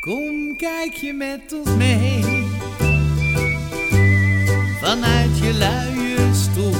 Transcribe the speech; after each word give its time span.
Kom, 0.00 0.56
kijk 0.56 0.94
je 0.94 1.12
met 1.12 1.52
ons 1.52 1.76
mee. 1.76 2.46
Vanuit 4.80 5.38
je 5.38 5.52
luie 5.52 6.34
stoel. 6.34 6.74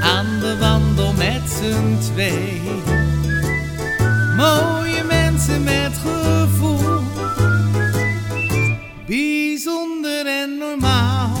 Aan 0.00 0.40
de 0.40 0.56
wandel 0.60 1.12
met 1.12 1.42
z'n 1.50 2.12
twee. 2.12 2.60
Mooie 4.36 5.04
mensen 5.04 5.62
met 5.62 5.92
gevoel. 6.04 7.00
Bijzonder 9.06 10.26
en 10.26 10.58
normaal. 10.58 11.38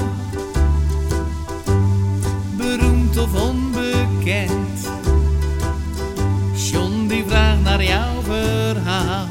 Beroemd 2.56 3.16
of 3.16 3.42
onbekend. 3.42 4.90
John 6.54 7.06
die 7.06 7.24
vraagt 7.26 7.62
naar 7.62 7.84
jouw 7.84 8.22
verhaal. 8.22 9.25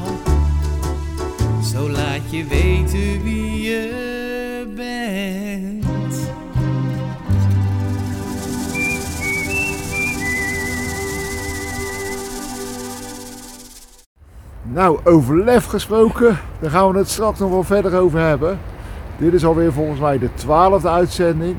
Je 2.36 2.44
weten 2.44 3.22
wie 3.22 3.62
je 3.62 4.72
bent. 4.76 6.30
Nou, 14.62 14.98
over 15.04 15.44
lef 15.44 15.64
gesproken, 15.64 16.38
daar 16.60 16.70
gaan 16.70 16.92
we 16.92 16.98
het 16.98 17.08
straks 17.08 17.38
nog 17.38 17.50
wel 17.50 17.62
verder 17.62 17.98
over 17.98 18.20
hebben. 18.20 18.58
Dit 19.18 19.32
is 19.32 19.44
alweer 19.44 19.72
volgens 19.72 20.00
mij 20.00 20.18
de 20.18 20.34
twaalfde 20.34 20.88
uitzending. 20.88 21.56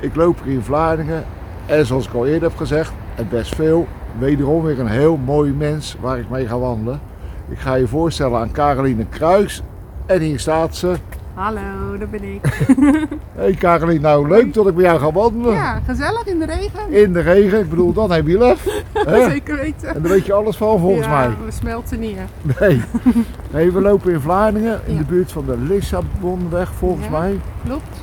Ik 0.00 0.14
loop 0.14 0.42
hier 0.44 0.52
in 0.52 0.62
Vlaardingen 0.62 1.24
en 1.66 1.86
zoals 1.86 2.06
ik 2.06 2.14
al 2.14 2.26
eerder 2.26 2.48
heb 2.48 2.58
gezegd, 2.58 2.92
en 3.14 3.28
best 3.28 3.54
veel, 3.54 3.86
wederom 4.18 4.62
weer 4.62 4.80
een 4.80 4.86
heel 4.86 5.16
mooi 5.16 5.52
mens 5.52 5.96
waar 6.00 6.18
ik 6.18 6.30
mee 6.30 6.46
ga 6.46 6.58
wandelen. 6.58 7.00
Ik 7.48 7.58
ga 7.58 7.74
je 7.74 7.86
voorstellen 7.86 8.40
aan 8.40 8.52
Caroline 8.52 9.06
Kruis 9.06 9.62
en 10.10 10.20
hier 10.20 10.38
staat 10.40 10.76
ze. 10.76 10.94
Hallo, 11.34 11.98
daar 11.98 12.08
ben 12.08 12.22
ik. 12.34 12.66
Hey 13.34 13.52
Caroline, 13.54 14.00
nou 14.00 14.28
leuk 14.28 14.54
dat 14.54 14.66
ik 14.66 14.74
bij 14.74 14.84
jou 14.84 14.98
ga 15.00 15.12
wandelen. 15.12 15.54
Ja, 15.54 15.80
gezellig 15.86 16.26
in 16.26 16.38
de 16.38 16.46
regen. 16.46 16.90
In 16.92 17.12
de 17.12 17.20
regen, 17.20 17.58
ik 17.60 17.70
bedoel, 17.70 17.92
dan 17.92 18.10
heb 18.12 18.26
je 18.26 18.38
lef. 18.38 18.66
Zeker 19.30 19.56
weten. 19.56 19.94
En 19.94 20.02
daar 20.02 20.10
weet 20.12 20.26
je 20.26 20.32
alles 20.32 20.56
van 20.56 20.78
volgens 20.78 21.06
ja, 21.06 21.12
mij. 21.18 21.28
we 21.44 21.50
smelten 21.50 21.98
niet. 22.00 22.16
hè. 22.16 22.24
Nee. 22.66 22.82
nee, 23.52 23.72
we 23.72 23.80
lopen 23.80 24.12
in 24.12 24.20
Vlaardingen, 24.20 24.80
in 24.86 24.92
Ja. 24.92 24.98
de 24.98 25.04
buurt 25.04 25.32
van 25.32 25.44
de 25.46 25.56
Lissabonweg 25.58 26.72
volgens 26.72 27.04
Ja. 27.06 27.18
mij. 27.18 27.40
Klopt. 27.64 27.96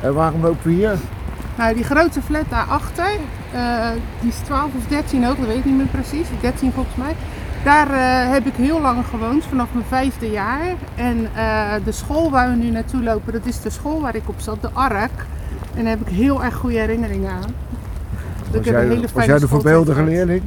En 0.00 0.14
waarom 0.14 0.42
lopen 0.42 0.62
we 0.68 0.72
hier? 0.72 0.94
Nou, 1.58 1.74
die 1.74 1.84
grote 1.84 2.22
flat 2.22 2.44
daarachter, 2.48 3.10
eh 3.52 3.88
die 4.20 4.28
is 4.30 4.36
12 4.36 4.64
of 4.76 4.86
13 4.88 5.24
hoog, 5.24 5.36
dat 5.36 5.46
weet 5.46 5.56
ik 5.56 5.64
niet 5.64 5.76
meer 5.76 5.86
precies. 5.86 6.26
13 6.40 6.72
volgens 6.72 6.96
mij. 6.96 7.14
Daar 7.64 7.90
eh, 7.90 8.32
heb 8.32 8.46
ik 8.46 8.54
heel 8.54 8.80
lang 8.80 9.04
gewoond, 9.06 9.44
vanaf 9.44 9.68
mijn 9.72 9.84
vijfde 9.88 10.30
jaar. 10.30 10.74
En 10.94 11.28
eh, 11.34 11.72
de 11.84 11.92
school 11.92 12.30
waar 12.30 12.50
we 12.50 12.56
nu 12.56 12.70
naartoe 12.70 13.02
lopen, 13.02 13.32
dat 13.32 13.46
is 13.46 13.60
de 13.60 13.70
school 13.70 14.00
waar 14.00 14.14
ik 14.14 14.28
op 14.28 14.34
zat, 14.40 14.62
de 14.62 14.68
ARK. 14.72 15.26
En 15.74 15.84
daar 15.84 15.96
heb 15.96 16.00
ik 16.00 16.14
heel 16.14 16.44
erg 16.44 16.54
goede 16.54 16.78
herinneringen 16.78 17.30
aan. 17.30 17.54
Was 18.50 18.66
een 18.66 18.72
jij, 18.72 18.86
hele 18.86 19.06
was 19.12 19.24
jij 19.24 19.38
de 19.38 19.48
voorbeeldige 19.48 20.02
leerling? 20.02 20.42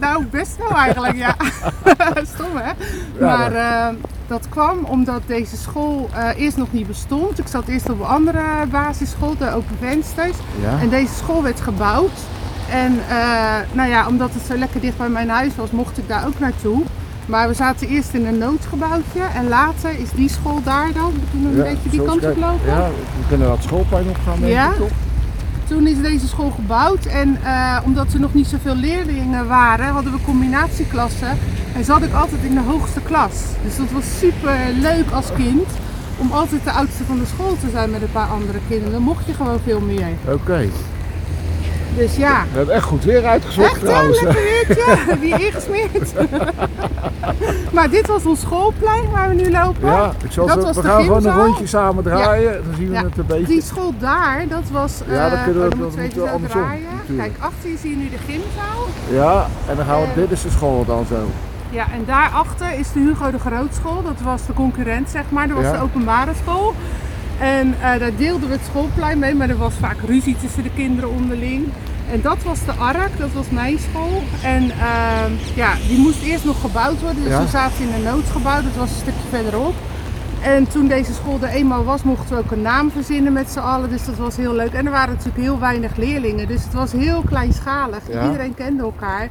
Nou, 0.00 0.24
best 0.24 0.56
wel 0.56 0.76
eigenlijk, 0.76 1.16
ja. 1.16 1.36
Stom 2.34 2.50
hè? 2.54 2.72
Maar 3.20 3.52
eh, 3.52 3.94
dat 4.26 4.48
kwam 4.48 4.84
omdat 4.84 5.22
deze 5.26 5.56
school 5.56 6.10
eerst 6.36 6.56
nog 6.56 6.72
niet 6.72 6.86
bestond. 6.86 7.38
Ik 7.38 7.46
zat 7.46 7.68
eerst 7.68 7.90
op 7.90 8.00
een 8.00 8.06
andere 8.06 8.42
basisschool, 8.70 9.36
de 9.38 9.52
Open 9.52 9.76
Vensters. 9.80 10.36
Ja. 10.62 10.80
En 10.80 10.88
deze 10.88 11.14
school 11.14 11.42
werd 11.42 11.60
gebouwd. 11.60 12.20
En 12.72 12.98
eh, 13.08 13.16
nou 13.72 13.88
ja, 13.88 14.06
omdat 14.06 14.30
het 14.32 14.42
zo 14.46 14.56
lekker 14.56 14.80
dicht 14.80 14.96
bij 14.96 15.08
mijn 15.08 15.28
huis 15.28 15.56
was, 15.56 15.70
mocht 15.70 15.98
ik 15.98 16.08
daar 16.08 16.26
ook 16.26 16.38
naartoe. 16.38 16.82
Maar 17.26 17.48
we 17.48 17.54
zaten 17.54 17.88
eerst 17.88 18.12
in 18.14 18.26
een 18.26 18.38
noodgebouwtje 18.38 19.20
en 19.34 19.48
later 19.48 19.90
is 19.98 20.10
die 20.14 20.28
school 20.28 20.60
daar 20.64 20.92
dan. 20.92 21.12
Toen 21.30 21.44
een 21.44 21.62
beetje 21.62 21.88
die 21.90 22.02
kant 22.02 22.24
op 22.24 22.36
lopen. 22.36 22.66
Ja, 22.66 22.88
we 22.88 23.26
kunnen 23.28 23.48
dat 23.48 23.62
schoolplein 23.62 24.08
opgaan 24.08 24.40
denk 24.40 24.52
Ja. 24.52 24.70
ik 24.70 24.76
toch? 24.76 24.90
Toen 25.66 25.86
is 25.86 26.00
deze 26.00 26.28
school 26.28 26.50
gebouwd 26.50 27.04
en 27.06 27.38
eh, 27.44 27.78
omdat 27.84 28.12
er 28.12 28.20
nog 28.20 28.34
niet 28.34 28.46
zoveel 28.46 28.74
leerlingen 28.74 29.46
waren, 29.46 29.86
hadden 29.86 30.12
we 30.12 30.18
combinatieklassen. 30.24 31.38
En 31.76 31.84
zat 31.84 32.02
ik 32.02 32.12
altijd 32.12 32.42
in 32.42 32.54
de 32.54 32.60
hoogste 32.60 33.00
klas. 33.00 33.32
Dus 33.64 33.76
dat 33.76 33.90
was 33.90 34.04
super 34.18 34.56
leuk 34.80 35.10
als 35.10 35.26
kind 35.36 35.68
om 36.16 36.32
altijd 36.32 36.64
de 36.64 36.70
oudste 36.70 37.04
van 37.04 37.18
de 37.18 37.26
school 37.26 37.56
te 37.60 37.70
zijn 37.70 37.90
met 37.90 38.02
een 38.02 38.12
paar 38.12 38.28
andere 38.28 38.58
kinderen. 38.68 38.92
Dan 38.92 39.02
mocht 39.02 39.26
je 39.26 39.34
gewoon 39.34 39.58
veel 39.64 39.80
meer. 39.80 40.08
Oké. 40.28 40.68
Dus 41.96 42.16
ja. 42.16 42.44
We 42.52 42.56
hebben 42.56 42.74
echt 42.74 42.84
goed 42.84 43.04
weer 43.04 43.26
uitgezocht 43.26 43.70
Echt 43.72 43.84
trouwens. 43.84 44.20
Lekker 44.20 44.42
weertje. 44.42 44.96
Wie 45.20 45.44
ingesmeerd. 45.46 46.12
maar 47.74 47.90
dit 47.90 48.06
was 48.06 48.24
ons 48.24 48.40
schoolplein 48.40 49.10
waar 49.10 49.28
we 49.28 49.34
nu 49.34 49.50
lopen. 49.50 49.90
Ja, 49.90 50.12
ik 50.24 50.32
zal 50.32 50.46
Dat 50.46 50.58
zo, 50.58 50.62
was 50.64 50.76
we 50.76 50.82
gaan 50.82 51.02
gewoon 51.02 51.26
een 51.26 51.34
rondje 51.44 51.66
samen 51.66 52.04
draaien. 52.04 52.52
Dan 52.52 52.74
zien 52.76 52.88
we 52.88 52.94
Ja. 52.94 53.02
het 53.02 53.18
een 53.18 53.26
beetje. 53.26 53.46
Die 53.46 53.62
school 53.62 53.92
daar, 53.98 54.44
dat 54.48 54.62
was... 54.72 55.00
Ja, 55.08 55.24
eh, 55.24 55.30
dan 55.32 55.42
kunnen 55.44 55.62
we- 55.62 55.74
oh, 55.74 55.80
dat 55.80 55.96
moeten 55.96 56.30
andersom. 56.32 56.62
Kijk, 57.16 57.32
achter 57.38 57.70
je 57.70 57.76
zie 57.80 57.90
je 57.90 57.96
nu 57.96 58.08
de 58.10 58.18
gymzaal. 58.26 58.86
Ja, 59.10 59.46
en 59.68 59.76
dan 59.76 59.84
gaan 59.84 60.00
we, 60.00 60.06
Eh. 60.06 60.14
dit 60.14 60.30
is 60.30 60.42
de 60.42 60.50
school 60.50 60.84
dan 60.84 61.06
zo. 61.08 61.26
Ja, 61.70 61.86
en 61.92 62.04
daarachter 62.06 62.78
is 62.78 62.92
de 62.92 63.00
Hugo 63.00 63.30
de 63.30 63.38
Grootschool. 63.38 64.02
Dat 64.02 64.20
was 64.24 64.46
de 64.46 64.52
concurrent, 64.52 65.10
zeg 65.10 65.22
maar. 65.28 65.48
Dat 65.48 65.56
was 65.56 65.66
Ja. 65.66 65.72
de 65.72 65.82
openbare 65.82 66.30
school. 66.44 66.74
En 67.38 67.74
eh, 67.82 67.98
daar 67.98 68.16
deelden 68.16 68.48
we 68.48 68.54
het 68.54 68.64
schoolplein 68.64 69.18
mee, 69.18 69.34
maar 69.34 69.48
er 69.50 69.56
was 69.56 69.74
vaak 69.74 69.96
ruzie 70.06 70.36
tussen 70.40 70.62
de 70.62 70.70
kinderen 70.76 71.10
onderling. 71.10 71.66
En 72.12 72.20
dat 72.22 72.42
was 72.42 72.64
de 72.64 72.72
ARK, 72.72 73.18
dat 73.18 73.32
was 73.32 73.50
mijn 73.50 73.78
school. 73.78 74.22
En 74.42 74.70
ehm, 74.70 75.32
ja, 75.54 75.72
die 75.88 75.98
moest 75.98 76.22
eerst 76.22 76.44
nog 76.44 76.60
gebouwd 76.60 77.00
worden. 77.00 77.22
Dus 77.22 77.32
Ja. 77.32 77.40
we 77.42 77.48
zaten 77.48 77.88
in 77.88 77.92
een 77.94 78.02
noodsgebouw, 78.02 78.62
dat 78.62 78.74
was 78.76 78.90
een 78.90 78.96
stukje 78.96 79.28
verderop. 79.30 79.74
En 80.42 80.68
toen 80.68 80.86
deze 80.88 81.12
school 81.14 81.38
er 81.42 81.48
eenmaal 81.48 81.84
was, 81.84 82.02
mochten 82.02 82.36
we 82.36 82.42
ook 82.42 82.50
een 82.50 82.62
naam 82.62 82.90
verzinnen 82.90 83.32
met 83.32 83.50
z'n 83.50 83.58
allen. 83.58 83.90
Dus 83.90 84.04
dat 84.04 84.16
was 84.16 84.36
heel 84.36 84.54
leuk. 84.54 84.72
En 84.72 84.86
er 84.86 84.92
waren 84.92 85.14
natuurlijk 85.14 85.42
heel 85.42 85.58
weinig 85.58 85.96
leerlingen. 85.96 86.48
Dus 86.48 86.64
het 86.64 86.72
was 86.72 86.92
heel 86.92 87.22
kleinschalig. 87.26 87.98
Ja. 88.12 88.24
Iedereen 88.24 88.54
kende 88.54 88.82
elkaar. 88.82 89.28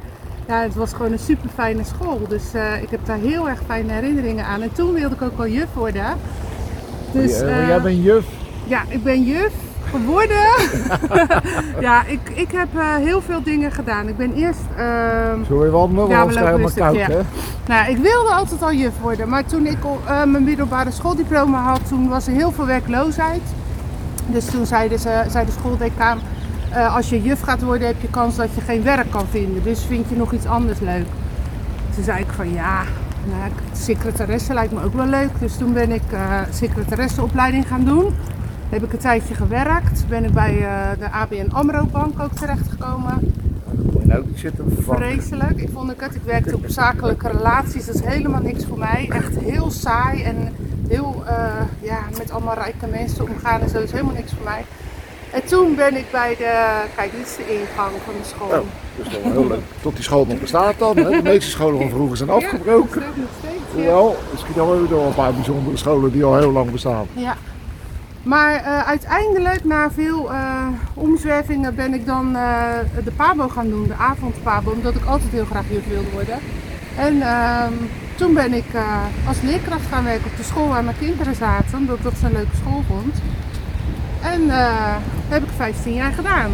Ja, 0.48 0.60
het 0.62 0.74
was 0.74 0.92
gewoon 0.92 1.12
een 1.12 1.18
super 1.18 1.50
fijne 1.54 1.84
school. 1.84 2.20
Dus 2.28 2.42
eh, 2.54 2.82
ik 2.82 2.90
heb 2.90 3.00
daar 3.06 3.18
heel 3.18 3.48
erg 3.48 3.60
fijne 3.66 3.92
herinneringen 3.92 4.44
aan. 4.44 4.62
En 4.62 4.72
toen 4.72 4.92
wilde 4.92 5.14
ik 5.14 5.22
ook 5.22 5.36
wel 5.36 5.48
juf 5.48 5.68
worden. 5.74 6.04
Dus, 7.12 7.38
jij 7.38 7.80
bent 7.82 8.02
juf. 8.04 8.24
ja, 8.66 8.82
ik 8.88 9.02
ben 9.02 9.22
juf 9.22 9.52
geworden. 9.90 10.46
ja, 11.86 12.04
ik, 12.06 12.20
ik 12.34 12.50
heb 12.52 12.68
eh, 12.74 12.94
heel 12.96 13.20
veel 13.20 13.42
dingen 13.42 13.72
gedaan. 13.72 14.08
Ik 14.08 14.16
ben 14.16 14.32
eerst... 14.34 14.60
ehm, 14.76 15.44
Zullen 15.44 15.62
we 15.62 15.70
wandelen? 15.70 16.08
Ja, 16.08 16.18
Want 16.22 16.34
we 16.34 16.40
helemaal 16.44 16.70
koud 16.74 16.96
hè? 16.96 17.20
nou, 17.66 17.90
ik 17.90 17.96
wilde 17.96 18.30
altijd 18.30 18.62
al 18.62 18.72
juf 18.72 18.92
worden, 19.00 19.28
maar 19.28 19.44
toen 19.44 19.66
ik 19.66 19.76
mijn 20.26 20.44
middelbare 20.44 20.90
schooldiploma 20.90 21.62
had, 21.62 21.80
toen 21.88 22.08
was 22.08 22.26
er 22.26 22.32
heel 22.32 22.52
veel 22.52 22.66
werkloosheid. 22.66 23.42
Dus 24.26 24.44
toen 24.44 24.66
zei, 24.66 24.98
ze, 24.98 25.24
zei 25.28 25.46
de 25.46 25.52
schooldecaan, 25.58 26.18
als 26.94 27.08
je 27.08 27.22
juf 27.22 27.40
gaat 27.40 27.62
worden 27.62 27.86
heb 27.86 28.00
je 28.00 28.08
kans 28.10 28.36
dat 28.36 28.48
je 28.54 28.60
geen 28.60 28.82
werk 28.82 29.10
kan 29.10 29.26
vinden. 29.30 29.62
Dus 29.62 29.84
vind 29.88 30.08
je 30.08 30.16
nog 30.16 30.32
iets 30.32 30.46
anders 30.46 30.80
leuk? 30.80 31.06
Toen 31.94 32.04
zei 32.04 32.18
ik 32.20 32.32
van 32.36 32.52
ja, 32.52 32.82
nou, 33.30 33.46
ik- 33.46 33.76
secretaresse 33.76 34.54
lijkt 34.54 34.72
me 34.72 34.82
ook 34.84 34.94
wel 34.94 35.06
leuk. 35.06 35.30
Dus 35.38 35.56
toen 35.56 35.72
ben 35.72 35.90
ik 35.92 36.02
eh 36.12 36.40
secretaresseopleiding 36.52 37.68
gaan 37.68 37.84
doen. 37.84 38.14
Heb 38.68 38.82
ik 38.84 38.92
een 38.92 38.98
tijdje 38.98 39.34
gewerkt. 39.34 40.04
Ben 40.08 40.24
ik 40.24 40.32
bij 40.32 40.58
eh, 40.66 40.98
de 40.98 41.10
ABN 41.10 41.50
AMRO 41.52 41.84
Bank 41.84 42.20
ook 42.20 42.32
terechtgekomen. 42.32 43.32
Nou 44.02 44.24
zitten 44.34 44.72
vervangen. 44.74 45.00
Vreselijk. 45.02 45.60
Ik 45.60 45.68
vond 45.72 45.90
ik 45.90 46.00
het. 46.00 46.14
Ik 46.14 46.22
werkte 46.24 46.54
op 46.56 46.64
zakelijke 46.66 47.28
relaties. 47.28 47.86
Dat 47.86 47.94
is 47.94 48.04
helemaal 48.04 48.40
niks 48.42 48.64
voor 48.64 48.78
mij. 48.78 49.06
Echt 49.10 49.38
heel 49.38 49.70
saai 49.70 50.22
en 50.22 50.36
heel 50.88 51.22
eh, 51.26 51.34
ja, 51.80 51.98
met 52.18 52.30
allemaal 52.30 52.54
rijke 52.54 52.86
mensen 52.90 53.28
omgaan 53.28 53.60
en 53.60 53.68
zo. 53.68 53.74
Dat 53.74 53.82
is 53.82 53.92
helemaal 53.92 54.14
niks 54.14 54.32
voor 54.32 54.44
mij. 54.44 54.64
En 55.32 55.44
toen 55.44 55.74
ben 55.74 55.96
ik 55.96 56.10
bij 56.10 56.36
de. 56.38 56.82
Kijk, 56.96 57.10
dit 57.12 57.26
is 57.26 57.36
de 57.36 57.52
ingang 57.52 57.92
van 58.04 58.14
de 58.22 58.28
school. 58.28 58.48
Oh, 58.48 58.66
dat 58.96 59.06
is 59.06 59.22
wel 59.22 59.32
heel 59.32 59.46
leuk. 59.46 59.60
Tot 59.82 59.94
die 59.94 60.04
school 60.04 60.26
nog 60.26 60.40
bestaat 60.40 60.78
dan. 60.78 60.96
Hè? 60.96 61.10
De 61.10 61.22
meeste 61.22 61.50
scholen 61.50 61.80
van 61.80 61.90
vroeger 61.90 62.16
zijn 62.16 62.28
Ja, 62.28 62.34
afgebroken. 62.34 63.00
dat 63.00 63.10
is 63.14 63.20
nog 63.20 63.30
steeds. 63.38 63.86
Ja. 63.86 64.02
Misschien 64.32 64.54
dan 64.54 64.68
wel 64.68 64.88
weer 64.88 64.98
een 65.06 65.14
paar 65.14 65.34
bijzondere 65.34 65.76
scholen 65.76 66.12
die 66.12 66.24
al 66.24 66.36
heel 66.36 66.52
lang 66.52 66.70
bestaan. 66.70 67.06
Ja. 67.12 67.36
Maar 68.22 68.54
eh, 68.54 68.86
uiteindelijk, 68.86 69.64
na 69.64 69.90
veel 69.90 70.32
eh, 70.32 70.66
omzwervingen, 70.94 71.74
ben 71.74 71.94
ik 71.94 72.06
dan 72.06 72.36
eh, 72.36 72.78
de 73.04 73.10
PABO 73.10 73.48
gaan 73.48 73.68
doen, 73.68 73.86
de 73.86 73.94
avondpabo, 73.94 74.70
omdat 74.70 74.94
ik 74.94 75.04
altijd 75.04 75.30
heel 75.32 75.44
graag 75.44 75.64
juf 75.70 75.88
wilde 75.88 76.10
worden. 76.12 76.38
En 76.96 77.22
ehm, 77.22 77.72
toen 78.16 78.34
ben 78.34 78.52
ik 78.52 78.64
als 79.28 79.40
leerkracht 79.40 79.86
gaan 79.90 80.04
werken 80.04 80.30
op 80.30 80.36
de 80.36 80.42
school 80.42 80.68
waar 80.68 80.84
mijn 80.84 80.98
kinderen 80.98 81.34
zaten, 81.34 81.78
omdat 81.78 81.96
ik 81.96 82.02
dat 82.02 82.12
zo'n 82.20 82.32
leuke 82.32 82.56
school 82.56 82.82
vond. 82.88 83.14
En 84.22 84.46
dat 84.46 85.28
heb 85.28 85.42
ik 85.42 85.48
15 85.56 85.94
jaar 85.94 86.12
gedaan. 86.12 86.50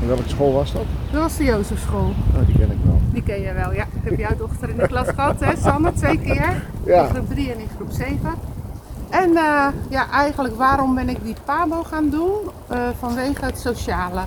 En 0.00 0.06
welke 0.06 0.28
school 0.28 0.52
was 0.52 0.72
dat? 0.72 0.82
Dat 1.10 1.22
was 1.22 1.36
de 1.36 1.44
Jozefschool. 1.44 2.12
Nou, 2.32 2.44
die 2.46 2.54
ken 2.58 2.70
ik 2.70 2.78
wel. 2.84 3.00
Die 3.12 3.22
ken 3.22 3.40
je 3.40 3.52
wel, 3.52 3.72
ja. 3.72 3.82
Ik 3.82 4.10
heb 4.10 4.18
jouw 4.18 4.36
dochter 4.36 4.68
in 4.68 4.76
de 4.76 4.86
klas 4.86 5.08
gehad, 5.08 5.40
hè, 5.40 5.56
Sanne, 5.56 5.92
twee 5.92 6.18
keer. 6.18 6.62
Ja. 6.84 7.02
In 7.02 7.14
groep 7.14 7.28
3 7.28 7.52
en 7.52 7.58
in 7.58 7.68
groep 7.76 7.90
7. 7.90 8.18
En 9.10 9.36
eh, 9.36 9.66
ja, 9.88 10.10
eigenlijk 10.10 10.56
waarom 10.56 10.94
ben 10.94 11.08
ik 11.08 11.16
die 11.22 11.34
PABO 11.44 11.82
gaan 11.82 12.10
doen? 12.10 12.34
Eh, 12.68 12.78
vanwege 12.98 13.44
het 13.44 13.58
sociale. 13.58 14.20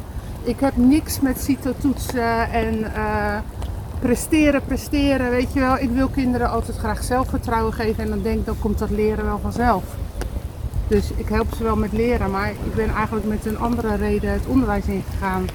Ik 0.44 0.60
heb 0.60 0.78
niks 0.78 1.20
met 1.20 1.42
CITO-toetsen 1.42 2.52
en 2.52 2.86
presteren, 4.00 4.62
presteren, 4.64 5.30
weet 5.30 5.54
je 5.54 5.60
wel. 5.60 5.78
Ik 5.78 5.90
wil 5.90 6.08
kinderen 6.08 6.50
altijd 6.50 6.78
graag 6.78 7.04
zelfvertrouwen 7.04 7.74
geven 7.74 8.04
en 8.04 8.10
dan 8.10 8.22
denk 8.22 8.40
ik, 8.40 8.46
dan 8.46 8.60
komt 8.60 8.80
dat 8.80 8.90
leren 8.90 9.26
wel 9.26 9.40
vanzelf. 9.40 9.84
Dus 10.88 11.12
ik 11.16 11.28
help 11.30 11.48
ze 11.58 11.64
wel 11.64 11.76
met 11.76 11.92
leren, 11.92 12.32
maar 12.32 12.50
ik 12.50 12.76
ben 12.76 12.90
eigenlijk 12.90 13.26
met 13.28 13.46
een 13.46 13.60
andere 13.60 13.96
reden 13.96 14.32
het 14.32 14.46
onderwijs 14.48 14.86
ingegaan. 14.86 15.46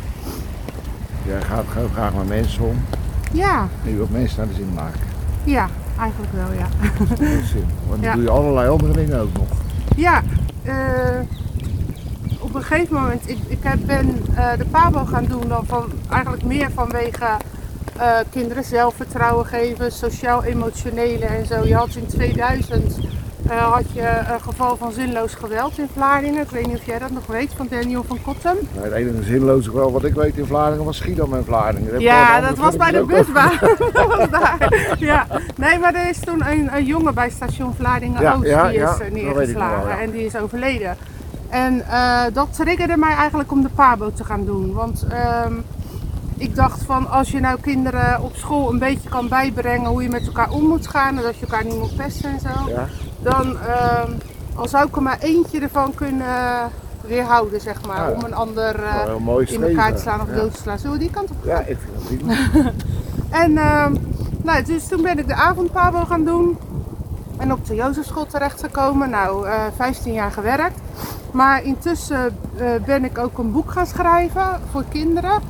Jij 1.26 1.40
gaat 1.42 1.64
gewoon 1.72 1.90
graag 1.92 2.14
met 2.14 2.28
mensen 2.28 2.64
om 2.64 2.76
Ja, 3.32 3.68
en 3.84 3.90
je 3.90 3.96
wilt 3.96 4.10
mensen 4.12 4.38
naar 4.38 4.48
de 4.48 4.54
zin 4.54 4.72
maken. 4.74 5.00
ja, 5.44 5.68
eigenlijk 5.98 6.32
wel, 6.32 6.52
ja. 6.58 6.66
Zin. 7.52 7.64
Want 7.88 8.00
dan 8.02 8.10
Ja. 8.10 8.14
doe 8.14 8.22
je 8.22 8.30
allerlei 8.30 8.68
andere 8.68 8.92
dingen 8.92 9.20
ook 9.20 9.32
nog. 9.32 9.48
Ja, 9.96 10.22
eh, 10.62 10.74
op 12.38 12.54
een 12.54 12.62
gegeven 12.62 12.94
moment, 12.94 13.28
ik, 13.28 13.38
ik 13.48 13.58
heb- 13.62 13.86
ben 13.86 14.16
eh, 14.34 14.48
de 14.58 14.64
PABO 14.64 15.04
gaan 15.04 15.24
doen 15.24 15.48
dan 15.48 15.64
van, 15.66 15.84
eigenlijk 16.10 16.44
meer 16.44 16.68
vanwege 16.74 17.26
eh, 17.98 18.10
kinderen 18.30 18.64
zelfvertrouwen 18.64 19.46
geven, 19.46 19.92
sociaal-emotionele 19.92 21.24
en 21.24 21.46
zo. 21.46 21.64
Je 21.64 21.74
had 21.74 21.94
in 21.94 22.06
2000 22.06 22.98
eh, 23.48 23.72
had 23.72 23.84
je 23.92 24.20
een 24.32 24.40
geval 24.40 24.76
van 24.76 24.92
zinloos 24.92 25.34
geweld 25.34 25.78
in 25.78 25.88
Vlaardingen. 25.92 26.42
Ik 26.42 26.50
weet 26.50 26.66
niet 26.66 26.76
of 26.76 26.84
jij 26.84 26.98
dat 26.98 27.10
nog 27.10 27.26
weet, 27.26 27.52
van 27.56 27.66
Daniel 27.70 28.04
van 28.04 28.22
Kottem. 28.22 28.56
Nou, 28.74 28.84
het 28.84 28.94
enige 28.94 29.22
zinloze 29.22 29.72
wel 29.72 29.92
wat 29.92 30.04
ik 30.04 30.14
weet 30.14 30.36
in 30.36 30.46
Vlaardingen 30.46 30.84
was 30.84 30.96
Schiedam 30.96 31.34
en 31.34 31.44
Vlaardingen. 31.44 31.92
Dat 31.92 32.00
Ja, 32.00 32.40
dat 32.40 32.58
was 32.58 32.76
bij 32.76 32.90
de 32.90 33.04
busbaan. 33.04 33.58
dat 33.92 34.16
was 34.16 34.30
daar. 34.30 34.94
Ja. 34.98 35.26
Nee, 35.56 35.78
maar 35.78 35.94
er 35.94 36.08
is 36.08 36.18
toen 36.18 36.46
een, 36.46 36.76
een 36.76 36.84
jongen 36.84 37.14
bij 37.14 37.30
station 37.30 37.74
Vlaardingen 37.74 38.20
Ja, 38.20 38.34
Oost 38.34 38.46
ja, 38.46 38.68
die 38.68 38.80
is 38.80 38.98
eh, 38.98 39.10
neergeslagen 39.12 39.86
wel, 39.86 39.96
en 39.96 40.10
die 40.10 40.24
is 40.24 40.36
overleden. 40.36 40.96
En 41.48 41.86
eh, 41.88 42.22
dat 42.32 42.48
triggerde 42.52 42.96
mij 42.96 43.14
eigenlijk 43.14 43.52
om 43.52 43.62
de 43.62 43.68
PABO 43.74 44.12
te 44.12 44.24
gaan 44.24 44.44
doen. 44.44 44.72
Want 44.72 45.06
ehm, 45.08 45.54
ik 46.36 46.54
dacht 46.54 46.82
van 46.82 47.10
als 47.10 47.30
je 47.30 47.40
nou 47.40 47.60
kinderen 47.60 48.22
op 48.22 48.36
school 48.36 48.72
een 48.72 48.78
beetje 48.78 49.08
kan 49.08 49.28
bijbrengen 49.28 49.90
hoe 49.90 50.02
je 50.02 50.08
met 50.08 50.26
elkaar 50.26 50.50
om 50.50 50.66
moet 50.66 50.86
gaan 50.86 51.16
en 51.16 51.22
dat 51.22 51.36
je 51.36 51.46
elkaar 51.46 51.64
niet 51.64 51.78
moet 51.78 51.96
pesten 51.96 52.30
en 52.30 52.40
zo, 52.40 52.68
Ja, 52.68 52.88
dan 53.22 53.58
ehm, 53.58 54.10
al 54.54 54.68
zou 54.68 54.86
ik 54.86 54.96
er 54.96 55.02
maar 55.02 55.18
eentje 55.20 55.60
ervan 55.60 55.94
kunnen 55.94 56.26
weerhouden, 57.06 57.60
zeg 57.60 57.86
maar. 57.86 58.00
Ah, 58.00 58.08
ja. 58.08 58.14
Om 58.14 58.24
een 58.24 58.34
ander 58.34 58.82
eh, 58.82 59.52
in 59.52 59.62
elkaar 59.62 59.94
te 59.94 60.00
slaan 60.00 60.20
of 60.20 60.28
ja. 60.28 60.34
dood 60.34 60.54
te 60.54 60.60
slaan. 60.60 60.78
Zullen 60.78 60.92
we 60.92 61.02
die 61.02 61.10
kant 61.10 61.30
op 61.30 61.36
Ja, 61.44 61.58
ik 61.58 61.78
vind 61.78 61.94
dat 61.94 62.04
prima. 62.04 62.34
en 63.44 63.58
ehm, 63.58 63.94
nou, 64.42 64.64
dus 64.64 64.88
toen 64.88 65.02
ben 65.02 65.18
ik 65.18 65.26
de 65.26 65.34
avondpabo 65.34 66.04
gaan 66.04 66.24
doen. 66.24 66.58
En 67.36 67.52
op 67.52 67.66
de 67.66 67.74
Jozefschool 67.74 68.26
terechtgekomen. 68.26 69.10
Nou, 69.10 69.46
eh 69.46 69.64
15 69.76 70.12
jaar 70.12 70.30
gewerkt. 70.30 70.80
Maar 71.32 71.64
intussen 71.64 72.36
eh, 72.56 72.66
ben 72.84 73.04
ik 73.04 73.18
ook 73.18 73.38
een 73.38 73.52
boek 73.52 73.70
gaan 73.70 73.86
schrijven 73.86 74.60
voor 74.70 74.84
kinderen. 74.88 75.40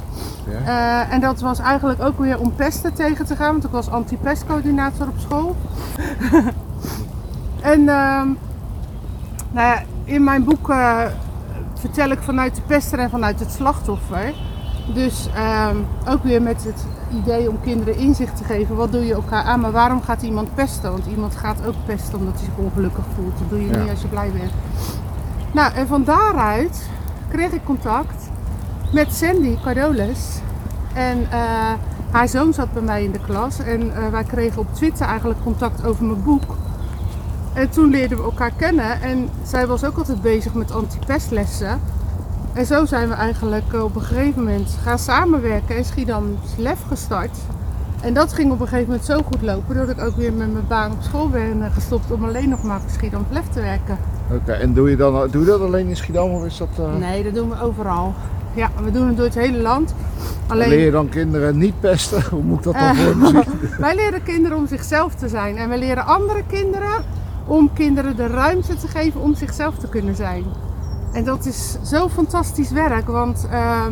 Ja. 0.51 1.07
Eh, 1.07 1.13
en 1.15 1.21
dat 1.21 1.41
was 1.41 1.59
eigenlijk 1.59 2.03
ook 2.03 2.19
weer 2.19 2.39
om 2.39 2.55
pesten 2.55 2.95
tegen 2.95 3.27
te 3.27 3.37
gaan. 3.37 3.51
Want 3.51 3.65
ik 3.65 3.71
was 3.71 3.91
anti-pestcoördinator 3.91 5.07
op 5.07 5.19
school. 5.19 5.57
en 7.63 7.89
ehm, 7.89 8.27
nou 9.51 9.67
ja, 9.67 9.83
in 10.05 10.25
mijn 10.25 10.45
boek 10.45 10.71
eh, 10.71 11.01
vertel 11.75 12.11
ik 12.11 12.19
vanuit 12.23 12.55
de 12.55 12.63
pester 12.67 12.99
en 12.99 13.11
vanuit 13.11 13.41
het 13.41 13.51
slachtoffer. 13.53 14.33
Dus 14.95 15.29
ehm, 15.35 15.77
ook 16.09 16.23
weer 16.23 16.43
met 16.43 16.65
het 16.65 16.85
idee 17.23 17.51
om 17.51 17.61
kinderen 17.61 17.97
inzicht 17.97 18.37
te 18.37 18.45
geven. 18.45 18.77
Wat 18.77 18.93
doe 18.93 19.07
je 19.07 19.15
elkaar 19.15 19.43
aan? 19.45 19.61
Maar 19.61 19.71
waarom 19.73 20.03
gaat 20.03 20.23
iemand 20.23 20.55
pesten? 20.55 20.91
Want 20.91 21.07
iemand 21.07 21.37
gaat 21.37 21.67
ook 21.67 21.75
pesten 21.87 22.19
omdat 22.19 22.35
hij 22.35 22.45
zich 22.45 22.57
ongelukkig 22.65 23.05
voelt. 23.15 23.39
Dat 23.39 23.49
doe 23.51 23.61
je 23.61 23.71
Ja. 23.71 23.79
niet 23.81 23.91
als 23.91 24.03
je 24.03 24.09
blij 24.09 24.31
bent. 24.33 24.53
Nou, 25.53 25.73
en 25.75 25.87
van 25.87 26.05
daaruit 26.05 26.89
kreeg 27.29 27.51
ik 27.51 27.65
contact 27.65 28.31
met 28.93 29.13
Sandy 29.15 29.57
Cardoles. 29.63 30.39
En 30.95 31.27
eh, 31.31 31.73
haar 32.11 32.29
zoon 32.29 32.53
zat 32.53 32.73
bij 32.73 32.83
mij 32.83 33.05
in 33.05 33.13
de 33.13 33.21
klas. 33.27 33.59
En 33.59 33.97
eh, 33.97 34.09
wij 34.09 34.25
kregen 34.25 34.61
op 34.61 34.75
Twitter 34.75 35.07
eigenlijk 35.07 35.43
contact 35.43 35.85
over 35.87 36.05
mijn 36.05 36.23
boek. 36.23 36.57
En 37.55 37.71
toen 37.71 37.91
leerden 37.91 38.19
we 38.19 38.25
elkaar 38.25 38.53
kennen. 38.57 39.01
En 39.03 39.29
zij 39.43 39.67
was 39.67 39.85
ook 39.85 39.97
altijd 39.97 40.23
bezig 40.23 40.55
met 40.55 40.73
antipestlessen. 40.73 41.81
En 42.53 42.67
zo 42.67 42.85
zijn 42.85 43.09
we 43.09 43.15
eigenlijk 43.15 43.73
eh, 43.73 43.83
op 43.85 43.95
een 43.97 44.03
gegeven 44.03 44.43
moment 44.45 44.77
gaan 44.83 44.99
samenwerken. 44.99 45.77
En 45.77 45.85
Schiedam 45.85 46.39
is 46.45 46.57
LEF 46.57 46.79
gestart. 46.89 47.39
En 48.01 48.15
dat 48.15 48.33
ging 48.33 48.53
op 48.53 48.61
een 48.61 48.67
gegeven 48.69 48.87
moment 48.89 49.05
zo 49.07 49.23
goed 49.23 49.43
lopen. 49.43 49.77
Dat 49.77 49.89
ik 49.89 50.01
ook 50.01 50.17
weer 50.17 50.33
met 50.33 50.53
mijn 50.53 50.67
baan 50.69 50.93
op 50.93 51.03
school 51.03 51.29
ben 51.29 51.63
eh, 51.63 51.73
gestopt 51.75 52.11
om 52.11 52.25
alleen 52.25 52.49
nog 52.49 52.63
maar 52.63 52.81
voor 52.81 52.91
Schiedam 52.91 53.27
LEF 53.31 53.49
te 53.53 53.61
werken. 53.61 53.99
Oké, 54.33 54.53
en 54.53 54.73
doe 54.73 54.91
je, 54.91 54.97
dan, 54.97 55.29
doe 55.31 55.41
je 55.45 55.47
dat 55.51 55.61
alleen 55.61 55.89
in 55.89 55.97
Schiedam 55.97 56.31
of 56.31 56.45
is 56.45 56.57
dat... 56.57 56.69
eh, 56.79 56.95
Nee, 56.99 57.23
dat 57.23 57.35
doen 57.35 57.49
we 57.49 57.61
overal. 57.63 58.15
Ja, 58.55 58.71
we 58.85 58.91
doen 58.91 59.07
het 59.07 59.17
door 59.17 59.27
het 59.27 59.35
hele 59.35 59.59
land. 59.59 59.95
Alleen... 60.47 60.69
Leer 60.69 60.85
je 60.85 60.91
dan 60.91 61.09
kinderen 61.09 61.59
niet 61.59 61.81
pesten? 61.81 62.23
Hoe 62.31 62.43
moet 62.43 62.59
ik 62.59 62.65
dat 62.65 62.75
dan 62.75 62.97
voor 62.97 63.27
zien? 63.27 63.43
Wij 63.79 63.95
leren 63.95 64.23
kinderen 64.23 64.57
om 64.59 64.67
zichzelf 64.67 65.15
te 65.15 65.29
zijn. 65.29 65.57
En 65.57 65.69
we 65.69 65.79
leren 65.79 66.07
andere 66.07 66.43
kinderen 66.47 67.05
om 67.47 67.71
kinderen 67.73 68.17
de 68.17 68.27
ruimte 68.27 68.75
te 68.77 68.89
geven 68.89 69.21
om 69.21 69.35
zichzelf 69.35 69.75
te 69.79 69.89
kunnen 69.89 70.15
zijn. 70.15 70.45
En 71.13 71.25
dat 71.25 71.47
is 71.47 71.77
zo 71.85 72.09
fantastisch 72.09 72.71
werk. 72.71 73.07
Want 73.07 73.47
eh, 73.51 73.87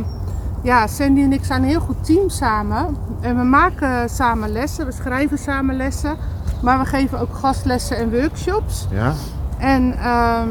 ja, 0.63 0.87
Sandy 0.87 1.21
en 1.23 1.33
ik 1.33 1.45
zijn 1.45 1.63
een 1.63 1.69
heel 1.69 1.81
goed 1.81 2.05
team 2.05 2.29
samen. 2.29 2.97
En 3.21 3.37
we 3.37 3.43
maken 3.45 4.09
samen 4.09 4.53
lessen, 4.53 4.87
we 4.87 4.93
schrijven 4.93 5.39
samen 5.39 5.77
lessen. 5.77 6.17
Maar 6.63 6.79
we 6.79 6.85
geven 6.85 7.21
ook 7.21 7.35
gastlessen 7.35 7.97
en 7.97 8.11
workshops. 8.11 8.87
Ja? 8.91 9.13
En 9.59 9.99
ehm, 9.99 10.49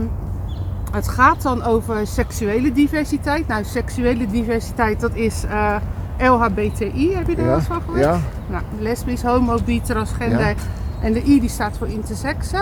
het 0.92 1.07
gaat 1.07 1.42
dan 1.42 1.63
over 1.63 2.07
seksuele 2.07 2.72
diversiteit. 2.72 3.48
Nou, 3.48 3.63
seksuele 3.63 4.28
diversiteit, 4.28 5.00
dat 5.00 5.16
is 5.16 5.44
eh, 5.44 5.75
LHBTI. 6.19 7.13
Heb 7.16 7.28
je 7.28 7.36
daar 7.36 7.46
wel 7.46 7.54
Ja? 7.54 7.56
eens 7.56 7.66
van 7.68 7.81
gehoord? 7.81 8.00
Ja? 8.00 8.19
Nou, 8.48 8.63
lesbisch, 8.80 9.22
homo, 9.22 9.57
bi, 9.66 9.81
transgender. 9.81 10.40
Ja. 10.48 10.54
En 11.01 11.13
de 11.13 11.24
I 11.24 11.40
die 11.40 11.50
staat 11.50 11.78
voor 11.78 11.88
intersexe. 11.88 12.57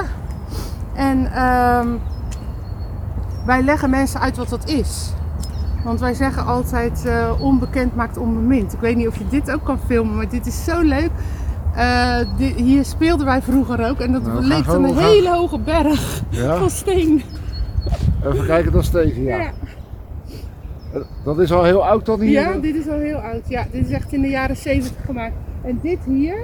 En 0.98 1.32
ehm, 1.34 1.88
wij 3.46 3.62
leggen 3.64 3.90
mensen 3.90 4.20
uit 4.20 4.38
wat 4.38 4.50
dat 4.50 4.70
is. 4.70 5.14
Want 5.84 6.00
wij 6.00 6.14
zeggen 6.14 6.46
altijd 6.46 7.06
eh, 7.06 7.32
onbekend 7.42 7.96
maakt 7.96 8.18
onbemind. 8.18 8.74
Ik 8.74 8.80
weet 8.80 8.96
niet 8.96 9.08
of 9.08 9.18
je 9.18 9.28
dit 9.30 9.52
ook 9.52 9.64
kan 9.64 9.80
filmen, 9.86 10.16
maar 10.16 10.30
dit 10.30 10.46
is 10.48 10.64
zo 10.64 10.82
leuk. 10.82 11.10
Eh, 11.76 12.20
hier 12.56 12.86
speelden 12.86 13.26
wij 13.26 13.42
vroeger 13.42 13.90
ook 13.90 14.00
en 14.00 14.12
dat 14.12 14.24
Nou, 14.24 14.42
leek 14.44 14.58
een 14.58 14.64
gaan- 14.64 14.98
hele 14.98 15.30
hoge 15.30 15.60
berg 15.60 16.24
Ja? 16.30 16.58
van 16.58 16.70
steen. 16.70 17.22
Even 18.26 18.46
kijken, 18.46 18.72
dat 18.72 18.82
is 18.82 18.90
tegen, 18.90 19.24
ja. 19.24 19.38
Ja. 19.38 19.52
Dat 21.24 21.40
is 21.40 21.52
al 21.52 21.64
heel 21.64 21.86
oud 21.86 22.06
dan 22.06 22.20
hier? 22.22 22.32
Ja, 22.42 22.54
dit 22.54 22.76
is 22.76 22.88
al 22.90 22.98
heel 23.00 23.18
oud. 23.18 23.42
Ja, 23.48 23.66
dit 23.72 23.86
is 23.86 23.92
echt 23.92 24.14
in 24.14 24.22
de 24.22 24.28
jaren 24.30 24.58
70 24.58 25.06
gemaakt. 25.06 25.34
En 25.64 25.80
dit 25.82 26.00
hier, 26.06 26.38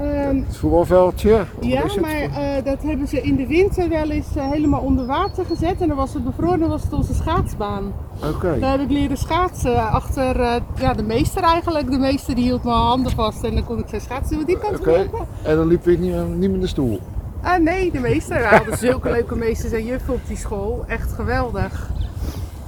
ehm, 0.00 0.36
Het 0.46 0.56
voetbalveldje? 0.56 1.44
Ja, 1.60 1.82
het? 1.82 2.00
maar 2.00 2.20
eh, 2.20 2.64
dat 2.64 2.82
hebben 2.82 3.08
ze 3.08 3.20
in 3.20 3.36
de 3.36 3.46
winter 3.46 3.88
wel 3.88 4.10
eens 4.10 4.36
eh, 4.36 4.50
helemaal 4.50 4.80
onder 4.80 5.06
water 5.06 5.44
gezet. 5.44 5.80
En 5.80 5.88
dan 5.88 5.96
was 5.96 6.14
het 6.14 6.24
bevroren, 6.24 6.58
dan 6.58 6.68
was 6.68 6.82
het 6.82 6.92
onze 6.92 7.14
schaatsbaan. 7.14 7.92
Oké. 8.34 8.58
Daar 8.60 8.70
heb 8.70 8.80
ik 8.80 8.90
leren 8.90 9.16
schaatsen 9.16 9.90
achter 9.90 10.40
eh, 10.40 10.54
ja, 10.78 10.92
de 10.94 11.02
meester 11.02 11.42
eigenlijk. 11.42 11.90
De 11.90 11.98
meester 11.98 12.34
die 12.34 12.44
hield 12.44 12.64
mijn 12.64 12.76
handen 12.76 13.12
vast 13.12 13.44
en 13.44 13.54
dan 13.54 13.64
kon 13.64 13.78
ik 13.78 13.88
zijn 13.88 14.00
schaatsen 14.00 14.36
doen. 14.36 14.46
Die 14.46 14.58
kant 14.58 14.78
Oké. 14.78 15.08
op. 15.12 15.26
En 15.42 15.56
dan 15.56 15.66
liep 15.66 15.84
je 15.84 15.98
niet, 15.98 16.38
niet 16.38 16.50
met 16.50 16.60
de 16.60 16.66
stoel? 16.66 17.00
Ah 17.42 17.60
nee, 17.60 17.90
de 17.92 17.98
meester. 18.00 18.38
We 18.38 18.46
hadden 18.56 18.78
zulke 18.78 19.10
leuke 19.10 19.36
meesters 19.36 19.72
en 19.72 19.84
juffen 19.84 20.14
op 20.14 20.20
die 20.26 20.36
school. 20.36 20.84
Echt 20.86 21.12
geweldig. 21.12 21.90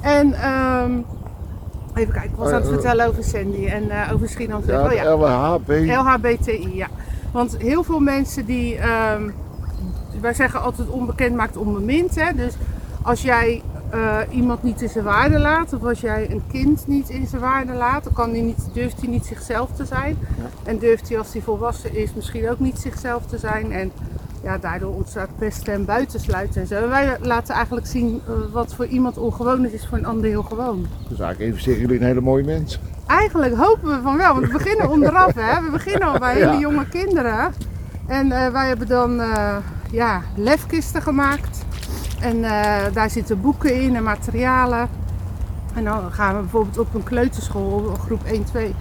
En 0.00 0.33
ehm, 0.33 0.93
even 1.95 2.12
kijken, 2.12 2.31
ik 2.31 2.37
was 2.37 2.49
aan 2.49 2.54
het 2.54 2.66
Oh, 2.66 2.73
vertellen 2.73 3.07
over 3.07 3.25
Sandy 3.25 3.66
en 3.66 3.90
over 4.12 4.28
Schiedam. 4.28 4.62
Ja, 4.66 4.85
oh, 4.85 4.93
ja. 4.93 5.14
LHB. 5.14 5.69
LHBTI, 5.69 6.71
ja. 6.76 6.87
Want 7.32 7.56
heel 7.58 7.82
veel 7.82 8.00
mensen 8.00 8.44
die, 8.44 8.76
ehm, 8.76 9.30
wij 10.20 10.34
zeggen 10.34 10.62
altijd 10.62 10.88
onbekend 10.88 11.37
maakt 11.37 11.56
onbemind. 11.56 12.14
Hè? 12.14 12.34
Dus 12.34 12.54
als 13.02 13.22
jij 13.22 13.62
eh, 13.90 14.18
iemand 14.30 14.62
niet 14.62 14.82
in 14.82 14.88
zijn 14.88 15.04
waarde 15.04 15.38
laat, 15.38 15.72
of 15.72 15.84
als 15.84 16.00
jij 16.00 16.30
een 16.30 16.42
kind 16.49 16.87
niet 16.87 17.08
in 17.08 17.26
zijn 17.26 17.40
waarde 17.40 17.72
laat, 17.72 18.04
dan 18.04 18.12
kan 18.12 18.30
hij 18.30 18.40
niet, 18.40 18.68
durft 18.72 19.00
hij 19.00 19.10
niet 19.10 19.26
zichzelf 19.26 19.70
te 19.72 19.84
zijn. 19.84 20.18
En 20.64 20.78
durft 20.78 21.08
hij 21.08 21.18
als 21.18 21.32
hij 21.32 21.42
volwassen 21.42 21.94
is 21.94 22.14
misschien 22.14 22.50
ook 22.50 22.58
niet 22.58 22.78
zichzelf 22.78 23.26
te 23.26 23.38
zijn. 23.38 23.72
En 23.72 23.92
ja, 24.42 24.58
daardoor 24.58 24.94
ontstaat 24.94 25.28
pesten 25.38 25.72
en 25.72 25.84
buitensluiten 25.84 26.60
en 26.60 26.66
zo. 26.66 26.75
En 26.75 26.88
wij 26.88 27.16
laten 27.20 27.54
eigenlijk 27.54 27.87
zien 27.87 28.20
eh, 28.26 28.32
wat 28.52 28.75
voor 28.75 28.87
iemand 28.87 29.18
ongewoon 29.18 29.66
is, 29.66 29.72
is 29.72 29.87
voor 29.87 29.99
een 29.99 30.06
ander 30.06 30.30
heel 30.30 30.42
gewoon. 30.42 30.87
Dus 31.08 31.18
eigenlijk 31.18 31.50
investeren 31.50 31.80
jullie 31.80 31.99
in 31.99 32.06
hele 32.06 32.20
mooie 32.20 32.44
mensen. 32.44 32.80
Eigenlijk 33.11 33.57
hopen 33.57 33.88
we 33.90 34.02
van 34.02 34.17
wel, 34.17 34.35
want 34.35 34.47
we 34.47 34.52
beginnen 34.52 34.90
onderaf 34.95 35.35
hè. 35.35 35.62
We 35.62 35.71
beginnen 35.71 36.09
al 36.09 36.19
bij 36.19 36.35
hele 36.35 36.52
Ja. 36.52 36.59
jonge 36.59 36.87
kinderen. 36.88 37.52
En 38.07 38.33
eh, 38.33 38.52
wij 38.52 38.69
hebben 38.69 38.87
dan 38.88 39.21
eh, 39.21 39.57
ja, 39.90 40.23
lefkisten 40.35 41.02
gemaakt. 41.02 41.64
En 42.21 42.45
eh, 42.45 42.93
daar 42.93 43.11
zitten 43.11 43.40
boeken 43.40 43.75
in 43.81 43.97
en 43.97 44.02
materialen. 44.02 44.88
En 45.75 45.85
dan 45.85 46.12
gaan 46.12 46.35
we 46.35 46.40
bijvoorbeeld 46.40 46.79
op 46.79 46.95
een 46.95 47.02
kleuterschool, 47.05 47.97
groep 48.05 48.25
1, 48.25 48.45
2 48.45 48.69
of 48.69 48.75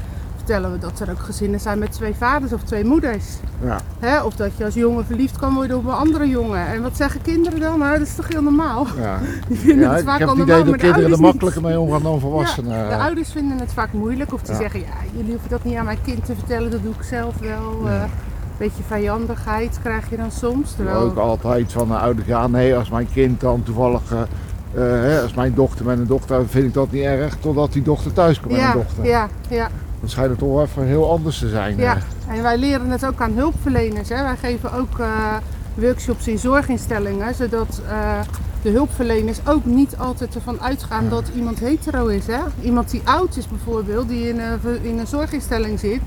vertellen 0.49 0.79
we 0.79 0.85
dat 0.87 0.99
er 0.99 1.11
ook 1.11 1.19
gezinnen 1.19 1.59
zijn 1.59 1.79
met 1.79 1.91
twee 1.91 2.13
vaders 2.15 2.53
of 2.53 2.63
twee 2.63 2.85
moeders. 2.85 3.25
Ja. 3.63 3.79
Hè? 3.99 4.21
Of 4.23 4.35
dat 4.35 4.57
je 4.57 4.65
als 4.65 4.73
jongen 4.73 5.05
verliefd 5.05 5.37
kan 5.37 5.53
worden 5.53 5.77
op 5.77 5.85
een 5.85 5.93
andere 5.93 6.29
jongen. 6.29 6.67
En 6.67 6.81
wat 6.81 6.97
zeggen 6.97 7.21
kinderen 7.21 7.59
dan? 7.59 7.79
Nou, 7.79 7.97
dat 7.97 8.07
is 8.07 8.15
toch 8.15 8.27
heel 8.27 8.41
normaal? 8.41 8.87
Ja. 8.97 9.17
Die 9.47 9.57
vinden 9.57 9.85
Ja, 9.85 9.91
het 9.91 10.01
ik 10.01 10.09
heb 10.17 10.29
het 10.29 10.37
idee 10.37 10.63
dat 10.63 10.75
kinderen 10.75 11.11
er 11.11 11.19
makkelijker 11.19 11.61
mee 11.61 11.79
omgaan 11.79 12.03
dan 12.03 12.19
volwassenen. 12.19 12.77
Ja, 12.77 12.89
de 12.89 12.95
ouders 12.95 13.31
vinden 13.31 13.57
het 13.57 13.73
vaak 13.73 13.93
moeilijk. 13.93 14.33
Of 14.33 14.41
die 14.41 14.53
Ja. 14.53 14.59
zeggen, 14.59 14.79
ja, 14.79 14.85
jullie 15.15 15.31
hoeven 15.31 15.49
dat 15.49 15.63
niet 15.63 15.75
aan 15.75 15.85
mijn 15.85 16.01
kind 16.03 16.25
te 16.25 16.35
vertellen, 16.35 16.71
dat 16.71 16.83
doe 16.83 16.93
ik 16.93 17.03
zelf 17.03 17.39
wel. 17.39 17.81
Ja. 17.83 18.03
Een 18.03 18.09
beetje 18.57 18.83
vijandigheid 18.83 19.79
krijg 19.83 20.09
je 20.09 20.17
dan 20.17 20.31
soms. 20.31 20.73
Terwijl, 20.73 20.97
ook 20.97 21.17
altijd 21.17 21.71
van 21.71 21.87
de 21.87 21.97
ouders, 21.97 22.27
ja 22.27 22.47
nee, 22.47 22.75
als 22.75 22.89
mijn 22.89 23.07
kind 23.13 23.41
dan 23.41 23.63
toevallig, 23.63 24.01
eh, 24.11 24.21
eh, 24.21 25.01
hè, 25.01 25.21
als 25.21 25.33
mijn 25.33 25.53
dochter 25.53 25.85
met 25.85 25.99
een 25.99 26.07
dochter, 26.07 26.47
vind 26.47 26.65
ik 26.65 26.73
dat 26.73 26.91
niet 26.91 27.03
erg, 27.03 27.35
totdat 27.39 27.73
die 27.73 27.81
dochter 27.81 28.13
thuis 28.13 28.39
komt 28.39 28.51
met 28.51 28.61
ja, 28.61 28.71
een 28.73 28.77
dochter. 28.81 29.05
ja, 29.05 29.27
ja, 29.49 29.69
Dan 29.99 30.09
schijnt 30.09 30.29
het 30.29 30.39
toch 30.39 30.61
even 30.61 30.85
heel 30.85 31.11
anders 31.11 31.39
te 31.39 31.49
zijn. 31.49 31.77
ja. 31.77 31.95
eh. 31.95 32.35
En 32.35 32.43
wij 32.43 32.57
leren 32.57 32.89
het 32.89 33.05
ook 33.05 33.21
aan 33.21 33.31
hulpverleners. 33.33 34.09
Hè. 34.09 34.23
Wij 34.23 34.37
geven 34.37 34.73
ook 34.73 34.99
eh, 34.99 35.35
workshops 35.73 36.27
in 36.27 36.37
zorginstellingen, 36.39 37.35
zodat 37.35 37.81
eh, 37.89 38.19
de 38.61 38.69
hulpverleners 38.69 39.39
ook 39.47 39.65
niet 39.65 39.97
altijd 39.97 40.35
ervan 40.35 40.61
uitgaan 40.61 41.09
dat 41.09 41.31
iemand 41.35 41.59
hetero 41.59 42.07
is. 42.07 42.27
Hè. 42.27 42.39
Iemand 42.61 42.89
die 42.91 43.01
oud 43.03 43.35
is 43.37 43.47
bijvoorbeeld, 43.47 44.07
die 44.07 44.27
in 44.29 44.39
een, 44.39 44.59
in 44.83 44.99
een 44.99 45.07
zorginstelling 45.07 45.79
zit, 45.79 46.01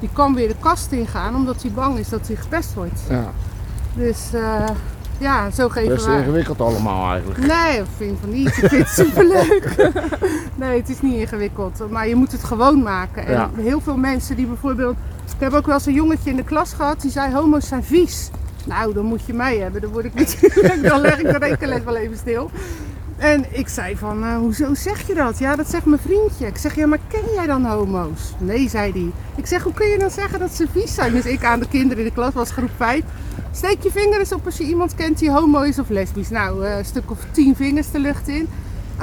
die 0.00 0.08
kan 0.12 0.34
weer 0.34 0.48
de 0.48 0.54
kast 0.60 0.92
ingaan 0.92 1.34
omdat 1.34 1.62
hij 1.62 1.70
bang 1.70 1.98
is 1.98 2.08
dat 2.08 2.26
hij 2.26 2.36
gepest 2.36 2.74
wordt. 2.74 3.00
Ja, 3.08 3.30
Dus 3.94 4.18
ja, 5.18 5.50
zo 5.50 5.68
geven 5.68 5.94
best 5.94 6.06
wij... 6.06 6.18
ingewikkeld 6.18 6.60
allemaal 6.60 7.10
eigenlijk. 7.10 7.38
Nee, 7.46 7.78
ik 7.78 7.84
vind 7.96 8.18
van 8.20 8.30
niet. 8.32 8.46
Ik 8.46 8.54
vind 8.54 8.70
het 8.70 8.88
superleuk. 9.06 9.74
nee, 10.54 10.78
het 10.80 10.88
is 10.88 11.00
niet 11.00 11.14
ingewikkeld. 11.14 11.90
Maar 11.90 12.08
je 12.08 12.14
moet 12.14 12.32
het 12.32 12.44
gewoon 12.44 12.82
maken. 12.82 13.26
En 13.26 13.32
Ja. 13.32 13.50
heel 13.56 13.80
veel 13.80 13.96
mensen 13.96 14.36
die 14.36 14.46
bijvoorbeeld... 14.46 14.96
Ik 15.34 15.42
heb 15.42 15.52
ook 15.52 15.66
wel 15.66 15.74
eens 15.74 15.86
een 15.86 15.92
jongetje 15.92 16.30
in 16.30 16.36
de 16.36 16.44
klas 16.44 16.72
gehad 16.72 17.00
die 17.00 17.10
zei 17.10 17.34
homo's 17.34 17.68
zijn 17.68 17.84
vies. 17.84 18.30
Nou, 18.66 18.92
dan 18.94 19.04
moet 19.04 19.26
je 19.26 19.34
mij 19.34 19.56
hebben. 19.58 19.80
Dan 19.80 19.90
word 19.90 20.04
ik 20.04 20.14
natuurlijk... 20.14 20.82
Dan 20.88 21.00
leg 21.00 21.18
ik 21.18 21.30
de 21.32 21.38
rekenles 21.38 21.82
wel 21.84 21.96
even 21.96 22.16
stil. 22.16 22.50
En 23.16 23.44
ik 23.50 23.68
zei 23.68 23.96
van, 23.96 24.24
eh, 24.24 24.36
hoezo 24.36 24.74
zeg 24.74 25.06
je 25.06 25.14
dat? 25.14 25.38
Ja, 25.38 25.56
dat 25.56 25.70
zegt 25.70 25.84
mijn 25.84 26.00
vriendje. 26.00 26.46
Ik 26.46 26.56
zeg, 26.56 26.74
ja, 26.74 26.86
maar 26.86 26.98
ken 27.08 27.34
jij 27.34 27.46
dan 27.46 27.64
homo's? 27.64 28.34
Nee, 28.38 28.68
zei 28.68 28.92
hij. 28.92 29.10
Ik 29.36 29.46
zeg, 29.46 29.62
hoe 29.62 29.72
kun 29.72 29.88
je 29.88 29.98
dan 29.98 30.10
zeggen 30.10 30.38
dat 30.38 30.54
ze 30.54 30.66
vies 30.72 30.94
zijn? 30.94 31.12
Dus 31.12 31.24
ik 31.24 31.44
aan 31.44 31.60
de 31.60 31.68
kinderen 31.68 31.98
in 31.98 32.08
de 32.08 32.14
klas, 32.14 32.34
was 32.34 32.50
groep 32.50 32.70
5. 32.76 33.02
Steek 33.52 33.82
je 33.82 33.90
vinger 33.90 34.34
op 34.34 34.44
als 34.44 34.56
je 34.56 34.64
iemand 34.64 34.94
kent 34.94 35.18
die 35.18 35.30
homo 35.30 35.60
is 35.60 35.78
of 35.78 35.88
lesbisch. 35.88 36.30
Nou, 36.30 36.64
eh, 36.64 36.78
een 36.78 36.84
stuk 36.84 37.10
of 37.10 37.18
tien 37.30 37.56
vingers 37.56 37.90
de 37.90 37.98
lucht 37.98 38.28
in. 38.28 38.48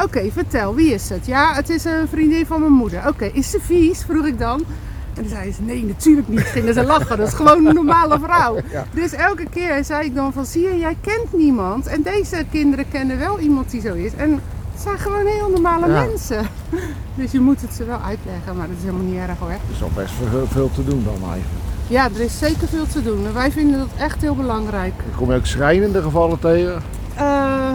Oké, 0.01 0.32
vertel, 0.32 0.75
wie 0.75 0.93
is 0.93 1.10
het? 1.10 1.25
Ja, 1.25 1.53
het 1.53 1.70
is 1.70 1.86
een 1.86 2.08
vriendin 2.08 2.46
van 2.46 2.60
mijn 2.60 2.72
moeder. 2.72 3.08
Oké, 3.08 3.25
is 3.25 3.50
ze 3.50 3.60
vies? 3.62 4.01
Vroeg 4.01 4.25
ik 4.25 4.39
dan. 4.39 4.65
En 5.13 5.22
dan 5.22 5.27
zei 5.38 5.51
ze, 5.53 5.62
nee, 5.62 5.84
natuurlijk 5.86 6.27
niet. 6.27 6.39
Gingen 6.41 6.74
ze 6.74 6.84
lachen, 6.84 7.17
dat 7.17 7.27
is 7.27 7.34
gewoon 7.34 7.65
een 7.65 7.74
normale 7.75 8.20
vrouw. 8.20 8.55
Ja. 8.72 8.86
Dus 8.93 9.12
elke 9.12 9.46
keer 9.50 9.84
zei 9.86 10.05
ik 10.05 10.15
dan 10.15 10.34
van, 10.34 10.46
zie 10.46 10.62
je, 10.63 10.77
jij 10.77 10.98
kent 11.01 11.34
niemand. 11.34 11.88
En 11.88 12.01
deze 12.01 12.46
kinderen 12.51 12.86
kennen 12.89 13.17
wel 13.20 13.39
iemand 13.39 13.72
die 13.72 13.82
zo 13.82 13.93
is. 13.93 14.13
En 14.15 14.32
het 14.72 14.82
zijn 14.82 14.98
gewoon 14.98 15.25
heel 15.25 15.50
normale 15.50 15.88
Ja. 15.88 16.05
mensen. 16.05 16.46
Dus 17.15 17.32
je 17.32 17.39
moet 17.39 17.62
het 17.62 17.74
ze 17.74 17.86
wel 17.86 18.00
uitleggen, 18.05 18.55
maar 18.58 18.67
dat 18.67 18.75
is 18.77 18.84
helemaal 18.84 19.05
niet 19.05 19.20
erg 19.20 19.39
hoor. 19.39 19.50
Er 19.50 19.58
is 19.72 19.84
al 19.84 19.89
best 19.96 20.13
veel, 20.29 20.48
veel 20.48 20.72
te 20.72 20.84
doen 20.84 21.03
dan 21.03 21.13
eigenlijk. 21.32 21.62
Ja, 21.88 22.05
er 22.15 22.22
is 22.22 22.38
zeker 22.38 22.67
veel 22.67 22.88
te 22.88 23.03
doen. 23.03 23.25
En 23.25 23.34
wij 23.34 23.51
vinden 23.51 23.79
dat 23.79 23.88
echt 23.98 24.22
heel 24.22 24.36
belangrijk. 24.36 24.93
Kom 25.15 25.29
je 25.32 25.38
ook 25.38 25.46
schrijnende 25.46 26.01
gevallen 26.01 26.39
tegen. 26.39 26.82
Eh, 27.15 27.72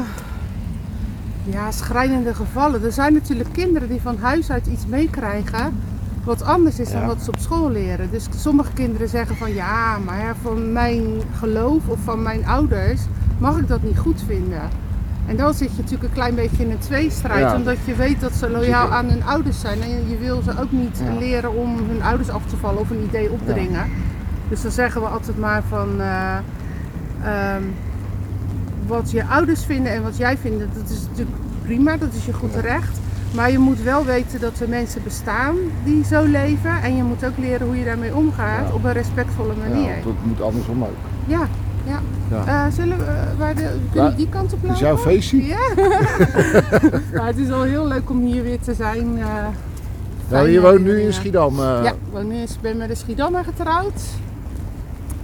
ja, 1.44 1.70
schrijnende 1.70 2.34
gevallen. 2.34 2.84
Er 2.84 2.92
zijn 2.92 3.12
natuurlijk 3.12 3.52
kinderen 3.52 3.88
die 3.88 4.00
van 4.00 4.16
huis 4.20 4.50
uit 4.50 4.66
iets 4.66 4.86
meekrijgen 4.86 5.80
wat 6.24 6.42
anders 6.42 6.78
is 6.78 6.90
dan 6.92 7.00
Ja. 7.00 7.06
wat 7.06 7.22
ze 7.22 7.30
op 7.30 7.38
school 7.38 7.70
leren. 7.70 8.10
Dus 8.10 8.26
sommige 8.36 8.72
kinderen 8.72 9.08
zeggen 9.08 9.36
van 9.36 9.54
ja, 9.54 9.98
maar 10.04 10.18
ja, 10.18 10.34
van 10.42 10.72
mijn 10.72 11.02
geloof 11.38 11.88
of 11.88 11.98
van 12.04 12.22
mijn 12.22 12.46
ouders 12.46 13.00
mag 13.38 13.56
ik 13.58 13.68
dat 13.68 13.82
niet 13.82 13.98
goed 13.98 14.22
vinden. 14.26 14.62
En 15.26 15.36
dan 15.36 15.54
zit 15.54 15.70
je 15.70 15.76
natuurlijk 15.76 16.04
een 16.08 16.14
klein 16.14 16.34
beetje 16.34 16.64
in 16.64 16.70
een 16.70 16.78
tweestrijd, 16.78 17.40
Ja. 17.40 17.54
omdat 17.56 17.76
je 17.84 17.94
weet 17.94 18.20
dat 18.20 18.32
ze 18.32 18.50
loyaal 18.50 18.88
aan 18.92 19.08
hun 19.08 19.24
ouders 19.24 19.60
zijn. 19.60 19.82
En 19.82 20.08
je 20.08 20.18
wil 20.18 20.42
ze 20.42 20.60
ook 20.60 20.72
niet 20.72 21.00
leren 21.18 21.54
om 21.56 21.76
hun 21.88 22.02
ouders 22.02 22.28
af 22.28 22.46
te 22.46 22.56
vallen 22.56 22.80
of 22.80 22.90
een 22.90 23.04
idee 23.08 23.30
opdringen. 23.30 23.84
Dus 24.48 24.62
dan 24.62 24.70
zeggen 24.70 25.00
we 25.00 25.06
altijd 25.06 25.38
maar 25.38 25.62
van 25.68 26.00
eh, 26.00 26.36
ehm, 27.22 27.62
wat 28.86 29.10
je 29.10 29.24
ouders 29.26 29.64
vinden 29.64 29.92
en 29.92 30.02
wat 30.02 30.16
jij 30.16 30.36
vindt, 30.36 30.58
dat 30.74 30.90
is 30.90 31.00
natuurlijk 31.08 31.36
prima, 31.64 31.96
dat 31.96 32.12
is 32.12 32.26
je 32.26 32.32
goed 32.32 32.54
recht. 32.54 32.98
Maar 33.34 33.50
je 33.50 33.58
moet 33.58 33.82
wel 33.82 34.04
weten 34.04 34.40
dat 34.40 34.60
er 34.60 34.68
mensen 34.68 35.02
bestaan 35.02 35.54
die 35.84 36.04
zo 36.04 36.24
leven. 36.24 36.82
En 36.82 36.96
je 36.96 37.02
moet 37.02 37.24
ook 37.24 37.36
leren 37.38 37.66
hoe 37.66 37.76
je 37.78 37.84
daarmee 37.84 38.14
omgaat 38.14 38.66
Ja. 38.68 38.74
op 38.74 38.84
een 38.84 38.92
respectvolle 38.92 39.52
manier. 39.68 39.88
Ja, 39.96 40.02
dat 40.04 40.12
moet 40.22 40.40
andersom 40.42 40.82
ook. 40.82 40.96
Ja, 41.26 41.40
ja. 41.84 42.00
Ja. 42.30 42.44
Eh, 42.66 42.72
zullen 42.72 42.98
we 42.98 43.04
waar 43.38 43.54
de, 43.54 43.68
kunnen 43.92 44.16
die 44.16 44.28
kant 44.28 44.52
op 44.52 44.58
is 44.62 44.68
lopen? 44.68 44.84
jouw 44.84 44.96
feestje? 44.96 45.46
Ja. 45.46 45.58
Maar 47.14 47.26
het 47.26 47.36
is 47.38 47.50
al 47.50 47.62
heel 47.62 47.86
leuk 47.86 48.10
om 48.10 48.20
hier 48.24 48.42
weer 48.42 48.60
te 48.60 48.74
zijn. 48.74 49.18
eh, 49.18 49.26
Nou, 50.28 50.48
je 50.48 50.60
woont 50.60 50.80
nu 50.84 51.00
in. 51.00 51.12
Schiedam. 51.12 51.56
Ja, 51.60 51.82
ik 51.90 51.94
woon 52.12 52.28
nu- 52.28 52.42
ik 52.42 52.48
ben 52.60 52.76
met 52.76 52.90
een 52.90 52.96
Schiedammer 52.96 53.44
getrouwd. 53.44 54.00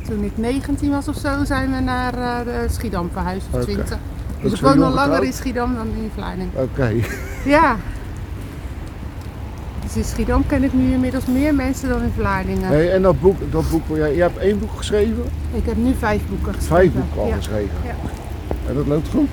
Toen 0.09 0.25
ik 0.25 0.33
19 0.35 0.91
was 0.91 1.09
of 1.09 1.17
zo 1.17 1.45
zijn 1.45 1.73
we 1.75 1.81
naar 1.81 2.13
de 2.45 2.67
Schiedam 2.71 3.09
verhuisd, 3.13 3.47
of 3.51 3.55
Oké. 3.55 3.65
20. 3.65 3.89
Dat 3.89 3.99
Dus 4.41 4.53
is 4.53 4.59
ik 4.59 4.65
woon 4.65 4.83
al 4.83 4.93
langer 4.95 5.25
in 5.25 5.33
Schiedam 5.33 5.75
dan 5.75 5.87
in 5.87 6.11
Vlaardingen. 6.15 6.51
Oké. 6.55 6.93
Ja. 7.45 7.77
Dus 9.95 10.03
in 10.03 10.09
Schiedam 10.09 10.47
ken 10.47 10.63
ik 10.65 10.73
nu 10.73 10.93
inmiddels 10.93 11.27
meer 11.27 11.55
mensen 11.55 11.89
dan 11.89 12.03
in 12.03 12.13
Vlaardingen. 12.17 12.69
Hey, 12.69 12.93
en 12.93 13.03
dat 13.03 13.21
boek, 13.21 13.37
dat 13.51 13.71
boek, 13.71 13.83
jij, 13.89 14.15
je 14.15 14.21
hebt 14.21 14.39
één 14.39 14.59
boek 14.59 14.71
geschreven? 14.77 15.25
Ik 15.53 15.65
heb 15.65 15.77
nu 15.77 15.95
vijf 15.99 16.23
boeken 16.29 16.55
geschreven. 16.55 16.77
Vijf 16.77 16.93
boeken 16.93 17.21
al 17.23 17.29
ja. 17.29 17.35
geschreven. 17.35 17.75
Ja. 17.85 17.95
En 18.69 18.75
dat 18.75 18.87
loopt 18.87 19.09
goed. 19.09 19.29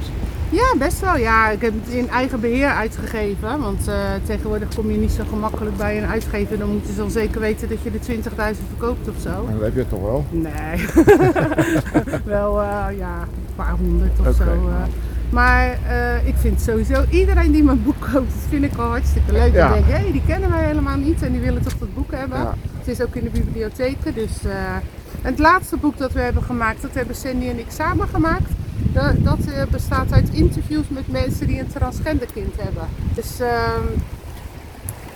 Ja, 0.50 0.74
best 0.78 1.00
wel. 1.00 1.18
Ja, 1.18 1.50
ik 1.50 1.62
heb 1.62 1.74
het 1.84 1.94
in 1.94 2.10
eigen 2.10 2.40
beheer 2.40 2.68
uitgegeven. 2.68 3.62
Want 3.62 3.88
eh, 3.88 3.96
tegenwoordig 4.24 4.68
kom 4.76 4.92
je 4.92 4.98
niet 4.98 5.12
zo 5.12 5.24
gemakkelijk 5.30 5.78
bij 5.78 5.98
een 5.98 6.10
uitgever. 6.10 6.58
Dan 6.58 6.70
moeten 6.70 6.94
ze 6.94 7.02
al 7.02 7.10
zeker 7.10 7.40
weten 7.42 7.70
dat 7.70 7.78
je 7.84 7.92
de 7.92 8.00
20.000 8.00 8.32
verkoopt 8.68 9.08
of 9.10 9.16
zo. 9.22 9.30
En 9.48 9.54
dat 9.54 9.62
heb 9.62 9.76
je 9.76 9.88
toch 9.88 10.02
wel. 10.02 10.26
Nee. 10.30 10.86
wel 12.36 12.62
eh, 12.62 12.86
ja, 12.98 13.22
een 13.22 13.56
paar 13.56 13.76
honderd 13.80 14.20
of 14.20 14.36
zo. 14.36 14.44
eh. 14.44 14.84
Maar 15.32 15.78
eh, 15.88 16.28
ik 16.28 16.36
vind 16.38 16.62
sowieso, 16.62 17.06
iedereen 17.10 17.52
die 17.52 17.64
mijn 17.64 17.84
boek 17.84 18.00
koopt, 18.00 18.32
dat 18.32 18.50
vind 18.50 18.64
ik 18.64 18.78
al 18.78 18.90
hartstikke 18.90 19.32
leuk. 19.32 19.54
Ja. 19.54 19.74
Ik 19.74 19.86
denk, 19.86 20.00
hé, 20.00 20.12
die 20.12 20.22
kennen 20.28 20.50
wij 20.50 20.64
helemaal 20.64 20.98
niet 20.98 21.22
en 21.22 21.32
die 21.32 21.42
willen 21.42 21.62
toch 21.62 21.78
dat 21.78 21.94
boek 21.94 22.12
hebben. 22.12 22.38
Ja. 22.38 22.56
Het 22.78 22.88
is 22.88 23.02
ook 23.02 23.16
in 23.16 23.24
de 23.24 23.30
bibliotheken. 23.30 24.14
Dus, 24.14 24.44
eh, 24.44 24.78
het 25.22 25.40
laatste 25.40 25.78
boek 25.78 25.98
dat 25.98 26.12
we 26.12 26.20
hebben 26.20 26.44
gemaakt, 26.44 26.82
dat 26.82 26.94
hebben 26.94 27.16
Sandy 27.16 27.48
en 27.48 27.60
ik 27.60 27.70
samen 27.70 28.08
gemaakt. 28.08 28.50
Dat, 28.94 29.14
dat 29.24 29.40
eh, 29.40 29.64
bestaat 29.72 30.12
uit 30.12 30.30
interviews 30.30 30.86
met 30.88 31.08
mensen 31.08 31.48
die 31.48 31.60
een 31.60 31.72
transgender 31.74 32.28
kind 32.34 32.54
hebben. 32.58 32.88
Dus 33.16 33.40
ehm, 33.40 33.88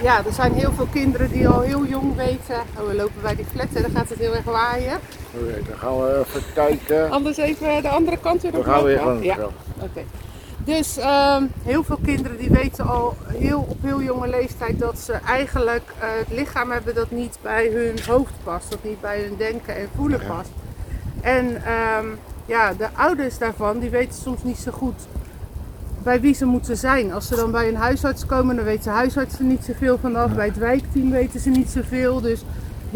ja, 0.02 0.18
er 0.26 0.34
zijn 0.34 0.54
heel 0.54 0.74
veel 0.74 0.88
kinderen 0.92 1.32
die 1.32 1.48
al 1.48 1.62
heel 1.62 1.86
jong 1.86 2.16
weten. 2.16 2.56
Oh, 2.80 2.88
we 2.88 2.96
lopen 2.96 3.22
bij 3.22 3.36
die 3.36 3.46
flat 3.52 3.68
en 3.74 3.82
dan 3.82 3.92
gaat 3.92 4.10
het 4.10 4.20
heel 4.20 4.36
erg 4.36 4.44
waaien. 4.44 4.98
Oké, 5.40 5.62
dan 5.70 5.78
gaan 5.78 5.98
we 6.02 6.24
even 6.28 6.42
kijken. 6.54 7.10
Anders 7.12 7.38
even 7.38 7.82
de 7.82 7.90
andere 7.90 8.18
kant 8.18 8.42
weer 8.42 8.52
Dan 8.52 8.60
op. 8.60 8.66
gaan 8.66 8.80
we 8.80 8.86
weer 8.88 8.98
gewoon 9.00 9.24
Ja, 9.24 9.38
oké. 9.80 10.02
Dus 10.66 10.98
ehm, 10.98 11.44
heel 11.64 11.84
veel 11.84 11.98
kinderen 12.04 12.38
die 12.38 12.50
weten 12.50 12.86
al 12.88 13.16
heel, 13.28 13.66
op 13.70 13.78
heel 13.82 14.02
jonge 14.02 14.28
leeftijd 14.28 14.80
dat 14.80 15.00
ze 15.00 15.12
eigenlijk 15.14 15.84
eh, 16.00 16.08
het 16.18 16.38
lichaam 16.38 16.72
hebben 16.72 16.96
dat 16.96 17.12
niet 17.12 17.38
bij 17.42 17.70
hun 17.74 18.00
hoofd 18.08 18.34
past. 18.44 18.70
Dat 18.70 18.84
niet 18.84 19.02
bij 19.02 19.22
hun 19.22 19.36
denken 19.38 19.76
en 19.76 19.88
voelen 19.96 20.22
Ja. 20.22 20.28
past. 20.28 20.50
En 21.22 21.64
ehm, 21.66 22.06
ja, 22.46 22.74
de 22.74 22.88
ouders 22.96 23.38
daarvan 23.38 23.80
die 23.80 23.90
weten 23.90 24.22
soms 24.22 24.44
niet 24.44 24.58
zo 24.58 24.72
goed 24.72 25.02
bij 26.04 26.22
wie 26.22 26.34
ze 26.36 26.46
moeten 26.46 26.78
zijn. 26.78 27.14
Als 27.14 27.28
ze 27.28 27.36
dan 27.36 27.52
bij 27.52 27.68
een 27.68 27.76
huisarts 27.76 28.26
komen, 28.26 28.56
dan 28.56 28.66
weten 28.66 28.84
de 28.84 28.90
huisartsen 28.90 29.48
niet 29.48 29.64
zoveel 29.66 29.98
vanaf. 30.02 30.32
Bij 30.34 30.46
het 30.46 30.58
wijkteam 30.58 31.12
weten 31.12 31.40
ze 31.40 31.50
niet 31.50 31.70
zoveel. 31.70 32.22
Dus 32.22 32.44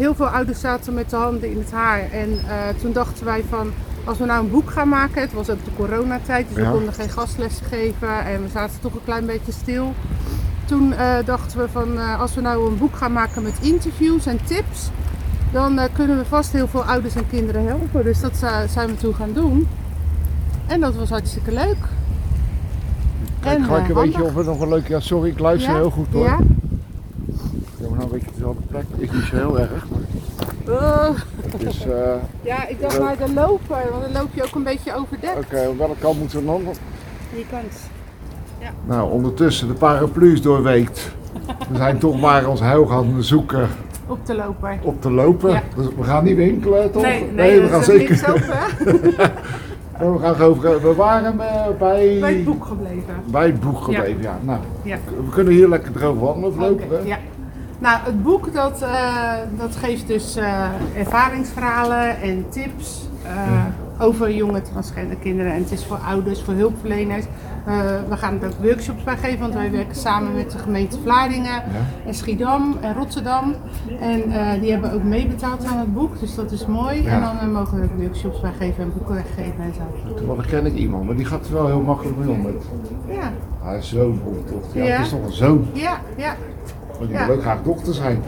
heel 0.00 0.14
veel 0.14 0.26
ouders 0.28 0.60
zaten 0.60 0.94
met 0.94 1.10
de 1.10 1.16
handen 1.16 1.50
in 1.50 1.58
het 1.58 1.72
haar. 1.72 2.10
En 2.12 2.30
eh, 2.48 2.56
toen 2.80 2.92
dachten 2.92 3.24
wij 3.24 3.44
van, 3.48 3.70
als 4.04 4.18
we 4.18 4.24
nou 4.24 4.44
een 4.44 4.50
boek 4.50 4.70
gaan 4.70 4.88
maken, 4.88 5.20
het 5.20 5.32
was 5.32 5.50
ook 5.50 5.64
de 5.64 5.70
coronatijd, 5.76 6.46
dus 6.48 6.56
Ja. 6.56 6.70
we 6.70 6.76
konden 6.76 6.94
geen 6.94 7.10
gastlessen 7.10 7.66
geven 7.66 8.24
en 8.24 8.42
we 8.42 8.48
zaten 8.52 8.80
toch 8.80 8.94
een 8.94 9.04
klein 9.04 9.26
beetje 9.26 9.52
stil. 9.52 9.94
Toen 10.64 10.92
eh, 10.92 11.16
dachten 11.24 11.58
we 11.58 11.68
van, 11.68 11.98
eh, 11.98 12.20
als 12.20 12.34
we 12.34 12.40
nou 12.40 12.70
een 12.70 12.78
boek 12.78 12.96
gaan 12.96 13.12
maken 13.12 13.42
met 13.42 13.58
interviews 13.60 14.26
en 14.26 14.38
tips, 14.44 14.90
dan 15.52 15.78
kunnen 15.92 16.18
we 16.18 16.24
vast 16.24 16.52
heel 16.52 16.68
veel 16.68 16.84
ouders 16.84 17.14
en 17.14 17.28
kinderen 17.28 17.66
helpen. 17.66 18.04
Dus 18.04 18.20
dat 18.20 18.36
zijn 18.68 18.86
we 18.88 18.96
toen 18.96 19.14
gaan 19.14 19.32
doen. 19.32 19.68
En 20.66 20.80
dat 20.80 20.94
was 20.94 21.08
hartstikke 21.10 21.52
leuk. 21.52 21.76
Kijk 23.40 23.58
En, 23.58 23.64
gelijk 23.64 23.82
eh, 23.82 23.88
een 23.88 23.94
beetje 23.94 24.22
of 24.22 24.36
er 24.36 24.44
nog 24.44 24.60
een 24.60 24.68
leuk... 24.68 24.88
Ja, 24.88 25.00
sorry, 25.00 25.28
ik 25.30 25.38
luister 25.38 25.72
Ja? 25.72 25.76
heel 25.76 25.90
goed 25.90 26.06
hoor. 26.12 26.24
Ja, 26.24 26.38
nou 28.52 28.66
plek. 28.70 28.84
Is 28.96 29.10
niet 29.10 29.24
zo 29.24 29.36
heel 29.36 29.58
erg. 29.58 29.86
Maar 29.90 30.00
Oh. 30.68 31.08
Oké, 31.54 32.18
Ja, 32.42 32.66
ik 32.68 32.80
dacht 32.80 33.00
maar 33.00 33.16
de 33.16 33.32
lopen, 33.34 33.76
want 33.90 34.02
dan 34.02 34.12
loop 34.22 34.28
je 34.34 34.42
ook 34.44 34.54
een 34.54 34.62
beetje 34.62 34.94
overdekt. 34.94 35.68
op 35.68 35.78
welke 35.78 35.94
kant 36.00 36.18
moeten 36.18 36.38
we 36.38 36.44
dan? 36.44 36.62
Die 37.34 37.46
kant. 37.50 37.72
Nou, 38.86 39.10
ondertussen 39.12 39.68
de 39.68 39.74
paraplu's 39.74 40.42
doorweekt. 40.42 41.10
We 41.70 41.76
zijn 41.76 41.98
toch 41.98 42.20
maar 42.20 42.46
ons 42.46 42.60
heil 42.60 42.86
gaan 42.86 43.22
zoeken 43.22 43.68
Op 44.06 44.26
de 44.26 44.34
loper. 44.34 44.78
op 44.82 45.00
te 45.02 45.10
lopen. 45.10 45.50
Ja. 45.50 45.62
Dus 45.76 45.86
we 45.96 46.02
gaan 46.02 46.24
niet 46.24 46.36
winkelen, 46.36 46.90
toch? 46.90 47.02
Nee, 47.02 47.30
nee, 47.34 47.60
we 47.60 47.68
gaan 47.68 47.84
zeker. 47.84 48.08
niks 48.10 48.26
over. 48.28 48.54
We 49.98 50.18
gaan 50.20 50.34
gewoon, 50.34 50.60
we 50.60 50.94
waren 50.96 51.40
eh, 51.40 51.66
bij, 51.78 52.16
Bij 52.20 52.34
het 52.34 52.44
boek 52.44 52.64
gebleven. 52.64 53.14
bij 53.30 53.46
het 53.46 53.60
boek 53.60 53.80
gebleven. 53.82 54.22
Ja. 54.22 54.38
Nou, 54.42 54.58
Ja. 54.82 54.96
we 55.06 55.30
kunnen 55.30 55.52
hier 55.52 55.68
lekker 55.68 55.92
erover 55.96 56.20
wandelen 56.24 56.48
of 56.50 56.56
lopen. 56.56 56.84
Oké, 56.84 56.94
hè? 56.94 57.00
ja. 57.06 57.18
Nou, 57.80 57.98
het 58.02 58.22
boek 58.22 58.52
dat, 58.54 58.82
eh, 58.82 59.32
dat 59.58 59.76
geeft 59.76 60.06
dus 60.06 60.36
eh, 60.36 60.64
ervaringsverhalen 60.96 62.20
en 62.20 62.48
tips 62.48 63.08
eh, 63.24 63.64
over 63.98 64.32
jonge 64.34 64.62
transgender 64.62 65.16
kinderen. 65.16 65.52
En 65.52 65.62
het 65.62 65.72
is 65.72 65.84
voor 65.84 65.96
ouders, 65.96 66.42
voor 66.42 66.54
hulpverleners. 66.54 67.24
We 68.08 68.16
gaan 68.16 68.40
er 68.42 68.46
ook 68.46 68.62
workshops 68.62 69.02
bij 69.02 69.16
geven, 69.16 69.38
want 69.40 69.54
wij 69.54 69.70
werken 69.70 69.96
samen 69.96 70.34
met 70.34 70.50
de 70.50 70.58
gemeente 70.58 70.98
Vlaardingen 71.02 71.62
en 72.06 72.14
Schiedam 72.14 72.76
en 72.80 72.94
Rotterdam. 72.94 73.54
En 74.00 74.22
die 74.60 74.70
hebben 74.70 74.92
ook 74.92 75.02
meebetaald 75.02 75.64
aan 75.66 75.78
het 75.78 75.94
boek, 75.94 76.20
dus 76.20 76.34
dat 76.34 76.50
is 76.52 76.66
mooi. 76.66 77.02
Ja. 77.02 77.10
En 77.10 77.20
dan 77.40 77.52
mogen 77.52 77.78
we 77.80 77.84
ook 77.84 78.00
workshops 78.00 78.40
bij 78.40 78.52
geven 78.58 78.82
en 78.84 78.92
boeken 78.96 79.14
weggeven 79.14 79.60
en 79.64 79.72
zo. 79.74 80.14
Toevallig 80.16 80.46
ken 80.46 80.66
ik 80.66 80.74
iemand, 80.74 81.04
maar 81.06 81.16
die 81.16 81.24
gaat 81.24 81.46
er 81.46 81.52
wel 81.52 81.66
heel 81.66 81.80
makkelijk 81.80 82.16
mee 82.16 82.28
om. 82.28 82.42
Met 82.42 82.54
Ja, 83.08 83.80
zoon 83.80 84.20
of 84.24 84.50
dochter. 84.52 84.80
Ja, 84.82 84.86
Ja. 84.86 84.92
het 84.96 85.04
is 85.04 85.10
toch 85.12 85.24
een 85.24 85.32
zoon. 85.32 85.66
ja, 85.72 86.00
ja. 86.16 86.34
Die 87.00 87.08
Ja. 87.08 87.26
wil 87.26 87.34
ook 87.34 87.40
graag 87.42 87.62
dochter 87.62 87.94
zijn. 87.94 88.22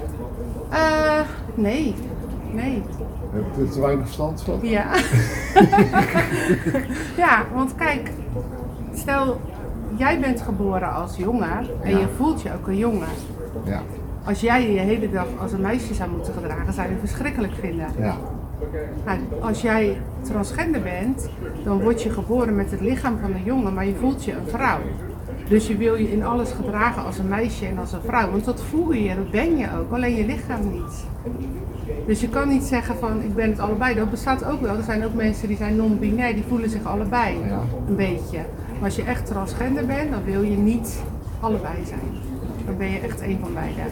Eh, 0.70 1.20
nee, 1.54 1.94
nee. 2.52 2.82
Heb 3.32 3.64
er 3.66 3.70
te 3.70 3.80
weinig 3.80 4.04
verstand 4.04 4.42
van. 4.42 4.58
Ja. 4.62 4.86
ja, 7.24 7.44
want 7.54 7.74
kijk, 7.74 8.10
stel 8.94 9.40
jij 9.96 10.20
bent 10.20 10.40
geboren 10.40 10.92
als 10.92 11.16
jongen 11.16 11.58
en 11.82 11.90
Ja. 11.90 11.98
je 11.98 12.06
voelt 12.16 12.42
je 12.42 12.50
ook 12.60 12.66
een 12.66 12.76
jongen. 12.76 13.08
Ja, 13.64 13.80
Als 14.24 14.40
jij 14.40 14.72
je 14.72 14.78
hele 14.80 15.10
dag 15.10 15.26
als 15.40 15.52
een 15.52 15.60
meisje 15.60 15.94
zou 15.94 16.10
moeten 16.10 16.32
gedragen, 16.34 16.72
zou 16.72 16.86
je 16.88 16.92
het 16.92 17.08
verschrikkelijk 17.08 17.52
vinden. 17.60 17.86
ja. 17.98 18.14
Nou, 19.04 19.18
als 19.40 19.62
jij 19.62 20.00
transgender 20.22 20.82
bent, 20.82 21.28
dan 21.64 21.80
word 21.82 22.02
je 22.02 22.10
geboren 22.10 22.56
met 22.56 22.70
het 22.70 22.80
lichaam 22.80 23.18
van 23.20 23.34
een 23.34 23.42
jongen, 23.44 23.74
maar 23.74 23.86
je 23.86 23.94
voelt 24.00 24.24
je 24.24 24.32
een 24.32 24.46
vrouw. 24.48 24.78
Dus 25.52 25.66
je 25.66 25.76
wil 25.76 25.94
je 25.94 26.12
in 26.12 26.24
alles 26.24 26.50
gedragen 26.52 27.04
als 27.04 27.18
een 27.18 27.28
meisje 27.28 27.66
en 27.66 27.78
als 27.78 27.92
een 27.92 28.00
vrouw. 28.06 28.30
Want 28.30 28.44
dat 28.44 28.60
voel 28.70 28.92
je, 28.92 29.14
dat 29.14 29.30
ben 29.30 29.56
je 29.58 29.66
ook, 29.80 29.92
alleen 29.92 30.16
je 30.16 30.26
lichaam 30.26 30.70
niet. 30.72 31.04
Dus 32.06 32.20
je 32.20 32.28
kan 32.28 32.48
niet 32.48 32.62
zeggen 32.62 32.96
van 32.96 33.22
ik 33.22 33.34
ben 33.34 33.50
het 33.50 33.58
allebei. 33.58 33.94
Dat 33.94 34.10
bestaat 34.10 34.44
ook 34.44 34.60
wel. 34.60 34.76
Er 34.76 34.82
zijn 34.82 35.04
ook 35.04 35.14
mensen 35.14 35.48
die 35.48 35.56
zijn 35.56 35.76
non-binair, 35.76 36.34
die 36.34 36.44
voelen 36.48 36.70
zich 36.70 36.84
allebei 36.84 37.36
Ja. 37.46 37.60
een 37.88 37.96
beetje. 37.96 38.38
Maar 38.74 38.84
als 38.84 38.96
je 38.96 39.02
echt 39.02 39.26
transgender 39.26 39.86
bent, 39.86 40.10
dan 40.10 40.24
wil 40.24 40.42
je 40.42 40.56
niet 40.56 40.98
allebei 41.40 41.74
zijn. 41.86 42.00
Dan 42.66 42.76
ben 42.76 42.90
je 42.90 42.98
echt 42.98 43.20
een 43.20 43.38
van 43.40 43.50
beide. 43.54 43.80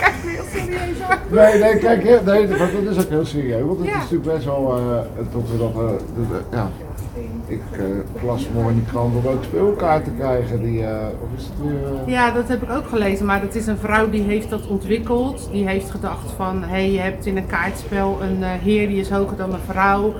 Kijk 0.00 0.14
heel 0.22 0.44
serieus. 0.52 0.98
Nee, 1.30 1.60
nee, 1.62 1.78
kijk, 1.78 2.04
nee, 2.24 2.48
maar 2.48 2.58
dat 2.84 2.96
is 2.96 2.98
ook 3.04 3.08
heel 3.08 3.24
serieus. 3.24 3.62
Want 3.66 3.78
het 3.78 3.86
Ja. 3.88 3.94
is 3.94 4.00
natuurlijk 4.00 4.32
best 4.32 4.44
wel 4.44 4.76
eh, 4.76 4.94
dat 5.32 5.50
we 5.50 5.58
dat, 5.58 5.70
eh, 5.70 5.76
dat, 5.76 6.40
eh, 6.50 6.58
ja. 6.58 6.68
Ik 7.50 7.62
eh, 7.78 7.84
las 8.26 8.48
morgen 8.54 8.72
in 8.72 8.78
de 8.84 8.90
krant 8.90 9.14
om 9.16 9.26
ook 9.26 9.44
speelkaarten 9.44 10.16
krijgen. 10.16 10.62
Die, 10.62 10.84
eh, 10.84 11.06
of 11.22 11.28
is 11.36 11.44
het 11.44 11.68
weer... 11.68 11.84
eh, 12.06 12.12
Ja, 12.12 12.30
dat 12.30 12.48
heb 12.48 12.62
ik 12.62 12.70
ook 12.70 12.86
gelezen. 12.86 13.26
Maar 13.26 13.40
dat 13.40 13.54
is 13.54 13.66
een 13.66 13.76
vrouw 13.76 14.10
die 14.10 14.22
heeft 14.22 14.50
dat 14.50 14.66
ontwikkeld. 14.66 15.48
Die 15.52 15.66
heeft 15.68 15.90
gedacht 15.90 16.30
van, 16.36 16.62
hé, 16.62 16.68
hey, 16.68 16.90
je 16.90 16.98
hebt 16.98 17.26
in 17.26 17.36
een 17.36 17.46
kaartspel 17.46 18.18
een 18.22 18.42
heer 18.42 18.88
die 18.88 19.00
is 19.00 19.10
hoger 19.10 19.36
dan 19.36 19.52
een 19.52 19.60
vrouw. 19.68 20.14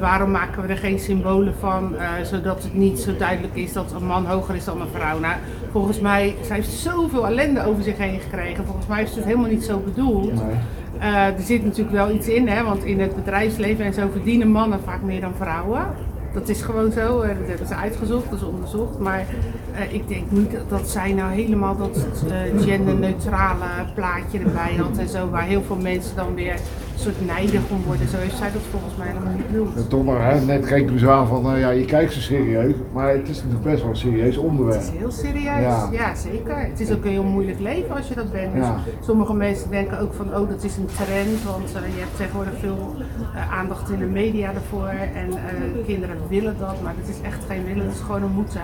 Waarom 0.00 0.30
maken 0.30 0.62
we 0.62 0.68
er 0.68 0.76
geen 0.76 0.98
symbolen 0.98 1.54
van, 1.58 1.94
zodat 2.22 2.62
het 2.62 2.74
niet 2.74 2.98
zo 2.98 3.16
duidelijk 3.16 3.54
is 3.56 3.72
dat 3.72 3.92
een 3.92 4.06
man 4.06 4.26
hoger 4.26 4.54
is 4.54 4.64
dan 4.64 4.80
een 4.80 4.88
vrouw? 4.92 5.18
Nou, 5.18 5.34
volgens 5.70 6.00
mij, 6.00 6.34
zij 6.42 6.56
heeft 6.56 6.70
zoveel 6.70 7.26
ellende 7.26 7.66
over 7.66 7.82
zich 7.82 7.98
heen 7.98 8.20
gekregen. 8.20 8.64
Volgens 8.64 8.86
mij 8.86 9.02
is 9.02 9.14
het 9.14 9.24
helemaal 9.24 9.50
niet 9.50 9.64
zo 9.64 9.78
bedoeld. 9.78 10.32
Nee. 10.34 10.54
Er 11.00 11.34
zit 11.42 11.64
natuurlijk 11.64 11.96
wel 11.96 12.10
iets 12.10 12.28
in, 12.28 12.48
hè, 12.48 12.64
want 12.64 12.84
in 12.84 13.00
het 13.00 13.14
bedrijfsleven 13.14 13.84
en 13.84 13.94
zo 13.94 14.08
verdienen 14.12 14.48
mannen 14.50 14.80
vaak 14.84 15.02
meer 15.02 15.20
dan 15.20 15.32
vrouwen. 15.38 15.86
Dat 16.34 16.48
is 16.48 16.62
gewoon 16.62 16.92
zo, 16.92 17.20
eh, 17.20 17.38
dat 17.38 17.48
hebben 17.48 17.66
ze 17.66 17.74
uitgezocht, 17.74 18.30
dat 18.30 18.38
is 18.38 18.44
onderzocht. 18.44 18.98
Maar 18.98 19.26
eh, 19.74 19.92
ik 19.92 20.08
denk 20.08 20.30
niet 20.30 20.56
dat, 20.68 20.88
zij 20.88 21.12
nou 21.12 21.32
helemaal 21.32 21.76
dat 21.76 21.96
eh, 22.28 22.62
genderneutrale 22.62 23.92
plaatje 23.94 24.38
erbij 24.38 24.74
had 24.74 24.98
en 24.98 25.08
zo, 25.08 25.30
waar 25.30 25.42
heel 25.44 25.62
veel 25.62 25.76
mensen 25.76 26.16
dan 26.16 26.34
weer 26.34 26.58
soort 26.96 27.26
nijdig 27.26 27.60
om 27.70 27.82
worden. 27.86 28.08
Zo 28.08 28.16
heeft 28.16 28.36
zij 28.36 28.52
dat 28.52 28.62
volgens 28.70 28.96
mij 28.96 29.06
helemaal 29.06 29.32
niet 29.32 29.46
bedoeld. 29.46 29.76
En 29.76 29.88
toch 29.88 30.04
maar, 30.04 30.32
hè, 30.32 30.40
net 30.40 30.66
keek 30.66 30.90
u 30.90 30.98
zo 30.98 31.10
aan 31.10 31.26
van, 31.26 31.42
nou 31.42 31.58
ja, 31.58 31.70
je 31.70 31.84
kijkt 31.84 32.12
zo 32.12 32.20
serieus. 32.20 32.74
Maar 32.92 33.08
het 33.08 33.28
is 33.28 33.36
natuurlijk 33.36 33.62
best 33.64 33.80
wel 33.80 33.90
een 33.90 33.96
serieus 33.96 34.36
onderwerp. 34.36 34.80
Het 34.80 34.92
is 34.92 34.98
heel 34.98 35.10
serieus, 35.10 35.44
Ja. 35.62 35.88
ja. 35.92 36.14
zeker. 36.14 36.58
Het 36.58 36.80
is 36.80 36.92
ook 36.92 37.04
een 37.04 37.10
heel 37.10 37.24
moeilijk 37.24 37.60
leven 37.60 37.96
als 37.96 38.08
je 38.08 38.14
dat 38.14 38.32
bent. 38.32 38.52
Dus 38.54 38.62
Ja. 38.64 38.76
sommige 39.00 39.34
mensen 39.34 39.70
denken 39.70 39.98
ook 39.98 40.14
van, 40.14 40.26
oh 40.36 40.48
dat 40.48 40.64
is 40.64 40.76
een 40.76 40.88
trend, 41.04 41.42
want 41.42 41.74
eh, 41.74 41.94
je 41.94 42.00
hebt 42.00 42.16
tegenwoordig 42.16 42.54
veel 42.60 42.94
eh, 43.34 43.52
aandacht 43.52 43.90
in 43.90 43.98
de 43.98 44.04
media 44.06 44.52
ervoor 44.54 44.88
en 45.14 45.30
eh, 45.30 45.84
kinderen 45.86 46.16
willen 46.28 46.56
dat, 46.58 46.82
maar 46.82 46.94
het 47.00 47.08
is 47.08 47.20
echt 47.22 47.44
geen 47.48 47.64
willen, 47.64 47.84
het 47.86 47.94
is 47.94 48.00
gewoon 48.00 48.22
een 48.22 48.30
moeten. 48.34 48.60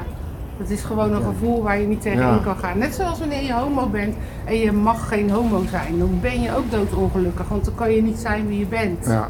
Het 0.61 0.71
is 0.71 0.83
gewoon 0.83 1.13
een 1.13 1.23
gevoel 1.23 1.63
waar 1.63 1.79
je 1.81 1.87
niet 1.87 2.03
tegenin 2.03 2.43
kan 2.43 2.57
gaan. 2.57 2.79
Net 2.79 2.95
zoals 2.95 3.19
wanneer 3.19 3.43
je 3.43 3.53
homo 3.53 3.87
bent 3.89 4.17
en 4.45 4.57
je 4.57 4.73
mag 4.73 5.09
geen 5.09 5.31
homo 5.31 5.63
zijn, 5.71 5.99
dan 5.99 6.19
ben 6.21 6.41
je 6.41 6.57
ook 6.57 6.71
doodongelukkig, 6.71 7.49
want 7.49 7.65
dan 7.65 7.75
kan 7.75 7.91
je 7.93 8.03
niet 8.03 8.19
zijn 8.19 8.47
wie 8.47 8.59
je 8.59 8.67
bent. 8.67 9.07
Ja, 9.07 9.29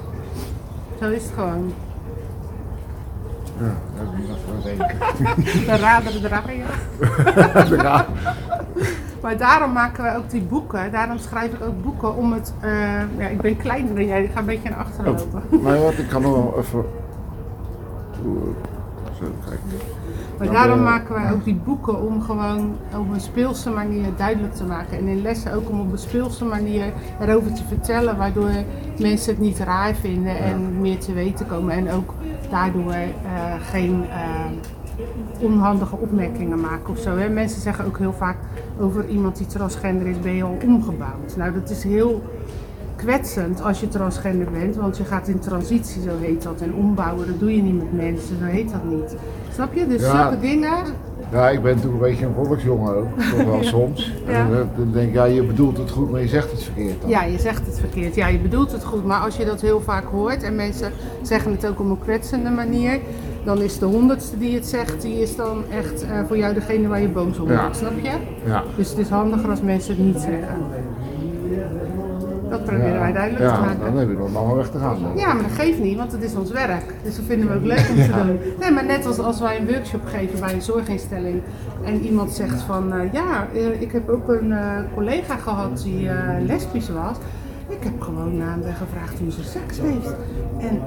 Zo 1.00 1.08
is 1.10 1.22
het 1.22 1.32
gewoon. 1.34 1.72
ja 3.60 3.74
dat 3.96 4.06
is 4.18 4.26
wel 4.52 4.60
zeker. 4.62 4.96
De 5.66 5.76
raderen 5.76 6.20
draaien. 6.22 6.66
Ja. 7.82 8.06
Maar 9.22 9.36
daarom 9.36 9.72
maken 9.72 10.04
we 10.04 10.16
ook 10.16 10.30
die 10.30 10.42
boeken. 10.42 10.92
Daarom 10.92 11.18
schrijf 11.18 11.52
ik 11.52 11.62
ook 11.64 11.82
boeken 11.82 12.16
om 12.16 12.32
het. 12.32 12.52
eh, 12.60 12.70
ja, 13.18 13.26
ik 13.30 13.40
ben 13.40 13.56
kleiner 13.56 13.94
dan 13.94 14.06
jij, 14.06 14.22
ik 14.24 14.30
ga 14.32 14.38
een 14.38 14.44
beetje 14.44 14.68
naar 14.70 14.78
achteren 14.78 15.14
lopen. 15.14 15.62
Maar 15.62 15.80
wat, 15.80 15.92
ik 15.98 16.08
kan 16.08 16.22
nog 16.22 16.32
wel 16.32 16.54
even... 16.58 16.84
Maar 20.40 20.50
daarom 20.50 20.78
je- 20.78 20.84
maken 20.84 21.14
wij 21.14 21.32
ook 21.32 21.44
die 21.44 21.54
boeken 21.64 22.02
om 22.02 22.22
gewoon 22.22 22.76
op 22.98 23.12
een 23.12 23.20
speelse 23.20 23.70
manier 23.70 24.04
duidelijk 24.16 24.54
te 24.54 24.64
maken. 24.64 24.98
En 24.98 25.06
in 25.06 25.22
lessen 25.22 25.52
ook 25.54 25.70
om 25.70 25.80
op 25.80 25.92
een 25.92 25.98
speelse 25.98 26.44
manier 26.44 26.92
erover 27.20 27.52
te 27.54 27.62
vertellen, 27.68 28.16
waardoor 28.16 28.50
mensen 28.98 29.30
het 29.32 29.40
niet 29.42 29.58
raar 29.58 29.94
vinden 29.94 30.38
en 30.38 30.80
meer 30.80 30.98
te 30.98 31.12
weten 31.12 31.46
komen. 31.46 31.74
En 31.74 31.90
ook 31.90 32.14
daardoor 32.50 32.92
eh, 32.92 33.08
geen 33.60 34.04
eh, 34.10 34.44
onhandige 35.38 35.96
opmerkingen 35.96 36.60
maken 36.60 36.90
of 36.90 36.98
zo. 36.98 37.16
Hè. 37.16 37.28
Mensen 37.28 37.60
zeggen 37.60 37.84
ook 37.84 37.98
heel 37.98 38.12
vaak 38.12 38.36
over 38.80 39.08
iemand 39.08 39.36
die 39.36 39.46
transgender 39.46 40.06
is, 40.06 40.20
ben 40.20 40.34
je 40.34 40.42
al 40.42 40.58
omgebouwd. 40.66 41.36
Nou, 41.36 41.52
dat 41.52 41.70
is 41.70 41.82
heel 41.84 42.22
kwetsend 42.96 43.62
als 43.62 43.80
je 43.80 43.88
transgender 43.88 44.50
bent, 44.50 44.76
want 44.76 44.96
je 44.96 45.04
gaat 45.04 45.28
in 45.28 45.38
transitie, 45.38 46.02
zo 46.02 46.18
heet 46.20 46.42
dat. 46.42 46.60
En 46.60 46.74
ombouwen, 46.74 47.26
dat 47.26 47.38
doe 47.40 47.56
je 47.56 47.62
niet 47.62 47.76
met 47.76 47.92
mensen, 47.92 48.38
zo 48.38 48.44
heet 48.44 48.70
dat 48.70 48.84
niet. 48.84 49.16
Snap 49.60 49.74
je? 49.74 49.86
Dus 49.86 50.00
Ja. 50.00 50.22
zulke 50.28 50.40
dingen. 50.40 50.70
Ja, 51.32 51.48
ik 51.48 51.62
ben 51.62 51.74
natuurlijk 51.74 52.02
een 52.02 52.10
beetje 52.10 52.26
een 52.26 52.34
volksjongen 52.34 52.96
ook, 52.96 53.06
toch 53.30 53.44
wel 53.44 53.62
soms. 53.76 54.12
En 54.26 54.32
Ja. 54.32 54.46
dan, 54.76 54.92
denk 54.92 55.08
ik, 55.08 55.14
ja, 55.14 55.24
je 55.24 55.42
bedoelt 55.42 55.76
het 55.78 55.90
goed, 55.90 56.10
maar 56.10 56.20
je 56.20 56.28
zegt 56.28 56.50
het 56.50 56.62
verkeerd 56.62 57.00
dan. 57.00 57.10
Ja, 57.10 57.22
je 57.24 57.38
zegt 57.38 57.66
het 57.66 57.78
verkeerd. 57.78 58.14
Ja, 58.14 58.26
je 58.26 58.38
bedoelt 58.38 58.72
het 58.72 58.84
goed. 58.84 59.04
Maar 59.04 59.20
als 59.20 59.36
je 59.36 59.44
dat 59.44 59.60
heel 59.60 59.80
vaak 59.80 60.04
hoort 60.04 60.42
en 60.42 60.54
mensen 60.54 60.92
zeggen 61.22 61.52
het 61.52 61.66
ook 61.66 61.80
op 61.80 61.90
een 61.90 61.98
kwetsende 61.98 62.50
manier, 62.50 62.98
dan 63.44 63.60
is 63.62 63.78
de 63.78 63.86
honderdste 63.86 64.38
die 64.38 64.54
het 64.54 64.66
zegt, 64.66 65.02
die 65.02 65.20
is 65.22 65.36
dan 65.36 65.62
echt 65.78 66.02
eh, 66.02 66.08
voor 66.26 66.36
jou 66.36 66.54
degene 66.54 66.88
waar 66.88 67.00
je 67.00 67.08
boos 67.08 67.38
om 67.38 67.50
Ja. 67.50 67.72
Snap 67.72 67.92
je? 68.02 68.10
Ja. 68.46 68.62
Dus 68.76 68.88
het 68.90 68.98
is 68.98 69.08
handiger 69.08 69.50
als 69.50 69.60
mensen 69.62 69.96
het 69.96 70.04
niet 70.04 70.18
zeggen. 70.20 70.56
Dat 72.50 72.64
proberen 72.64 73.00
wij 73.00 73.12
duidelijk 73.12 73.44
te 73.44 73.50
Ja, 73.50 73.60
maken. 73.60 73.80
dan 73.84 73.96
heb 73.96 74.08
je 74.08 74.16
nog 74.16 74.32
lange 74.32 74.54
weg 74.54 74.70
te 74.70 74.78
gaan. 74.78 75.02
dan. 75.02 75.16
Ja, 75.16 75.32
maar 75.34 75.42
dat 75.42 75.52
geeft 75.52 75.78
niet, 75.78 75.96
want 75.96 76.12
het 76.12 76.22
is 76.22 76.34
ons 76.34 76.50
werk. 76.50 76.94
Dus 77.02 77.16
dat 77.16 77.24
vinden 77.24 77.48
we 77.48 77.54
ook 77.54 77.64
leuk 77.64 77.86
om 77.90 77.96
te 77.96 78.24
doen. 78.26 78.38
Nee, 78.60 78.70
maar 78.70 78.84
net 78.84 79.06
als 79.06 79.18
als 79.18 79.40
wij 79.40 79.58
een 79.60 79.66
workshop 79.66 80.00
geven 80.06 80.40
bij 80.40 80.52
een 80.54 80.62
zorginstelling 80.62 81.42
en 81.84 82.00
iemand 82.00 82.30
zegt 82.32 82.60
van 82.62 82.92
eh, 82.92 83.12
ja, 83.12 83.46
eh, 83.54 83.80
ik 83.80 83.92
heb 83.92 84.08
ook 84.08 84.28
een 84.28 84.52
eh, 84.52 84.76
collega 84.94 85.36
gehad 85.36 85.80
die 85.84 86.08
lesbisch 86.46 86.90
was. 86.90 87.16
Ik 87.68 87.82
heb 87.84 88.00
gewoon 88.00 88.42
aan 88.42 88.62
haar 88.64 88.74
gevraagd 88.74 89.18
hoe 89.18 89.30
ze 89.32 89.42
seks 89.44 89.80
heeft. 89.80 90.14
En 90.58 90.80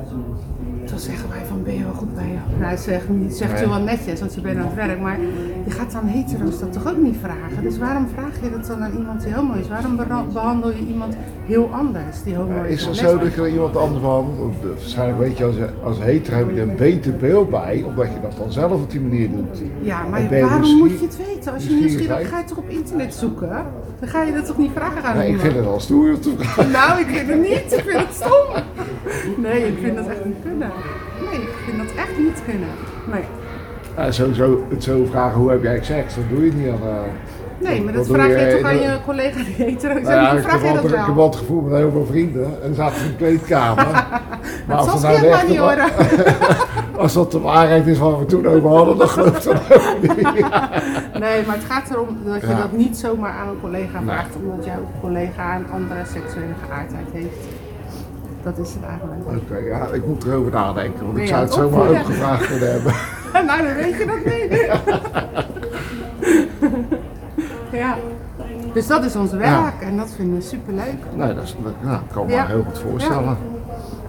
dan 0.93 1.01
zeggen 1.01 1.29
wij 1.29 1.45
van 1.47 1.63
ben 1.63 1.73
je 1.77 1.84
wel 1.84 1.93
goed 1.93 2.15
bij 2.15 2.27
je? 2.27 2.60
Nou, 2.60 2.77
zegt, 2.77 3.06
zegt 3.29 3.60
ze 3.60 3.69
wel 3.69 3.79
netjes, 3.79 4.19
want 4.19 4.34
je 4.34 4.41
bent 4.41 4.58
aan 4.58 4.65
het 4.65 4.75
werk. 4.75 4.99
Maar 4.99 5.19
je 5.65 5.71
gaat 5.71 5.93
aan 5.93 6.06
hetero's 6.08 6.60
dat 6.60 6.73
toch 6.73 6.88
ook 6.88 6.97
niet 6.97 7.15
vragen? 7.21 7.63
Dus 7.63 7.77
waarom 7.77 8.08
vraag 8.13 8.41
je 8.41 8.49
dat 8.51 8.67
dan 8.67 8.84
aan 8.84 8.93
iemand 8.97 9.23
die 9.23 9.34
homo 9.34 9.53
is? 9.53 9.67
Waarom 9.67 9.95
behandel 10.34 10.71
je 10.71 10.86
iemand 10.88 11.15
heel 11.45 11.69
anders 11.71 12.23
die 12.23 12.36
homo 12.36 12.56
Ja, 12.56 12.63
is? 12.63 12.79
Is 12.79 12.86
het 12.86 12.95
zo 12.95 13.17
dat 13.17 13.34
je 13.34 13.51
iemand 13.51 13.77
anders 13.77 14.01
behandelt? 14.01 14.39
Of, 14.39 14.63
eh, 14.63 14.69
Waarschijnlijk 14.69 15.19
weet 15.19 15.38
je, 15.38 15.43
als, 15.45 15.56
als 15.84 15.99
hetero 15.99 16.38
heb 16.38 16.49
je 16.49 16.62
er 16.62 16.69
een 16.69 16.75
beter 16.75 17.15
beeld 17.15 17.49
bij, 17.49 17.84
omdat 17.86 18.06
je 18.06 18.19
dat 18.21 18.38
dan 18.38 18.51
zelf 18.51 18.71
op 18.71 18.91
die 18.91 19.01
manier 19.01 19.29
doet. 19.29 19.62
Ja, 19.82 20.03
maar 20.10 20.29
waarom 20.29 20.77
moet 20.77 20.99
je 20.99 21.06
het 21.06 21.17
weten? 21.17 21.53
Als 21.53 21.63
je 21.63 21.73
nieuwsgierig 21.73 22.29
ga 22.29 22.38
je 22.38 22.45
toch 22.45 22.58
op 22.58 22.69
internet 22.69 23.13
zoeken? 23.13 23.49
Dan 23.99 24.10
ga 24.10 24.23
je 24.23 24.34
dat 24.34 24.45
toch 24.45 24.58
niet 24.58 24.71
vragen 24.73 25.03
aan 25.03 25.17
Nee, 25.17 25.23
ik 25.27 25.32
iemand? 25.32 25.41
vind 25.47 25.56
het 25.56 25.65
wel 25.65 25.79
stoer. 25.79 26.17
Nou, 26.71 26.99
ik 26.99 27.08
vind 27.08 27.29
het 27.29 27.41
niet. 27.41 27.71
Ik 27.77 27.84
vind 27.86 27.99
het 27.99 28.13
stom. 28.13 28.63
Nee, 29.38 29.68
ik 29.68 29.78
vind 29.82 29.96
dat 29.96 30.08
echt 30.08 30.26
niet 30.26 30.36
kunnen. 30.44 30.72
Nee, 31.32 31.42
ik 31.42 31.54
vind 31.66 31.78
dat 31.78 31.96
echt 31.96 32.18
niet 32.18 32.42
kunnen. 32.46 32.70
Nee. 33.12 33.24
Ja, 33.98 34.12
sowieso 34.12 34.63
het 34.70 34.84
zo 34.84 35.06
vragen, 35.10 35.39
hoe 35.39 35.50
heb 35.52 35.63
jij 35.63 35.84
seks? 35.84 36.16
Dat 36.16 36.24
doe 36.30 36.46
je 36.46 36.52
niet 36.54 36.68
aan. 36.68 36.88
eh, 36.88 36.96
Nee, 37.58 37.82
maar 37.84 37.94
dat 37.94 38.06
doe 38.06 38.16
vraag 38.16 38.28
je 38.28 38.34
je- 38.34 38.58
toch 38.58 38.70
aan 38.72 38.76
dat- 38.76 38.84
je 38.84 38.98
collega 39.06 39.44
die 39.44 39.56
hetero 39.56 39.94
Nou 39.94 40.06
zijn? 40.06 40.22
ja, 40.36 40.42
vraag 40.42 40.62
je 40.62 40.68
dat 40.68 40.76
altijd, 40.76 40.94
ik 40.94 41.00
heb 41.00 41.06
wel? 41.16 41.24
altijd 41.24 41.34
het 41.34 41.36
gevoel 41.36 41.62
met 41.62 41.78
heel 41.78 41.92
veel 41.92 42.06
vrienden 42.06 42.63
en 42.63 42.76
zaten 42.76 43.02
in 43.04 43.08
de 43.08 43.16
kleedkamer. 43.16 43.86
maar 44.68 44.78
Dat 44.78 44.78
als, 44.78 45.02
zal 45.02 45.12
het 45.12 45.22
nou 45.22 45.34
helemaal 45.36 45.48
niet 45.48 45.58
horen. 45.58 45.92
als 47.04 47.13
dat 47.13 47.32
de 47.32 47.39
waarheid 47.39 47.88
is 47.88 47.98
waar 48.00 48.20
we 48.20 48.26
toen 48.26 48.48
over 48.48 48.70
hadden, 48.70 48.98
dan 48.98 49.08
geloof 49.10 49.38
ik 49.38 49.44
dat 49.44 49.88
ook 49.88 50.02
niet. 50.02 50.28
Nee, 51.24 51.46
maar 51.46 51.56
het 51.56 51.66
gaat 51.70 51.89
erom 51.92 52.18
dat 52.26 52.42
je 52.42 52.48
Ja. 52.48 52.58
dat 52.58 52.72
niet 52.72 52.98
zomaar 52.98 53.32
aan 53.32 53.48
een 53.48 53.60
collega 53.62 54.02
vraagt, 54.06 54.36
omdat 54.36 54.66
jouw 54.66 54.88
collega 55.02 55.56
een 55.56 55.72
andere 55.74 56.00
seksuele 56.13 56.54
geaardheid 56.68 57.08
heeft. 57.13 57.38
Dat 58.43 58.58
is 58.58 58.73
het 58.73 58.84
eigenlijk. 58.84 59.21
Oké, 59.25 59.58
ja, 59.58 59.86
ik 59.88 60.06
moet 60.06 60.23
erover 60.25 60.51
nadenken, 60.51 61.01
want 61.01 61.13
Ben 61.13 61.21
ik 61.23 61.29
zou 61.29 61.41
het 61.41 61.53
zomaar 61.53 61.89
ook 61.89 62.06
gevraagd 62.06 62.47
kunnen 62.47 62.71
hebben. 62.71 62.93
nou, 63.47 63.63
dan 63.63 63.73
weet 63.75 63.97
je 63.97 64.06
dat 64.06 64.25
niet. 64.25 64.69
ja. 67.82 67.97
Dus 68.73 68.88
dat 68.88 69.03
is 69.03 69.15
ons 69.15 69.32
werk 69.32 69.82
en 69.82 69.97
dat 69.97 70.12
vinden 70.15 70.36
we 70.36 70.41
superleuk. 70.43 70.99
Nee, 71.15 71.34
dat, 71.34 71.43
is, 71.43 71.56
dat 71.63 71.73
ja, 71.84 71.93
ik 71.93 72.13
kan 72.13 72.25
me 72.25 72.32
Ja. 72.32 72.45
heel 72.45 72.63
goed 72.63 72.79
voorstellen. 72.79 73.38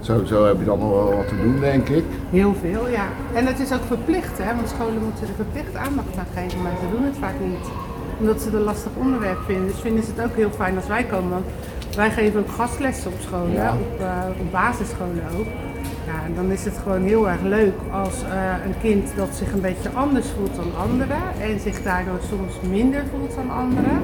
Zo, 0.01 0.25
zo 0.25 0.44
heb 0.47 0.59
je 0.59 0.64
dan 0.64 0.79
nog 0.79 0.90
wel 0.90 1.16
wat 1.16 1.29
te 1.29 1.37
doen, 1.42 1.61
denk 1.61 1.88
ik. 1.88 2.05
Heel 2.31 2.55
veel, 2.61 2.88
ja. 2.88 3.05
En 3.35 3.47
het 3.47 3.61
is 3.61 3.73
ook 3.73 3.85
verplicht, 3.87 4.38
hè, 4.38 4.55
want 4.55 4.68
scholen 4.68 5.03
moeten 5.03 5.29
er 5.29 5.35
verplicht 5.35 5.77
aandacht 5.77 6.16
aan 6.18 6.27
geven, 6.35 6.62
maar 6.62 6.73
ze 6.81 6.97
doen 6.97 7.05
het 7.05 7.16
vaak 7.20 7.35
niet. 7.44 7.66
Omdat 8.20 8.38
ze 8.40 8.44
het 8.44 8.55
een 8.55 8.62
lastig 8.62 8.90
onderwerp 8.99 9.38
vinden. 9.47 9.66
Dus 9.66 9.81
vinden 9.81 10.05
ze 10.05 10.11
het 10.16 10.25
ook 10.25 10.37
heel 10.37 10.51
fijn 10.51 10.77
als 10.77 10.87
wij 10.87 11.05
komen. 11.05 11.44
Wij 11.97 12.11
geven 12.11 12.41
ook 12.41 12.51
gastlessen 12.51 13.11
op 13.11 13.17
scholen, 13.21 13.53
Ja. 13.53 13.73
op, 13.73 14.01
eh, 14.01 14.07
op 14.41 14.53
basisscholen 14.53 15.25
ook. 15.39 15.47
Ja, 16.07 16.19
en 16.27 16.35
dan 16.35 16.51
is 16.51 16.65
het 16.65 16.79
gewoon 16.83 17.03
heel 17.03 17.29
erg 17.29 17.41
leuk 17.43 17.75
als 17.93 18.23
eh, 18.23 18.31
een 18.67 18.75
kind 18.83 19.09
dat 19.17 19.29
zich 19.33 19.53
een 19.53 19.61
beetje 19.61 19.89
anders 19.95 20.27
voelt 20.37 20.57
dan 20.57 20.71
anderen 20.91 21.23
en 21.41 21.61
zich 21.61 21.83
daardoor 21.83 22.19
soms 22.29 22.71
minder 22.71 23.03
voelt 23.11 23.35
dan 23.35 23.51
anderen, 23.51 23.99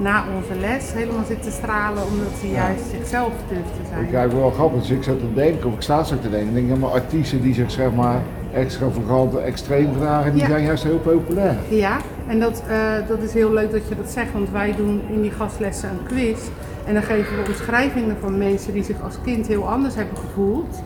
na 0.00 0.24
onze 0.36 0.60
les 0.60 0.92
helemaal 0.92 1.24
zit 1.26 1.42
te 1.42 1.50
stralen 1.50 2.02
omdat 2.06 2.32
ze 2.40 2.50
juist 2.50 2.84
zichzelf 2.90 3.32
durft 3.48 3.74
te 3.80 3.88
zijn. 3.90 4.04
Ik 4.04 4.10
kijk 4.10 4.32
wel 4.32 4.50
grappig, 4.50 4.80
dus 4.80 4.90
ik 4.90 5.02
zat 5.02 5.18
te 5.18 5.34
denken, 5.34 5.68
of 5.68 5.74
ik 5.74 5.82
sta 5.82 6.02
zo 6.04 6.18
te 6.18 6.30
denken, 6.30 6.56
ik 6.56 6.68
denk 6.68 6.80
maar 6.80 6.90
artiesten 6.90 7.42
die 7.42 7.54
zich 7.54 7.70
zeg 7.70 7.92
maar 7.94 8.20
extravagant, 8.52 9.36
extreem 9.36 9.92
gedragen, 9.92 10.32
die 10.32 10.40
Ja. 10.42 10.48
zijn 10.48 10.64
juist 10.64 10.82
heel 10.84 10.98
populair. 10.98 11.54
Ja, 11.68 11.96
en 12.26 12.40
dat, 12.40 12.62
eh, 12.68 12.76
dat 13.08 13.18
is 13.22 13.32
heel 13.32 13.52
leuk 13.52 13.72
dat 13.72 13.88
je 13.88 13.96
dat 13.96 14.10
zegt, 14.10 14.32
want 14.32 14.50
wij 14.50 14.74
doen 14.76 15.00
in 15.12 15.22
die 15.22 15.30
gastlessen 15.30 15.88
een 15.90 16.06
quiz. 16.06 16.38
En 16.86 16.94
dan 16.94 17.02
geven 17.02 17.36
we 17.36 17.42
omschrijvingen 17.48 18.16
van 18.20 18.38
mensen 18.38 18.72
die 18.72 18.84
zich 18.84 19.02
als 19.02 19.14
kind 19.24 19.46
heel 19.46 19.68
anders 19.68 19.94
hebben 19.94 20.16
gevoeld. 20.16 20.82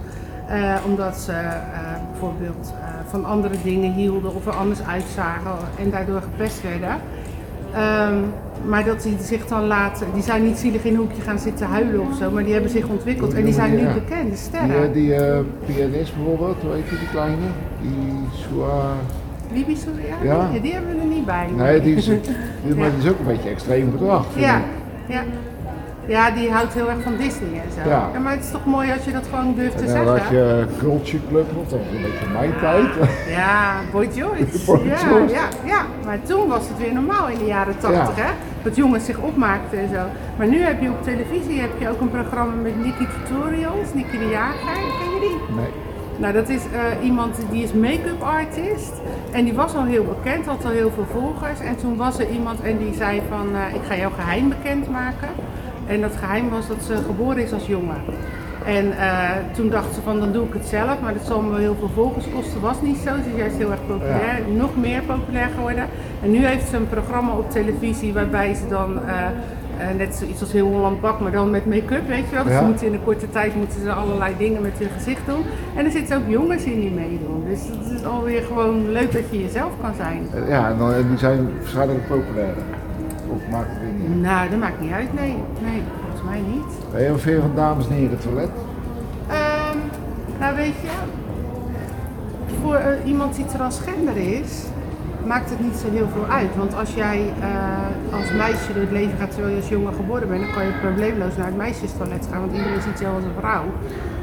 Eh, 0.48 0.74
omdat 0.86 1.16
ze 1.16 1.32
eh, 1.32 1.50
bijvoorbeeld 2.10 2.74
eh, 2.80 2.88
van 3.10 3.24
andere 3.24 3.54
dingen 3.62 3.92
hielden 3.92 4.34
of 4.34 4.46
er 4.46 4.52
anders 4.52 4.82
uitzagen 4.82 5.52
en 5.78 5.90
daardoor 5.90 6.20
gepest 6.22 6.62
werden. 6.62 6.96
Ehm, 7.74 8.14
maar 8.64 8.84
dat 8.84 9.02
die 9.02 9.16
zich 9.20 9.46
dan 9.46 9.66
laten, 9.66 10.06
die 10.14 10.22
zijn 10.22 10.42
niet 10.44 10.58
zielig 10.58 10.84
in 10.84 10.92
een 10.92 10.98
hoekje 10.98 11.22
gaan 11.22 11.38
zitten 11.38 11.66
huilen 11.66 12.00
of 12.00 12.16
zo, 12.16 12.30
maar 12.30 12.44
die 12.44 12.52
hebben 12.52 12.70
zich 12.70 12.86
ontwikkeld 12.86 13.34
en 13.34 13.44
die 13.44 13.54
zijn 13.54 13.70
nu 13.70 13.84
bekend, 13.84 14.22
de 14.22 14.28
Die, 14.28 14.36
sterren. 14.36 14.92
die 14.92 15.14
eh, 15.14 15.38
pianist 15.66 16.14
bijvoorbeeld, 16.16 16.56
hoe 16.62 16.72
heet 16.74 16.88
die, 16.88 16.98
die 16.98 17.08
kleine? 17.08 17.36
Die 17.82 17.92
Soa... 18.32 18.92
Libi 19.52 19.76
Soriano? 19.76 20.24
Ja. 20.24 20.48
Ja, 20.52 20.60
die 20.60 20.72
hebben 20.72 20.94
we 20.94 21.00
er 21.00 21.06
niet 21.06 21.24
bij. 21.24 21.48
Nee, 21.56 21.80
die 21.80 21.94
is, 21.96 22.04
die, 22.64 22.74
maar 22.76 22.90
die 22.90 22.98
is 23.04 23.10
ook 23.10 23.18
een 23.18 23.24
beetje 23.26 23.48
extreem 23.50 23.90
gedrag. 23.90 24.26
Ja, 24.34 24.60
ja. 25.06 25.22
Ja, 26.06 26.30
die 26.30 26.50
houdt 26.50 26.74
heel 26.74 26.88
erg 26.90 27.02
van 27.02 27.16
Disney 27.16 27.60
en 27.64 27.70
zo. 27.82 27.88
Ja. 27.88 28.10
maar 28.22 28.32
het 28.32 28.44
is 28.44 28.50
toch 28.50 28.64
mooi 28.64 28.92
als 28.92 29.04
je 29.04 29.12
dat 29.12 29.26
gewoon 29.30 29.54
durft 29.54 29.78
te 29.78 29.84
En 29.84 29.94
dan 29.94 30.06
had 30.06 30.16
zeggen. 30.16 30.36
je 30.36 30.66
Culture 30.78 31.22
Club 31.28 31.46
nog, 31.54 31.62
dat 31.68 31.78
was 31.78 31.88
een 31.96 32.02
beetje 32.02 32.26
mijn 32.32 32.52
tijd. 32.60 33.08
Ja, 33.38 33.74
Boy 33.92 34.08
George. 34.12 34.64
Boy 34.66 34.80
ja, 34.86 34.96
George. 34.96 35.34
Ja, 35.34 35.48
ja, 35.64 35.80
maar 36.04 36.18
toen 36.22 36.48
was 36.48 36.68
het 36.68 36.78
weer 36.78 36.92
normaal 36.92 37.28
in 37.28 37.38
de 37.38 37.44
jaren 37.44 37.78
80, 37.78 38.16
Ja. 38.16 38.22
hè? 38.22 38.30
Dat 38.62 38.76
jongens 38.76 39.04
zich 39.04 39.18
opmaakten 39.18 39.78
en 39.78 39.88
zo. 39.88 40.00
Maar 40.36 40.46
nu 40.46 40.60
heb 40.62 40.80
je 40.82 40.88
op 40.88 41.02
televisie 41.04 41.60
heb 41.60 41.70
je 41.78 41.90
ook 41.90 42.00
een 42.00 42.10
programma 42.10 42.54
met 42.62 42.84
Nicky 42.84 43.06
Tutorials, 43.06 43.94
Nicky 43.94 44.18
de 44.18 44.28
Jager. 44.28 44.74
Ken 45.00 45.10
je 45.14 45.20
die? 45.20 45.54
Nee. 45.56 45.70
Nou, 46.16 46.32
dat 46.32 46.48
is 46.48 46.62
eh, 46.72 47.04
iemand 47.06 47.36
die 47.50 47.62
is 47.62 47.72
make-up 47.72 48.22
artist. 48.22 48.92
En 49.32 49.44
die 49.44 49.54
was 49.54 49.74
al 49.74 49.84
heel 49.84 50.04
bekend, 50.04 50.46
had 50.46 50.64
al 50.64 50.70
heel 50.70 50.90
veel 50.94 51.06
volgers. 51.12 51.60
En 51.60 51.76
toen 51.76 51.96
was 51.96 52.18
er 52.18 52.28
iemand 52.28 52.60
en 52.60 52.78
die 52.78 52.94
zei 52.94 53.22
van, 53.28 53.46
eh, 53.54 53.74
ik 53.74 53.80
ga 53.88 53.96
jouw 53.96 54.10
geheim 54.18 54.48
bekendmaken. 54.48 55.28
En 55.86 56.00
dat 56.00 56.12
geheim 56.18 56.48
was 56.48 56.68
dat 56.68 56.76
ze 56.86 56.96
geboren 57.06 57.42
is 57.42 57.52
als 57.52 57.66
jongen. 57.66 57.96
En 58.64 58.98
eh, 58.98 59.30
toen 59.54 59.68
dacht 59.68 59.94
ze 59.94 60.00
van, 60.00 60.20
dan 60.20 60.32
doe 60.32 60.46
ik 60.46 60.52
het 60.52 60.66
zelf. 60.66 61.00
Maar 61.02 61.12
dat 61.12 61.26
zal 61.26 61.40
me 61.40 61.48
wel 61.50 61.58
heel 61.58 61.76
veel 61.78 61.90
volgers 61.94 62.24
kosten. 62.34 62.60
Was 62.60 62.82
niet 62.82 62.96
zo. 62.96 63.10
Ze 63.24 63.30
is 63.32 63.36
juist 63.36 63.56
heel 63.56 63.70
erg 63.70 63.86
populair. 63.86 64.38
Nog 64.56 64.76
meer 64.76 65.02
populair 65.02 65.48
geworden. 65.54 65.84
En 66.22 66.30
nu 66.30 66.46
heeft 66.46 66.68
ze 66.68 66.76
een 66.76 66.88
programma 66.88 67.32
op 67.32 67.50
televisie 67.50 68.12
waarbij 68.12 68.54
ze 68.54 68.68
dan... 68.68 68.98
eh, 69.06 69.14
eh, 69.78 69.96
net 69.96 70.14
zoiets 70.14 70.40
als 70.40 70.52
heel 70.52 70.66
Holland 70.66 71.00
Bak, 71.00 71.20
maar 71.20 71.32
dan 71.32 71.50
met 71.50 71.66
make-up, 71.66 72.08
weet 72.08 72.28
je 72.28 72.34
wel. 72.34 72.44
Dus 72.44 72.52
Ja. 72.52 72.58
ze 72.58 72.64
moeten 72.64 72.86
in 72.86 72.92
een 72.92 73.04
korte 73.04 73.30
tijd 73.30 73.54
moeten 73.56 73.80
ze 73.80 73.92
allerlei 73.92 74.34
dingen 74.38 74.62
met 74.62 74.72
hun 74.78 74.88
gezicht 74.96 75.20
doen. 75.26 75.42
En 75.76 75.84
er 75.84 75.90
zitten 75.90 76.16
ook 76.16 76.22
jongens 76.28 76.64
in 76.64 76.80
die 76.80 76.90
meedoen. 76.90 77.44
Dus 77.48 77.60
het 77.82 78.00
is 78.00 78.04
alweer 78.06 78.42
gewoon 78.42 78.90
leuk 78.92 79.12
dat 79.12 79.22
je 79.30 79.42
jezelf 79.42 79.72
kan 79.82 79.94
zijn. 79.96 80.28
Ja, 80.48 80.68
en 80.70 80.78
dan, 80.78 80.92
die 81.08 81.18
zijn 81.18 81.48
waarschijnlijk 81.60 82.06
populair. 82.08 82.54
Maakt 83.50 83.68
het. 83.70 84.20
Nou, 84.20 84.50
dat 84.50 84.58
maakt 84.58 84.80
niet 84.80 84.92
uit. 84.92 85.14
Nee, 85.14 85.36
nee 85.62 85.82
volgens 86.00 86.22
mij 86.30 86.40
niet. 86.40 87.08
Een 87.08 87.18
veer 87.18 87.40
van 87.40 87.54
dames 87.54 87.88
en 87.88 87.92
heren 87.92 88.18
toilet? 88.18 88.50
Ehm, 89.26 89.78
nou, 90.38 90.56
weet 90.56 90.74
je, 90.82 90.88
voor 92.62 92.74
eh, 92.74 93.06
iemand 93.06 93.34
die 93.34 93.44
transgender 93.44 94.16
is, 94.16 94.64
maakt 95.26 95.50
het 95.50 95.60
niet 95.60 95.76
zo 95.76 95.90
heel 95.90 96.08
veel 96.08 96.26
uit. 96.26 96.56
Want 96.56 96.74
als 96.74 96.94
jij 96.94 97.32
eh, 97.40 98.18
als 98.18 98.32
meisje 98.32 98.72
door 98.72 98.82
het 98.82 98.90
leven 98.90 99.18
gaat 99.18 99.30
terwijl 99.30 99.54
je 99.54 99.60
als 99.60 99.68
jongen 99.68 99.94
geboren 99.94 100.28
bent, 100.28 100.40
dan 100.40 100.52
kan 100.52 100.66
je 100.66 100.72
probleemloos 100.80 101.36
naar 101.36 101.46
het 101.46 101.56
meisjestoilet 101.56 102.28
gaan, 102.30 102.40
want 102.40 102.52
iedereen 102.52 102.82
ziet 102.82 103.00
jou 103.00 103.14
als 103.14 103.24
een 103.24 103.38
vrouw. 103.38 103.64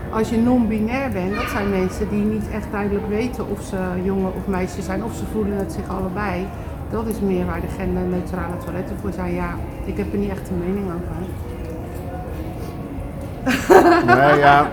Als 0.10 0.30
je 0.30 0.38
non-binair 0.38 1.12
bent, 1.12 1.36
dat 1.36 1.50
zijn 1.50 1.70
mensen 1.70 2.10
die 2.10 2.24
niet 2.24 2.50
echt 2.54 2.72
duidelijk 2.72 3.08
weten 3.08 3.50
of 3.50 3.62
ze 3.62 3.78
jongen 4.04 4.34
of 4.36 4.48
meisje 4.48 4.82
zijn, 4.82 5.04
of 5.04 5.14
ze 5.16 5.24
voelen 5.32 5.58
het 5.58 5.72
zich 5.72 5.88
allebei. 5.88 6.48
Dat 6.94 7.08
is 7.08 7.20
meer 7.20 7.46
waar 7.46 7.62
de 7.62 7.68
genderneutrale 7.78 8.58
toiletten 8.64 8.98
voor 9.02 9.12
zijn. 9.12 9.34
Ja, 9.34 9.56
ik 9.86 9.98
heb 9.98 10.12
er 10.12 10.18
niet 10.18 10.30
echt 10.30 10.50
een 10.50 10.58
mening 10.58 10.86
over. 10.86 11.16
Nee, 14.06 14.40
ja. 14.40 14.68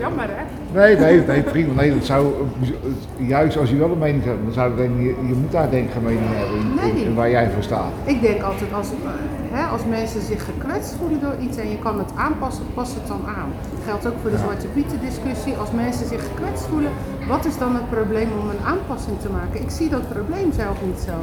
Jammer 0.00 0.28
hè? 0.28 0.61
Nee, 0.74 0.96
nee, 0.96 1.22
nee, 1.26 1.42
prima. 1.42 1.72
Nee, 1.80 1.94
dat 1.94 2.04
zou, 2.04 2.26
eh, 2.62 3.28
juist 3.28 3.56
als 3.58 3.70
je 3.70 3.76
wel 3.76 3.90
een 3.90 3.98
mening 3.98 4.24
hebt, 4.24 4.38
dan 4.44 4.52
zou 4.52 4.70
ik 4.70 4.76
denken, 4.76 5.02
je, 5.02 5.08
je 5.08 5.34
moet 5.34 5.52
daar 5.52 5.70
denk 5.70 5.84
ik 5.86 5.92
geen 5.92 6.02
mening 6.02 6.20
hebben 6.26 6.56
in, 6.60 6.66
in- 6.88 6.94
Nee. 6.94 7.04
in 7.04 7.14
waar 7.14 7.30
jij 7.30 7.50
voor 7.54 7.62
staat. 7.62 7.92
Ik 8.04 8.20
denk 8.20 8.42
altijd 8.42 8.72
als, 8.72 8.88
eh, 8.88 9.10
hè, 9.58 9.62
als 9.66 9.80
mensen 9.88 10.22
zich 10.22 10.44
gekwetst 10.44 10.94
voelen 10.98 11.20
door 11.20 11.34
iets 11.40 11.56
en 11.56 11.68
je 11.70 11.78
kan 11.78 11.98
het 11.98 12.10
aanpassen, 12.14 12.64
pas 12.74 12.94
het 12.94 13.06
dan 13.06 13.20
aan. 13.26 13.50
Dat 13.74 13.82
geldt 13.88 14.06
ook 14.06 14.18
voor 14.22 14.30
de 14.30 14.38
Zwarte 14.38 14.66
Pieten 14.66 14.98
discussie. 15.08 15.54
Als 15.56 15.70
mensen 15.70 16.06
zich 16.06 16.22
gekwetst 16.30 16.64
voelen, 16.70 16.90
wat 17.28 17.44
is 17.44 17.58
dan 17.58 17.74
het 17.74 17.90
probleem 17.90 18.28
om 18.40 18.48
een 18.54 18.64
aanpassing 18.72 19.16
te 19.20 19.28
maken? 19.38 19.60
Ik 19.66 19.70
zie 19.70 19.88
dat 19.88 20.08
probleem 20.08 20.52
zelf 20.62 20.76
niet 20.88 21.00
zo. 21.08 21.16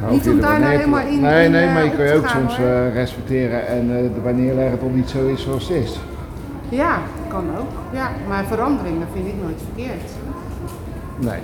Nou, 0.00 0.12
Niet 0.12 0.28
om 0.28 0.40
daar 0.40 0.60
nou 0.60 0.72
helemaal 0.76 1.06
in- 1.06 1.20
Nee, 1.20 1.44
in, 1.44 1.50
nee, 1.50 1.66
eh, 1.66 1.74
maar 1.74 1.84
je 1.84 1.90
kan 1.90 2.04
je 2.06 2.12
ook 2.14 2.28
gaan, 2.28 2.40
soms 2.50 2.58
respecteren 2.92 3.66
en 3.66 4.12
wanneer 4.22 4.54
leggen 4.54 4.72
het 4.72 4.80
dan 4.80 4.94
niet 4.94 5.10
zo 5.10 5.26
is 5.26 5.42
zoals 5.42 5.68
het 5.68 5.76
is. 5.84 5.98
Ja, 6.68 6.98
kan 7.28 7.44
ook. 7.60 7.72
Ja, 8.00 8.06
maar 8.28 8.44
veranderingen 8.44 9.06
vind 9.14 9.26
ik 9.26 9.34
nooit 9.42 9.60
verkeerd. 9.68 10.10
Nee. 11.18 11.40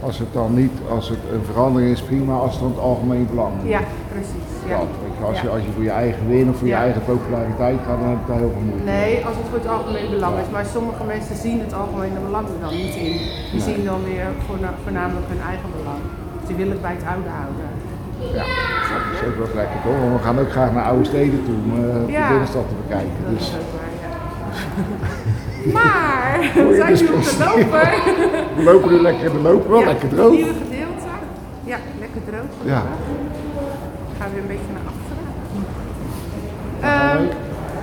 Als 0.00 0.18
het 0.18 0.32
dan 0.32 0.54
niet, 0.54 0.72
als 0.96 1.08
het 1.08 1.18
een 1.32 1.44
verandering 1.52 1.90
is, 1.92 2.02
prima, 2.02 2.34
als 2.44 2.52
het 2.52 2.60
dan 2.60 2.70
het 2.70 2.80
algemeen 2.90 3.26
belang 3.30 3.52
is. 3.62 3.68
Ja, 3.76 3.80
precies. 4.14 4.48
Ja. 4.70 4.76
Dat, 4.78 4.86
weet 5.02 5.16
je, 5.18 5.24
als, 5.30 5.40
je, 5.40 5.48
als 5.56 5.62
je 5.66 5.70
voor 5.76 5.82
je 5.90 5.96
eigen 6.04 6.24
win 6.32 6.46
of 6.50 6.56
voor 6.60 6.68
je 6.74 6.80
eigen 6.86 7.02
populariteit 7.12 7.78
gaat, 7.86 7.98
dan 8.00 8.08
heb 8.12 8.20
ik 8.22 8.26
daar 8.30 8.42
heel 8.44 8.54
veel 8.56 8.66
moeite 8.70 8.84
mee. 8.84 8.94
Nee, 9.04 9.14
als 9.28 9.36
het 9.40 9.46
voor 9.50 9.60
het 9.64 9.70
algemeen 9.76 10.08
belang 10.16 10.34
is. 10.44 10.48
Maar 10.56 10.66
sommige 10.76 11.04
mensen 11.14 11.36
zien 11.44 11.58
het 11.66 11.74
algemene 11.82 12.18
belang 12.28 12.44
er 12.54 12.60
dan 12.66 12.74
niet 12.82 12.94
in. 13.08 13.14
Die 13.52 13.62
zien 13.68 13.82
dan 13.90 14.00
weer 14.10 14.26
voorna- 14.46 14.78
voornamelijk 14.84 15.26
hun 15.32 15.42
eigen 15.52 15.68
belang. 15.78 16.00
Die 16.46 16.56
willen 16.60 16.74
het 16.76 16.84
bij 16.88 16.96
het 16.98 17.06
oude 17.14 17.30
houden. 17.40 17.66
Ja, 18.38 18.46
dat 18.92 19.02
is 19.16 19.20
ook 19.28 19.36
wel 19.42 19.52
lekker 19.62 19.78
toch? 19.86 19.98
Want 20.02 20.12
we 20.18 20.22
gaan 20.26 20.38
ook 20.42 20.52
graag 20.56 20.70
naar 20.76 20.86
oude 20.92 21.04
steden 21.12 21.38
toe 21.46 21.56
om 21.64 21.68
eh, 21.76 22.06
de 22.06 22.12
Ja. 22.18 22.26
binnenstad 22.32 22.64
te 22.70 22.76
bekijken. 22.82 23.16
Dat 23.24 23.32
Dus 23.38 23.46
is 23.48 23.54
ook 23.62 23.70
waar, 23.78 23.92
ja. 24.04 24.10
Maar, 25.76 26.50
we 26.54 26.74
zijn 26.76 26.94
nu 26.94 27.08
op 27.08 27.22
de 27.22 27.36
loper. 27.38 27.94
we 28.56 28.62
lopen 28.62 28.90
nu 28.90 29.00
lekker, 29.00 29.32
we 29.32 29.38
lopen 29.38 29.70
wel 29.70 29.80
Ja, 29.80 29.86
lekker 29.86 30.08
droog. 30.08 30.30
Nieuwe 30.32 30.52
gedeelte. 30.52 31.08
Ja, 31.64 31.76
lekker 31.98 32.20
droog. 32.28 32.50
Ja. 32.74 32.82
Gaan 34.18 34.28
we 34.28 34.32
weer 34.34 34.40
een 34.42 34.46
beetje 34.46 34.72
naar 34.76 34.86
achteren. 34.92 35.24
Ehm 36.80 37.22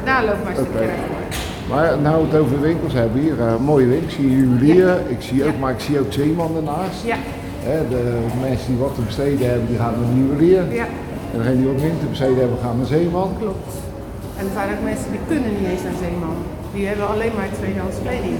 nou, 0.05 0.25
loop 0.25 0.43
maar 0.43 0.57
een 0.57 0.87
rechtdoor. 0.87 1.21
Maar 1.69 1.97
nou 2.01 2.25
het 2.27 2.35
over 2.39 2.61
winkels 2.61 2.93
hebben 2.93 3.21
hier, 3.21 3.39
eh, 3.41 3.55
mooie 3.57 3.85
winkels. 3.87 4.13
Ik 4.13 4.19
zie 4.19 4.31
juwelier, 4.37 4.97
ik 5.07 5.21
zie 5.21 5.43
ook, 5.43 5.51
Ja. 5.53 5.59
maar 5.59 5.71
ik 5.71 5.79
zie 5.79 5.99
ook 5.99 6.13
zeeman 6.13 6.55
ernaast. 6.55 7.03
Ja, 7.05 7.15
de 7.89 8.19
mensen 8.41 8.67
die 8.67 8.77
wat 8.77 8.95
te 8.95 9.01
besteden 9.01 9.49
hebben, 9.49 9.67
die 9.67 9.77
gaan 9.77 9.93
naar 10.01 10.13
juwelier. 10.23 10.63
ja, 10.73 10.85
En 11.31 11.37
degenen 11.37 11.57
die 11.57 11.65
wat 11.67 11.75
minder 11.81 11.99
te 11.99 12.05
besteden 12.05 12.37
hebben, 12.39 12.57
gaan 12.63 12.77
naar 12.77 12.85
zeeman. 12.85 13.29
klopt. 13.39 13.73
En 14.37 14.45
er 14.45 14.51
zijn 14.53 14.69
ook 14.73 14.83
mensen 14.83 15.09
die 15.11 15.19
kunnen 15.27 15.49
niet 15.59 15.67
eens 15.71 15.83
naar 15.83 15.97
Zeeman. 16.05 16.35
Die 16.73 16.85
hebben 16.87 17.07
alleen 17.13 17.33
maar 17.37 17.49
tweedehands 17.59 17.97
kleding. 18.05 18.37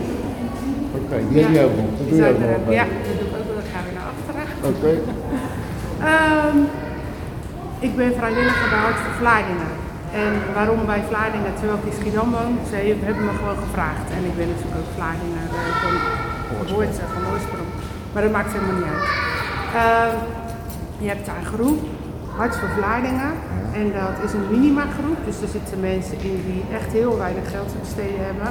Oké, 0.97 1.17
die 1.29 1.43
heb 1.43 1.51
je 1.57 1.63
ook 1.67 1.75
nog. 1.81 1.89
Dat 1.97 1.97
Die 1.97 2.07
doe 2.09 2.15
je 2.17 2.21
zijn 2.23 2.33
ook 2.35 2.41
er 2.41 2.49
nog. 2.49 2.67
ook. 2.67 2.73
Ja, 2.79 2.85
dat 3.07 3.15
doe 3.19 3.27
ik 3.29 3.33
ook 3.39 3.45
wel. 3.49 3.55
Dan 3.61 3.69
gaan 3.73 3.85
we 3.87 3.91
naar 3.97 4.07
achteren. 4.13 4.45
Oké, 4.71 4.91
Ehm, 6.13 6.57
ik 7.87 7.91
ben 7.99 8.09
vrijwilliger 8.19 8.67
bij 8.73 8.81
Hart 8.85 8.99
voor 9.03 9.15
Vlaardingen. 9.21 9.71
En 10.23 10.31
waarom 10.57 10.79
bij 10.93 11.03
Vlaardingen, 11.09 11.53
terwijl 11.57 11.77
ik 11.81 11.85
in 11.89 11.97
Schiedam 11.99 12.29
woon, 12.37 12.53
ze 12.69 12.75
hebben 13.07 13.25
me 13.29 13.33
gewoon 13.41 13.59
gevraagd. 13.65 14.07
En 14.17 14.21
ik 14.29 14.35
ben 14.39 14.47
natuurlijk 14.51 14.77
ook 14.81 14.91
Vlaardingen 14.97 15.45
uh, 15.49 15.59
van 15.83 15.95
geboorte, 16.59 17.01
van 17.15 17.23
oorsprong. 17.33 17.69
Maar 18.13 18.21
dat 18.25 18.31
maakt 18.37 18.51
helemaal 18.55 18.77
niet 18.79 18.89
uit. 18.93 19.07
Ehm, 19.81 20.15
je 21.03 21.07
hebt 21.13 21.25
daar 21.29 21.39
een 21.41 21.51
groep, 21.55 21.79
Hart 22.39 22.53
voor 22.59 22.71
Vlaardingen. 22.77 23.31
En 23.79 23.86
dat 24.01 24.15
is 24.25 24.33
een 24.38 24.47
minima-groep, 24.55 25.19
dus 25.27 25.38
er 25.45 25.51
zitten 25.57 25.79
mensen 25.91 26.17
in 26.31 26.38
die 26.49 26.62
echt 26.77 26.91
heel 26.99 27.15
weinig 27.25 27.45
geld 27.55 27.69
te 27.71 27.79
besteden 27.86 28.21
hebben. 28.29 28.49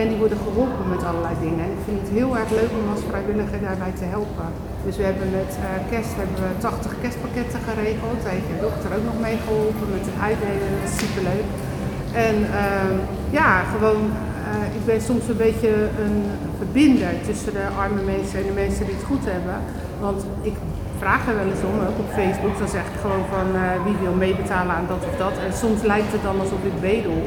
En 0.00 0.06
die 0.10 0.18
worden 0.22 0.40
geholpen 0.46 0.86
met 0.94 1.02
allerlei 1.08 1.34
dingen. 1.46 1.62
En 1.66 1.72
ik 1.78 1.84
vind 1.88 1.98
het 2.04 2.12
heel 2.18 2.32
erg 2.40 2.50
leuk 2.60 2.72
om 2.80 2.86
als 2.94 3.04
vrijwilliger 3.10 3.60
daarbij 3.68 3.94
te 4.00 4.08
helpen. 4.16 4.48
Dus 4.86 4.96
we 5.00 5.04
hebben 5.10 5.28
met 5.40 5.52
uh, 5.58 5.66
kerst 5.92 6.14
hebben 6.20 6.38
we 6.44 6.50
80 6.58 6.92
kerstpakketten 7.02 7.60
geregeld. 7.68 8.18
Daar 8.22 8.36
heeft 8.36 8.52
je 8.52 8.64
dochter 8.66 8.88
ook 8.96 9.06
nog 9.10 9.18
mee 9.26 9.38
geholpen 9.46 9.88
met 9.96 10.04
het 10.08 10.18
uitdelen. 10.28 10.66
Dat 10.74 10.84
is 10.90 10.96
superleuk. 11.04 11.48
En 12.26 12.36
uh, 12.60 12.94
ja, 13.38 13.50
gewoon, 13.74 14.02
uh, 14.10 14.78
ik 14.78 14.84
ben 14.90 15.00
soms 15.10 15.24
een 15.28 15.42
beetje 15.46 15.72
een 16.04 16.18
verbinder 16.60 17.12
tussen 17.28 17.52
de 17.58 17.66
arme 17.82 18.02
mensen 18.14 18.36
en 18.40 18.46
de 18.50 18.58
mensen 18.64 18.84
die 18.86 18.96
het 18.98 19.10
goed 19.10 19.24
hebben. 19.34 19.56
Want 20.06 20.20
ik 20.50 20.56
vraag 21.02 21.22
er 21.28 21.36
wel 21.40 21.50
eens 21.52 21.64
om, 21.70 21.76
ook 21.88 21.98
op 22.04 22.10
Facebook. 22.20 22.54
Dan 22.62 22.72
zeg 22.76 22.84
ik 22.92 22.98
gewoon 23.04 23.24
van 23.34 23.48
uh, 23.54 23.62
wie 23.86 23.96
wil 24.04 24.16
meebetalen 24.24 24.74
aan 24.78 24.88
dat 24.94 25.02
of 25.10 25.14
dat. 25.24 25.34
En 25.46 25.52
soms 25.64 25.80
lijkt 25.92 26.12
het 26.14 26.22
dan 26.28 26.36
alsof 26.44 26.62
ik 26.70 26.76
bedel. 26.90 27.18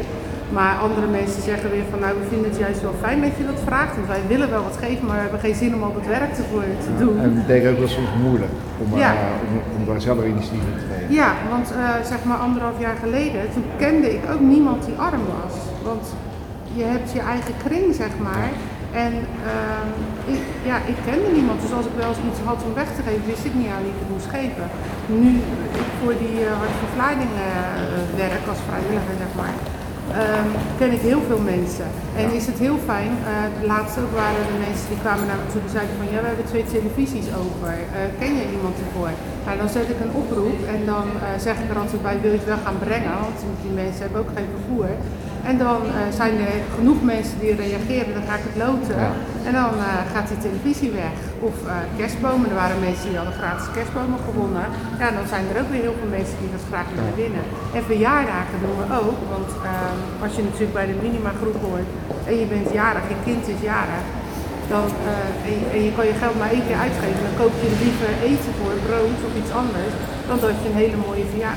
Maar 0.57 0.73
andere 0.87 1.07
mensen 1.19 1.41
zeggen 1.51 1.67
weer 1.75 1.87
van 1.91 1.99
nou 2.03 2.11
we 2.19 2.25
vinden 2.33 2.49
het 2.51 2.59
juist 2.65 2.81
wel 2.87 2.97
fijn 3.05 3.19
dat 3.25 3.35
je 3.39 3.45
dat 3.51 3.61
vraagt. 3.69 3.95
Want 3.95 4.07
wij 4.15 4.23
willen 4.33 4.49
wel 4.55 4.63
wat 4.69 4.77
geven, 4.85 5.03
maar 5.05 5.15
we 5.15 5.25
hebben 5.27 5.45
geen 5.47 5.59
zin 5.63 5.75
om 5.75 5.83
al 5.83 5.95
het 5.99 6.07
werk 6.17 6.31
ervoor 6.41 6.63
te 6.87 6.93
doen. 7.01 7.15
En 7.25 7.31
ik 7.41 7.47
denk 7.53 7.63
ook 7.71 7.79
wel 7.83 7.93
soms 7.97 8.11
moeilijk 8.25 8.55
om, 8.81 8.87
ja. 9.03 9.11
uh, 9.13 9.19
om, 9.47 9.53
om, 9.77 9.81
daar 9.87 10.01
zelf 10.01 10.17
initiatief 10.25 10.65
in 10.71 10.79
te 10.83 10.87
nemen. 10.93 11.13
Ja, 11.19 11.29
want 11.53 11.67
uh, 11.71 11.77
zeg 12.11 12.21
maar 12.27 12.37
anderhalf 12.47 12.77
jaar 12.79 12.97
geleden, 13.05 13.41
toen 13.53 13.65
kende 13.83 14.07
ik 14.17 14.23
ook 14.33 14.43
niemand 14.55 14.85
die 14.85 14.97
arm 15.09 15.23
was. 15.39 15.55
Want 15.89 16.05
je 16.79 16.83
hebt 16.83 17.11
je 17.11 17.19
eigen 17.33 17.55
kring, 17.65 17.95
zeg 18.03 18.13
maar. 18.27 18.49
En 19.03 19.13
uh, 19.51 20.33
ik, 20.33 20.41
ja, 20.69 20.77
ik 20.91 20.97
kende 21.09 21.29
niemand, 21.37 21.57
dus 21.63 21.73
als 21.79 21.87
ik 21.89 21.95
wel 22.01 22.11
eens 22.11 22.25
iets 22.29 22.41
had 22.49 22.59
om 22.67 22.73
weg 22.81 22.89
te 22.97 23.03
geven, 23.07 23.31
wist 23.33 23.45
ik 23.49 23.55
niet 23.59 23.71
aan 23.73 23.83
wie 23.85 23.93
ik 23.95 24.01
het 24.03 24.13
moest 24.15 24.29
geven. 24.37 24.65
Nu 25.21 25.29
ik 25.83 25.89
voor 25.99 26.15
die 26.23 26.37
uh, 26.41 26.59
Hart 26.61 26.75
voor 26.79 26.91
Vlaardingen 26.95 27.47
werk 28.23 28.45
als 28.51 28.61
vrijwilliger, 28.67 29.15
zeg 29.23 29.33
maar, 29.41 29.55
um, 30.21 30.49
ken 30.79 30.91
ik 30.97 31.03
heel 31.09 31.23
veel 31.29 31.43
mensen. 31.55 31.89
En 32.21 32.27
is 32.39 32.45
het 32.51 32.59
heel 32.65 32.79
fijn, 32.91 33.11
uh, 33.17 33.27
laatst 33.71 33.95
ook 34.01 34.13
waren 34.23 34.43
er 34.51 34.59
mensen 34.67 34.87
die 34.91 35.03
kwamen 35.05 35.25
naar 35.29 35.41
me 35.41 35.47
toe 35.51 35.63
en 35.65 35.75
zeiden 35.77 35.95
van 36.01 36.09
ja, 36.13 36.19
we 36.23 36.29
hebben 36.31 36.51
twee 36.53 36.67
televisies 36.75 37.29
over. 37.43 37.73
Ken 38.21 38.33
je 38.39 38.45
iemand 38.57 38.75
ervoor? 38.85 39.13
Nou, 39.45 39.55
dan 39.61 39.69
zet 39.75 39.87
ik 39.93 39.99
een 40.01 40.17
oproep 40.21 40.59
en 40.75 40.81
dan 40.91 41.05
zeg 41.47 41.55
ik 41.63 41.69
er 41.73 41.81
altijd 41.83 42.01
bij, 42.07 42.17
wil 42.23 42.33
je 42.35 42.41
het 42.41 42.51
wel 42.53 42.65
gaan 42.65 42.79
brengen? 42.87 43.13
Want 43.25 43.39
die 43.65 43.75
mensen 43.83 44.03
hebben 44.05 44.21
ook 44.23 44.33
geen 44.37 44.51
vervoer. 44.57 44.89
En 45.49 45.55
dan 45.65 45.79
uh, 45.85 45.93
zijn 46.19 46.35
er 46.47 46.55
genoeg 46.77 47.01
mensen 47.13 47.37
die 47.43 47.55
reageren, 47.65 48.11
dan 48.17 48.25
ga 48.29 48.35
ik 48.39 48.45
het 48.49 48.57
loten. 48.65 48.97
Ja. 49.05 49.11
En 49.47 49.53
dan 49.61 49.73
uh, 49.77 49.87
gaat 50.13 50.27
die 50.31 50.41
televisie 50.47 50.91
weg. 51.03 51.15
Of 51.47 51.55
uh, 51.65 51.71
kerstbomen, 51.99 52.45
er 52.51 52.61
waren 52.63 52.87
mensen 52.89 53.07
die 53.09 53.17
hadden 53.21 53.39
gratis 53.41 53.67
kerstbomen 53.77 54.19
gewonnen. 54.27 54.67
Ja, 55.01 55.07
dan 55.17 55.27
zijn 55.33 55.45
er 55.49 55.61
ook 55.61 55.71
weer 55.73 55.85
heel 55.87 55.99
veel 56.01 56.13
mensen 56.19 56.37
die 56.41 56.51
dat 56.55 56.65
graag 56.71 56.87
willen 56.95 57.17
winnen. 57.23 57.45
En 57.77 57.83
verjaardagen 57.91 58.57
doen 58.63 58.77
we 58.81 58.87
ook, 59.03 59.19
want 59.35 59.49
ehm, 59.69 59.99
als 60.23 60.33
je 60.37 60.43
natuurlijk 60.47 60.77
bij 60.79 60.87
de 60.91 60.97
minima-groep 61.05 61.57
hoort 61.67 61.89
en 62.29 62.35
je 62.41 62.47
bent 62.53 62.69
jarig, 62.81 63.05
je 63.13 63.19
kind 63.27 63.43
is 63.53 63.61
jarig, 63.73 64.05
dan, 64.73 64.85
en 65.47 65.53
je, 65.59 65.65
en, 65.75 65.81
je, 65.87 65.91
kan 65.97 66.05
je 66.09 66.15
geld 66.23 66.37
maar 66.41 66.53
één 66.57 66.67
keer 66.67 66.81
uitgeven, 66.85 67.21
dan 67.27 67.35
koop 67.41 67.53
je 67.61 67.67
er 67.73 67.81
liever 67.85 68.11
eten 68.31 68.51
voor, 68.59 68.73
brood 68.87 69.19
of 69.27 69.33
iets 69.41 69.53
anders, 69.63 69.93
dan 70.29 70.37
dat 70.45 70.55
je 70.61 70.67
een 70.69 70.81
hele 70.83 70.99
mooie 71.07 71.25
uh, 71.37 71.47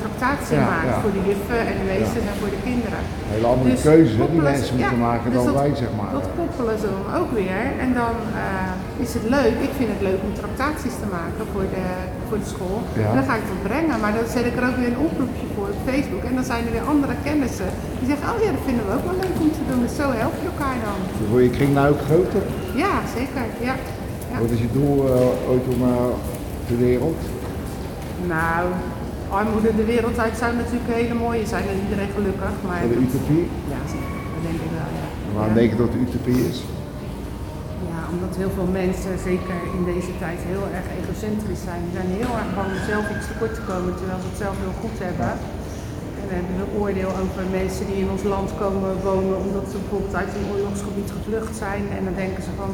tractatie 0.00 0.58
ja, 0.58 0.66
maakt 0.74 0.92
ja. 0.92 1.00
voor 1.02 1.14
de 1.18 1.22
juffen 1.30 1.60
en 1.70 1.74
de 1.80 1.86
meesters 1.92 2.24
ja. 2.26 2.30
en 2.32 2.38
voor 2.42 2.52
de 2.56 2.62
kinderen. 2.68 3.00
Hele 3.34 3.48
andere 3.54 3.70
dus 3.74 3.86
keuze 3.90 4.14
die 4.34 4.42
mensen 4.52 4.74
moeten 4.78 5.00
maken 5.08 5.28
dan 5.34 5.44
dus 5.44 5.52
dat, 5.52 5.62
wij, 5.62 5.72
zeg 5.84 5.92
maar. 5.98 6.12
Dat 6.20 6.28
koppelen 6.40 6.76
ze 6.82 6.88
dan 6.96 7.06
ook 7.18 7.30
weer. 7.40 7.62
En 7.84 7.90
dan 8.00 8.14
uh, 8.42 9.04
is 9.04 9.10
het 9.18 9.26
leuk, 9.36 9.56
ik 9.68 9.72
vind 9.78 9.90
het 9.94 10.02
leuk 10.08 10.20
om 10.26 10.32
tractaties 10.42 10.96
te 11.02 11.08
maken 11.18 11.44
voor 11.52 11.66
de, 11.76 11.86
voor 12.28 12.38
de 12.42 12.50
school. 12.54 12.78
En 13.10 13.14
dan 13.18 13.26
ga 13.28 13.34
ik 13.40 13.46
dat 13.52 13.60
brengen, 13.68 13.96
maar 14.02 14.14
dan 14.18 14.26
zet 14.34 14.44
ik 14.50 14.54
er 14.58 14.64
ook 14.68 14.78
weer 14.80 14.90
een 14.94 15.04
oproepje 15.08 15.46
voor 15.54 15.68
op 15.76 15.80
Facebook. 15.90 16.22
En 16.28 16.34
dan 16.38 16.46
zijn 16.52 16.62
er 16.66 16.72
weer 16.76 16.86
andere 16.94 17.14
kennissen 17.26 17.70
die 17.98 18.06
zeggen, 18.12 18.26
oh 18.32 18.38
ja, 18.44 18.50
dat 18.56 18.64
vinden 18.68 18.84
we 18.88 18.92
ook 18.96 19.06
wel 19.10 19.18
leuk 19.24 19.36
om 19.44 19.50
te 19.58 19.64
doen. 19.68 19.80
Dus 19.86 19.94
zo 20.02 20.06
help 20.22 20.34
je 20.42 20.46
elkaar 20.52 20.78
dan. 20.88 20.98
Dus 21.18 21.28
word 21.32 21.44
je 21.48 21.52
kring 21.58 21.72
nou 21.78 21.86
ook 21.92 22.02
groter? 22.08 22.44
Ja, 22.84 22.94
zeker. 23.18 23.44
Ja. 23.68 23.74
Wat 24.44 24.52
is 24.56 24.60
je 24.66 24.70
doel 24.78 24.94
uh, 25.04 25.50
ooit 25.50 25.66
om 25.74 25.80
de 26.70 26.76
wereld? 26.88 27.20
Nou, 28.34 28.62
armoede 29.38 29.70
de 29.80 29.86
wereld 29.94 30.18
uit 30.18 30.36
zou 30.42 30.50
natuurlijk 30.56 30.88
een 30.88 31.02
hele 31.02 31.18
mooie 31.26 31.46
zijn 31.46 31.66
en 31.72 31.78
iedereen 31.84 32.12
gelukkig. 32.18 32.54
Maar 32.66 32.80
de 32.94 33.00
utopie? 33.06 33.44
Ja, 33.74 33.80
zeker. 33.94 34.16
Dat 34.34 34.42
denk 34.48 34.58
ik 34.66 34.72
wel, 34.78 34.90
ja. 35.00 35.06
Waarom 35.34 35.54
ja. 35.54 35.58
denk 35.60 35.70
je 35.72 35.78
dat 35.82 35.90
het 35.92 36.02
utopie 36.06 36.40
is? 36.50 36.58
Ja, 37.90 38.00
omdat 38.14 38.32
heel 38.42 38.52
veel 38.58 38.70
mensen, 38.82 39.12
zeker 39.30 39.56
in 39.76 39.84
deze 39.92 40.12
tijd, 40.22 40.38
heel 40.52 40.66
erg 40.78 40.86
egocentrisch 41.00 41.64
zijn. 41.68 41.80
Die 41.86 41.94
zijn 41.98 42.10
heel 42.20 42.32
erg 42.40 42.50
bang 42.58 42.70
om 42.76 42.82
zelf 42.92 43.04
iets 43.14 43.28
tekort 43.30 43.54
te 43.58 43.64
komen, 43.70 43.92
terwijl 43.98 44.20
ze 44.22 44.28
het 44.32 44.42
zelf 44.44 44.56
heel 44.64 44.76
goed 44.82 44.98
hebben. 45.06 45.32
En 46.18 46.24
we 46.28 46.32
hebben 46.38 46.54
een 46.60 46.72
oordeel 46.80 47.12
over 47.22 47.42
mensen 47.60 47.84
die 47.90 47.98
in 48.04 48.10
ons 48.14 48.24
land 48.34 48.48
komen 48.62 48.92
wonen 49.10 49.36
omdat 49.44 49.66
ze 49.70 49.76
bijvoorbeeld 49.82 50.18
uit 50.22 50.32
een 50.34 50.50
oorlogsgebied 50.52 51.10
gevlucht 51.16 51.54
zijn. 51.64 51.82
En 51.96 52.02
dan 52.06 52.16
denken 52.24 52.42
ze 52.46 52.52
van, 52.62 52.70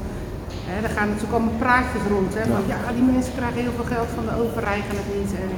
He, 0.68 0.77
er 0.87 0.94
gaan 0.96 1.09
natuurlijk 1.09 1.37
allemaal 1.37 1.61
praatjes 1.64 2.05
rond. 2.14 2.31
Hè, 2.38 2.42
van, 2.55 2.64
ja, 2.72 2.79
die 2.98 3.07
mensen 3.12 3.35
krijgen 3.38 3.61
heel 3.64 3.77
veel 3.79 3.90
geld 3.94 4.11
van 4.18 4.25
de 4.29 4.35
overheid 4.42 4.85
en 4.90 4.96
het 5.03 5.11
niet. 5.18 5.33
En 5.44 5.51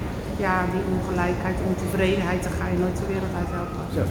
ja, 0.45 0.55
die 0.75 0.85
ongelijkheid, 0.97 1.57
ontevredenheid, 1.73 2.41
daar 2.47 2.57
ga 2.61 2.67
je 2.73 2.79
nooit 2.85 2.99
de 3.03 3.09
wereld 3.13 3.35
uit 3.41 3.51
helpen. 3.57 3.83
Ja. 3.99 4.07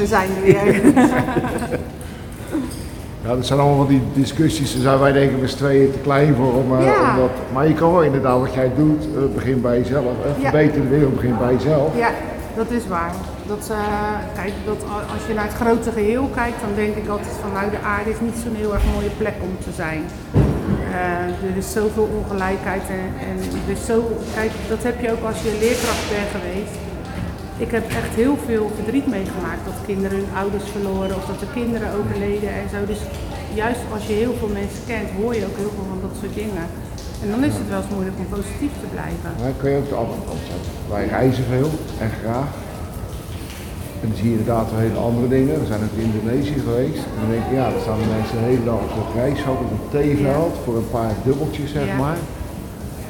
We 0.00 0.06
zijn 0.14 0.28
er 0.36 0.42
weer. 0.48 0.66
Ja, 3.26 3.34
dat 3.34 3.46
zijn 3.46 3.60
allemaal 3.60 3.86
die 3.86 4.02
discussies. 4.14 4.72
Daar 4.72 4.82
zijn 4.82 4.98
wij 4.98 5.12
denk 5.12 5.30
ik 5.30 5.40
met 5.40 5.50
z'n 5.50 5.56
tweeën 5.56 5.92
te 5.92 5.98
klein 5.98 6.34
voor. 6.34 6.52
Om, 6.54 6.72
uh, 6.72 6.84
Ja. 6.84 7.10
om 7.10 7.16
dat, 7.20 7.30
maar 7.52 7.68
je 7.68 7.74
kan 7.74 7.92
wel 7.92 8.02
inderdaad 8.02 8.40
wat 8.40 8.54
jij 8.54 8.70
doet, 8.76 9.04
uh, 9.04 9.34
begin 9.34 9.60
bij 9.60 9.78
jezelf. 9.78 10.04
Verbeter 10.40 10.80
de 10.82 10.88
wereld, 10.88 11.14
begin 11.14 11.38
bij 11.38 11.52
jezelf. 11.52 11.96
Ja, 11.96 12.10
dat 12.56 12.70
is 12.70 12.86
waar. 12.88 13.10
Dat, 13.46 13.70
eh, 13.70 14.18
kijk, 14.34 14.52
dat, 14.64 14.80
als 15.14 15.26
je 15.28 15.34
naar 15.34 15.50
het 15.50 15.60
grote 15.62 15.90
geheel 15.90 16.26
kijkt, 16.40 16.60
dan 16.60 16.74
denk 16.74 16.94
ik 16.96 17.08
altijd 17.08 17.36
van 17.44 17.52
nou 17.52 17.70
de 17.70 17.82
aarde 17.94 18.10
is 18.10 18.20
niet 18.20 18.38
zo'n 18.42 18.54
heel 18.62 18.74
erg 18.74 18.84
mooie 18.94 19.14
plek 19.22 19.36
om 19.40 19.54
te 19.66 19.72
zijn. 19.82 20.02
Eh, 20.98 21.48
er 21.48 21.56
is 21.62 21.72
zoveel 21.72 22.08
ongelijkheid 22.20 22.82
en, 23.00 23.06
en 23.28 23.36
is 23.74 23.86
zo, 23.86 23.96
kijk, 24.34 24.52
dat 24.68 24.82
heb 24.82 25.00
je 25.00 25.12
ook 25.12 25.24
als 25.30 25.40
je 25.42 25.58
leerkracht 25.60 26.06
bent 26.14 26.30
geweest. 26.36 26.76
Ik 27.64 27.70
heb 27.76 27.84
echt 28.00 28.12
heel 28.22 28.36
veel 28.46 28.70
verdriet 28.78 29.06
meegemaakt 29.06 29.64
dat 29.64 29.86
kinderen 29.86 30.18
hun 30.18 30.36
ouders 30.42 30.66
verloren 30.74 31.16
of 31.16 31.24
dat 31.26 31.40
de 31.40 31.50
kinderen 31.58 31.88
overleden 31.98 32.50
en 32.60 32.68
zo. 32.74 32.78
Dus 32.92 33.02
juist 33.62 33.82
als 33.92 34.06
je 34.06 34.12
heel 34.22 34.34
veel 34.40 34.52
mensen 34.60 34.82
kent, 34.86 35.08
hoor 35.20 35.34
je 35.38 35.44
ook 35.48 35.58
heel 35.62 35.72
veel 35.76 35.88
van 35.92 36.00
dat 36.06 36.14
soort 36.20 36.34
dingen. 36.42 36.66
En 37.22 37.28
dan 37.32 37.44
is 37.48 37.54
het 37.60 37.68
wel 37.68 37.80
eens 37.82 37.94
moeilijk 37.94 38.18
om 38.18 38.28
positief 38.38 38.74
te 38.82 38.88
blijven. 38.96 39.30
Maar 39.40 39.56
kun 39.60 39.70
je 39.70 39.76
ook 39.76 39.88
de 39.94 40.00
andere 40.04 40.22
kant 40.28 40.42
zetten. 40.52 40.72
Wij 40.94 41.06
reizen 41.16 41.44
veel 41.54 41.70
en 42.04 42.10
graag. 42.20 42.50
En 44.06 44.12
dan 44.12 44.20
zie 44.20 44.30
je 44.32 44.38
inderdaad 44.38 44.70
wel 44.70 44.80
hele 44.88 45.02
andere 45.08 45.28
dingen. 45.28 45.54
We 45.62 45.66
zijn 45.72 45.80
ook 45.86 45.96
in 45.98 46.10
Indonesië 46.12 46.58
geweest. 46.68 47.02
En 47.12 47.18
dan 47.20 47.30
denk 47.34 47.44
je, 47.50 47.54
ja, 47.60 47.66
dan 47.72 47.80
staan 47.86 48.00
de 48.04 48.10
mensen 48.16 48.36
de 48.38 48.46
hele 48.50 48.64
dag 48.72 48.80
op 49.00 49.06
het 49.06 49.14
reisveld, 49.22 49.58
op 49.64 49.70
een 49.74 49.88
theeveld, 49.96 50.54
voor 50.64 50.76
een 50.82 50.90
paar 50.98 51.12
dubbeltjes, 51.28 51.70
zeg 51.78 51.86
Ja. 51.86 51.96
maar. 52.04 52.18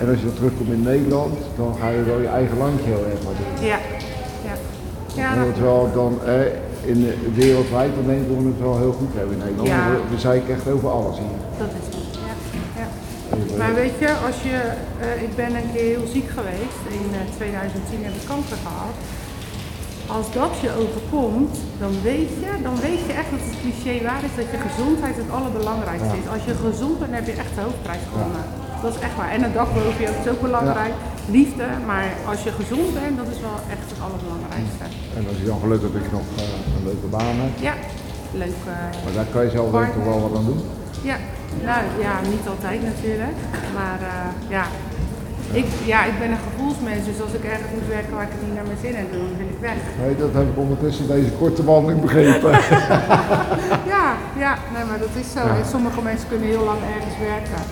En 0.01 0.05
als 0.11 0.19
je 0.21 0.27
dan 0.31 0.39
terugkomt 0.41 0.71
in 0.79 0.85
Nederland, 0.93 1.35
dan 1.61 1.71
ga 1.81 1.89
je 1.97 2.03
wel 2.11 2.21
je 2.27 2.33
eigen 2.41 2.57
landje 2.65 2.89
heel 2.95 3.05
erg 3.13 3.21
wat 3.29 3.37
doen. 3.41 3.53
Ja, 3.73 3.79
ja. 4.49 4.55
ja 5.21 5.29
En 5.33 5.39
dat 5.39 5.49
dat 5.55 5.59
wel 5.71 5.83
dan 6.01 6.13
eh, 6.35 6.91
in 6.93 6.99
de, 7.05 7.13
wereldwijd, 7.41 7.91
dan 7.99 8.07
denk 8.11 8.21
ik 8.23 8.29
dat 8.33 8.39
we 8.43 8.49
het 8.55 8.67
wel 8.69 8.79
heel 8.85 8.97
goed 9.01 9.13
hebben 9.19 9.35
in 9.37 9.43
Nederland. 9.45 9.69
Ja. 9.69 9.83
We, 9.91 9.97
we 10.15 10.19
zeiken 10.29 10.51
echt 10.57 10.67
over 10.75 10.89
alles 10.99 11.17
hier. 11.25 11.39
Dat 11.63 11.73
is 11.79 11.87
het, 11.89 11.97
ja. 12.29 12.35
ja. 12.81 12.87
Maar 13.61 13.75
weet 13.83 13.97
je, 14.03 14.11
als 14.29 14.39
je, 14.49 14.59
eh, 15.05 15.27
ik 15.27 15.33
ben 15.41 15.51
een 15.59 15.71
keer 15.73 15.89
heel 15.95 16.07
ziek 16.17 16.29
geweest. 16.39 16.81
In 17.01 17.09
eh, 17.21 17.21
2010 17.37 18.05
heb 18.09 18.15
ik 18.21 18.25
kanker 18.33 18.59
gehad. 18.67 18.97
Als 20.19 20.27
dat 20.40 20.53
je 20.64 20.71
overkomt, 20.83 21.55
dan 21.83 21.92
weet 22.11 22.33
je, 22.42 22.51
dan 22.69 22.77
weet 22.87 23.03
je 23.09 23.12
echt 23.21 23.31
dat 23.35 23.42
het 23.49 23.57
cliché 23.62 23.95
waar 24.09 24.23
is 24.29 24.35
dat 24.40 24.49
je 24.55 24.59
gezondheid 24.69 25.16
het 25.23 25.31
allerbelangrijkste 25.37 26.14
Ja. 26.16 26.21
is. 26.23 26.29
Als 26.35 26.45
je 26.49 26.55
gezond 26.69 26.97
bent, 27.01 27.12
heb 27.19 27.27
je 27.33 27.37
echt 27.45 27.55
de 27.59 27.62
hoofdprijs 27.66 28.05
gewonnen. 28.12 28.45
Dat 28.83 28.90
is 28.95 29.01
echt 29.07 29.16
waar. 29.21 29.31
En 29.37 29.40
een 29.47 29.57
dak 29.61 29.71
boven 29.75 30.01
je 30.05 30.11
is 30.23 30.29
ook 30.33 30.42
belangrijk. 30.49 30.95
Liefde, 31.38 31.66
maar 31.90 32.07
als 32.31 32.40
je 32.47 32.51
gezond 32.61 32.88
bent, 33.01 33.14
dat 33.23 33.29
is 33.35 33.40
wel 33.49 33.59
echt 33.75 33.87
het 33.92 34.01
allerbelangrijkste. 34.07 34.85
En 35.19 35.23
als 35.31 35.38
je 35.40 35.47
dan 35.51 35.59
gelukkig 35.64 35.88
hebt 35.92 35.97
dat 35.99 36.05
je 36.09 36.14
nog 36.19 36.29
eh, 36.42 36.75
een 36.77 36.85
leuke 36.90 37.09
baan 37.16 37.37
hebt. 37.45 37.59
Ja, 37.69 37.75
leuk. 38.42 38.59
eh, 38.66 39.03
Maar 39.05 39.14
daar 39.19 39.31
kan 39.35 39.42
je 39.47 39.51
zelf 39.59 39.69
ik 39.88 39.92
toch 39.99 40.09
wel 40.12 40.21
wat 40.27 40.35
aan 40.38 40.49
doen. 40.51 40.61
Ja, 41.11 41.16
nou 41.69 41.83
ja, 42.07 42.14
niet 42.33 42.45
altijd 42.55 42.81
natuurlijk. 42.92 43.38
Maar 43.79 43.99
eh, 44.14 44.31
ja. 44.57 44.64
Ik, 45.61 45.69
ja, 45.92 46.01
ik 46.11 46.16
ben 46.23 46.31
een 46.35 46.45
gevoelsmens, 46.49 47.03
dus 47.11 47.19
als 47.27 47.35
ik 47.38 47.45
ergens 47.55 47.71
moet 47.77 47.88
werken 47.97 48.12
waar 48.16 48.27
ik 48.29 48.35
het 48.37 48.42
niet 48.47 48.57
naar 48.59 48.69
mijn 48.71 48.83
zin 48.87 48.95
heb, 49.01 49.09
dan 49.12 49.21
wil 49.40 49.51
ik 49.55 49.61
weg. 49.71 49.81
Nee, 50.03 50.14
dat 50.25 50.33
heb 50.38 50.47
ik 50.53 50.59
ondertussen 50.66 51.07
deze 51.16 51.33
korte 51.40 51.62
wandeling 51.71 52.01
begrepen. 52.07 52.53
Ja, 53.95 54.07
ja, 54.45 54.53
nee, 54.75 54.85
maar 54.90 55.01
dat 55.07 55.14
is 55.23 55.29
zo. 55.37 55.42
En 55.61 55.66
sommige 55.75 56.01
mensen 56.11 56.29
kunnen 56.33 56.49
heel 56.55 56.64
lang 56.71 56.81
ergens 56.97 57.19
werken. 57.33 57.62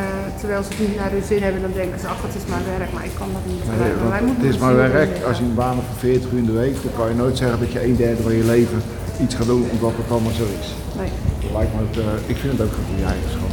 terwijl 0.40 0.62
ze 0.62 0.68
het 0.72 0.80
niet 0.88 0.96
naar 1.02 1.10
hun 1.16 1.26
zin 1.32 1.42
hebben, 1.46 1.60
dan 1.66 1.74
denken 1.80 1.98
ze, 2.00 2.06
ach 2.12 2.22
het 2.28 2.34
is 2.40 2.46
maar 2.52 2.64
werk, 2.78 2.92
maar 2.96 3.04
ik 3.10 3.16
kan 3.20 3.30
dat 3.36 3.44
niet. 3.52 3.64
Nee, 3.80 4.34
het 4.38 4.48
is 4.52 4.58
maar 4.64 4.76
werk. 4.76 5.12
Als 5.28 5.38
je 5.38 5.44
een 5.44 5.60
baan 5.62 5.76
hebt 5.78 5.88
van 5.92 5.98
40 5.98 6.30
uur 6.32 6.38
in 6.44 6.50
de 6.52 6.58
week, 6.64 6.76
dan 6.84 6.92
kan 6.98 7.08
je 7.08 7.14
nooit 7.14 7.36
zeggen 7.42 7.58
dat 7.64 7.72
je 7.72 7.84
een 7.84 7.96
derde 7.96 8.22
van 8.22 8.34
je 8.40 8.44
leven 8.54 8.78
iets 9.24 9.34
gaat 9.34 9.50
doen 9.52 9.64
omdat 9.74 9.92
het 10.00 10.10
allemaal 10.14 10.36
zo 10.42 10.46
is. 10.60 10.68
Nee. 11.00 11.10
Lijkt 11.56 11.72
me 11.74 11.82
eh, 12.00 12.30
ik 12.32 12.36
vind 12.42 12.52
het 12.52 12.62
ook 12.66 12.74
een 12.78 12.88
goede 12.90 13.06
eigenschap. 13.14 13.50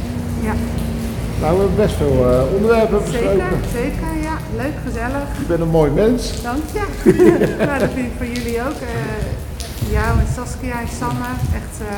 Ja, 0.48 0.54
Nou, 1.40 1.52
we 1.56 1.60
hebben 1.60 1.76
best 1.76 1.94
veel 1.96 2.30
eh, 2.32 2.54
onderwerpen 2.54 3.00
zeker, 3.10 3.20
besproken. 3.36 3.68
zeker, 3.72 4.10
ja. 4.22 4.36
Leuk, 4.56 4.74
gezellig. 4.86 5.26
Je 5.38 5.44
bent 5.48 5.60
een 5.60 5.68
mooi 5.68 5.90
mens. 5.90 6.42
Dank 6.42 6.62
je. 6.72 6.84
nou, 7.66 7.78
dat 7.78 7.90
vind 7.94 8.06
ik 8.06 8.12
voor 8.16 8.26
jullie 8.26 8.60
ook. 8.60 8.80
eh 8.80 9.38
jou 9.90 10.18
en 10.18 10.26
Saskia 10.36 10.80
en 10.80 10.88
Sanne. 10.98 11.30
Echt, 11.60 11.88
eh, 11.88 11.96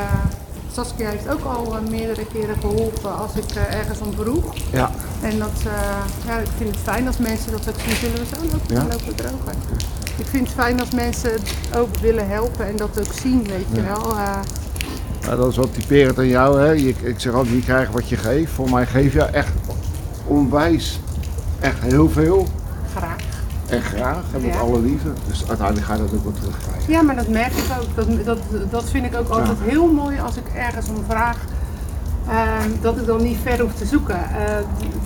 Saskia 0.73 1.09
heeft 1.09 1.29
ook 1.29 1.45
al 1.45 1.79
meerdere 1.91 2.27
keren 2.33 2.57
geholpen 2.61 3.17
als 3.19 3.31
ik 3.35 3.51
ergens 3.71 3.99
om 4.01 4.13
vroeg. 4.19 4.55
Ja. 4.71 4.91
En 5.23 5.39
dat, 5.39 5.57
ja, 6.27 6.39
ik 6.39 6.49
vind 6.57 6.71
het 6.71 6.79
fijn 6.85 7.07
als 7.07 7.17
mensen 7.19 7.51
dat 7.53 7.69
ook 7.69 7.81
zien. 7.87 7.97
Zullen 7.97 8.19
we 8.19 8.27
zo 8.35 8.41
lopen, 8.53 8.75
Ja. 8.75 8.83
lopen 8.83 9.15
drogen? 9.15 9.55
Ik 10.17 10.27
vind 10.27 10.47
het 10.47 10.55
fijn 10.57 10.81
als 10.81 10.91
mensen 10.91 11.31
het 11.33 11.77
ook 11.77 11.97
willen 11.97 12.29
helpen 12.29 12.67
en 12.67 12.77
dat 12.77 12.99
ook 13.01 13.13
zien, 13.23 13.47
weet 13.49 13.67
je 13.73 13.83
wel. 13.83 14.15
Nou, 15.25 15.37
dat 15.37 15.49
is 15.51 15.57
wat 15.57 15.75
typerend 15.75 16.19
aan 16.19 16.27
jou. 16.29 16.61
Hè? 16.61 16.71
Je, 16.71 16.95
ik 17.03 17.15
zeg 17.21 17.33
altijd, 17.33 17.55
je 17.55 17.63
krijgt 17.63 17.93
wat 17.93 18.09
je 18.09 18.17
geeft. 18.17 18.53
Voor 18.53 18.71
mij 18.71 18.87
geef 18.87 19.13
je 19.13 19.23
echt 19.23 19.53
onwijs 20.27 21.01
echt 21.61 21.81
heel 21.81 22.11
veel. 22.11 22.47
graag. 22.97 23.17
En 23.67 23.83
graag 23.83 24.23
en 24.35 24.41
met 24.43 24.53
Ja. 24.55 24.59
alle 24.61 24.81
liefde. 24.81 25.09
Dus 25.29 25.49
uiteindelijk 25.49 25.87
ga 25.87 25.95
je 25.95 26.01
dat 26.01 26.13
ook 26.15 26.23
wel 26.23 26.33
terugkrijgen. 26.33 26.93
Ja, 26.93 27.03
maar 27.03 27.17
dat 27.17 27.29
merk 27.29 27.53
ik 27.53 27.65
ook. 27.81 27.87
Dat, 27.97 28.25
dat, 28.25 28.39
dat 28.71 28.91
vind 28.91 29.05
ik 29.05 29.17
ook 29.17 29.29
altijd 29.29 29.59
heel 29.63 29.93
mooi 29.93 30.19
als 30.21 30.37
ik 30.37 30.45
ergens 30.57 30.89
om 30.89 31.05
vraag. 31.09 31.37
ehm, 32.29 32.69
dat 32.81 32.97
ik 32.97 33.07
dan 33.07 33.23
niet 33.23 33.37
ver 33.43 33.61
hoef 33.61 33.73
te 33.75 33.87
zoeken. 33.87 34.15
Eh, 34.17 34.57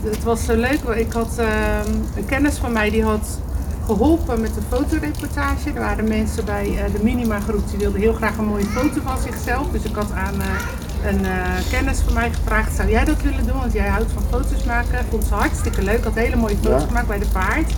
het 0.05 0.23
was 0.25 0.45
zo 0.45 0.55
leuk. 0.57 0.79
want 0.85 0.97
Ik 0.99 1.13
had 1.13 1.35
ehm, 1.39 1.91
een 2.17 2.27
kennis 2.27 2.57
van 2.57 2.73
mij 2.73 2.91
die 2.91 3.05
had 3.05 3.39
geholpen 3.87 4.41
met 4.41 4.55
de 4.55 4.61
fotoreportage. 4.69 5.69
Er 5.75 5.81
waren 5.81 6.09
mensen 6.09 6.45
bij 6.45 6.67
eh, 6.79 6.93
de 6.93 6.99
Minima 7.05 7.41
groep 7.41 7.69
die 7.71 7.79
wilden 7.79 8.01
heel 8.01 8.13
graag 8.13 8.37
een 8.37 8.45
mooie 8.45 8.65
foto 8.65 9.01
van 9.05 9.19
zichzelf. 9.19 9.69
Dus 9.71 9.83
ik 9.83 9.95
had 9.95 10.13
aan 10.13 10.41
eh, 10.41 10.47
een 11.11 11.25
eh, 11.25 11.31
kennis 11.71 11.99
van 12.01 12.13
mij 12.13 12.31
gevraagd, 12.33 12.77
zou 12.77 12.91
jij 12.91 13.05
dat 13.05 13.23
willen 13.23 13.47
doen? 13.47 13.59
Want 13.59 13.73
jij 13.73 13.89
houdt 13.89 14.13
van 14.13 14.23
foto's 14.31 14.65
maken. 14.65 15.05
Vond 15.11 15.25
ze 15.25 15.35
hartstikke 15.35 15.83
leuk. 15.83 16.05
Had 16.05 16.15
hele 16.15 16.37
mooie 16.37 16.57
foto's 16.57 16.81
Ja. 16.81 16.87
gemaakt 16.87 17.07
bij 17.07 17.19
de 17.19 17.27
paard. 17.33 17.73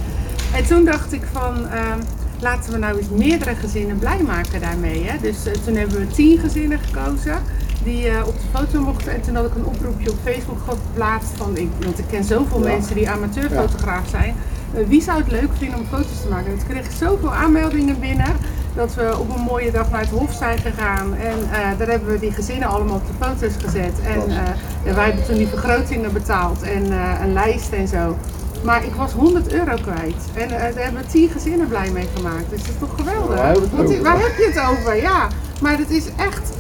En 0.55 0.67
toen 0.67 0.85
dacht 0.85 1.13
ik 1.13 1.23
van, 1.33 1.69
ehm, 1.69 1.99
laten 2.41 2.73
we 2.73 2.79
nou 2.79 2.99
eens 2.99 3.09
meerdere 3.09 3.55
gezinnen 3.55 3.99
blij 3.99 4.23
maken 4.27 4.61
daarmee. 4.61 5.05
Hè? 5.05 5.19
Dus 5.21 5.37
toen 5.65 5.77
hebben 5.77 5.99
we 5.99 6.07
tien 6.07 6.39
gezinnen 6.39 6.79
gekozen 6.79 7.39
die 7.85 8.27
op 8.27 8.35
de 8.35 8.59
foto 8.59 8.83
mochten. 8.83 9.13
En 9.15 9.21
toen 9.21 9.35
had 9.35 9.45
ik 9.47 9.55
een 9.55 9.65
oproepje 9.65 10.11
op 10.11 10.17
Facebook 10.25 10.59
geplaatst 10.69 11.31
van, 11.37 11.57
ik, 11.57 11.69
want 11.85 11.99
ik 11.99 12.05
ken 12.11 12.25
zoveel 12.25 12.61
Ja. 12.63 12.67
mensen 12.73 12.95
die 12.95 13.11
amateurfotograaf 13.11 14.09
zijn. 14.09 14.35
Eh, 14.75 14.87
wie 14.87 15.03
zou 15.03 15.19
het 15.19 15.31
leuk 15.31 15.51
vinden 15.59 15.79
om 15.79 15.87
foto's 15.87 16.23
te 16.23 16.29
maken? 16.29 16.53
En 16.53 16.59
toen 16.59 16.69
kreeg 16.69 16.85
ik 16.85 16.91
zoveel 16.91 17.35
aanmeldingen 17.35 18.01
binnen 18.01 18.37
dat 18.75 18.95
we 18.95 19.17
op 19.19 19.35
een 19.35 19.43
mooie 19.43 19.71
dag 19.71 19.91
naar 19.91 20.01
het 20.01 20.11
Hof 20.11 20.33
zijn 20.33 20.59
gegaan. 20.59 21.15
En 21.15 21.39
eh, 21.53 21.79
daar 21.79 21.89
hebben 21.89 22.13
we 22.13 22.19
die 22.19 22.33
gezinnen 22.33 22.69
allemaal 22.69 22.97
op 22.97 23.07
de 23.07 23.25
foto's 23.25 23.55
gezet. 23.65 24.01
En 24.05 24.21
eh, 24.31 24.95
wij 24.95 25.05
hebben 25.05 25.25
toen 25.25 25.37
die 25.37 25.47
vergrotingen 25.47 26.13
betaald 26.13 26.63
en 26.63 26.93
een 27.23 27.33
lijst 27.33 27.73
en 27.73 27.89
zo. 27.89 28.17
Maar 28.63 28.85
ik 28.85 28.95
was 28.95 29.13
100 29.13 29.53
euro 29.53 29.75
kwijt. 29.83 30.23
En 30.35 30.49
daar 30.49 30.61
hebben 30.61 31.03
we 31.03 31.07
10 31.07 31.29
gezinnen 31.29 31.69
blij 31.69 31.91
mee 31.91 32.09
gemaakt. 32.15 32.51
Dus 32.51 32.61
dat 32.61 32.69
is 32.69 32.79
toch 32.79 32.95
geweldig? 32.97 33.39
Het 33.77 34.01
waar 34.01 34.21
heb 34.21 34.37
je 34.37 34.51
het 34.55 34.69
over? 34.71 34.97
Ja, 34.97 35.29
maar 35.61 35.79
het 35.79 35.91
is 35.91 36.05
echt. 36.17 36.53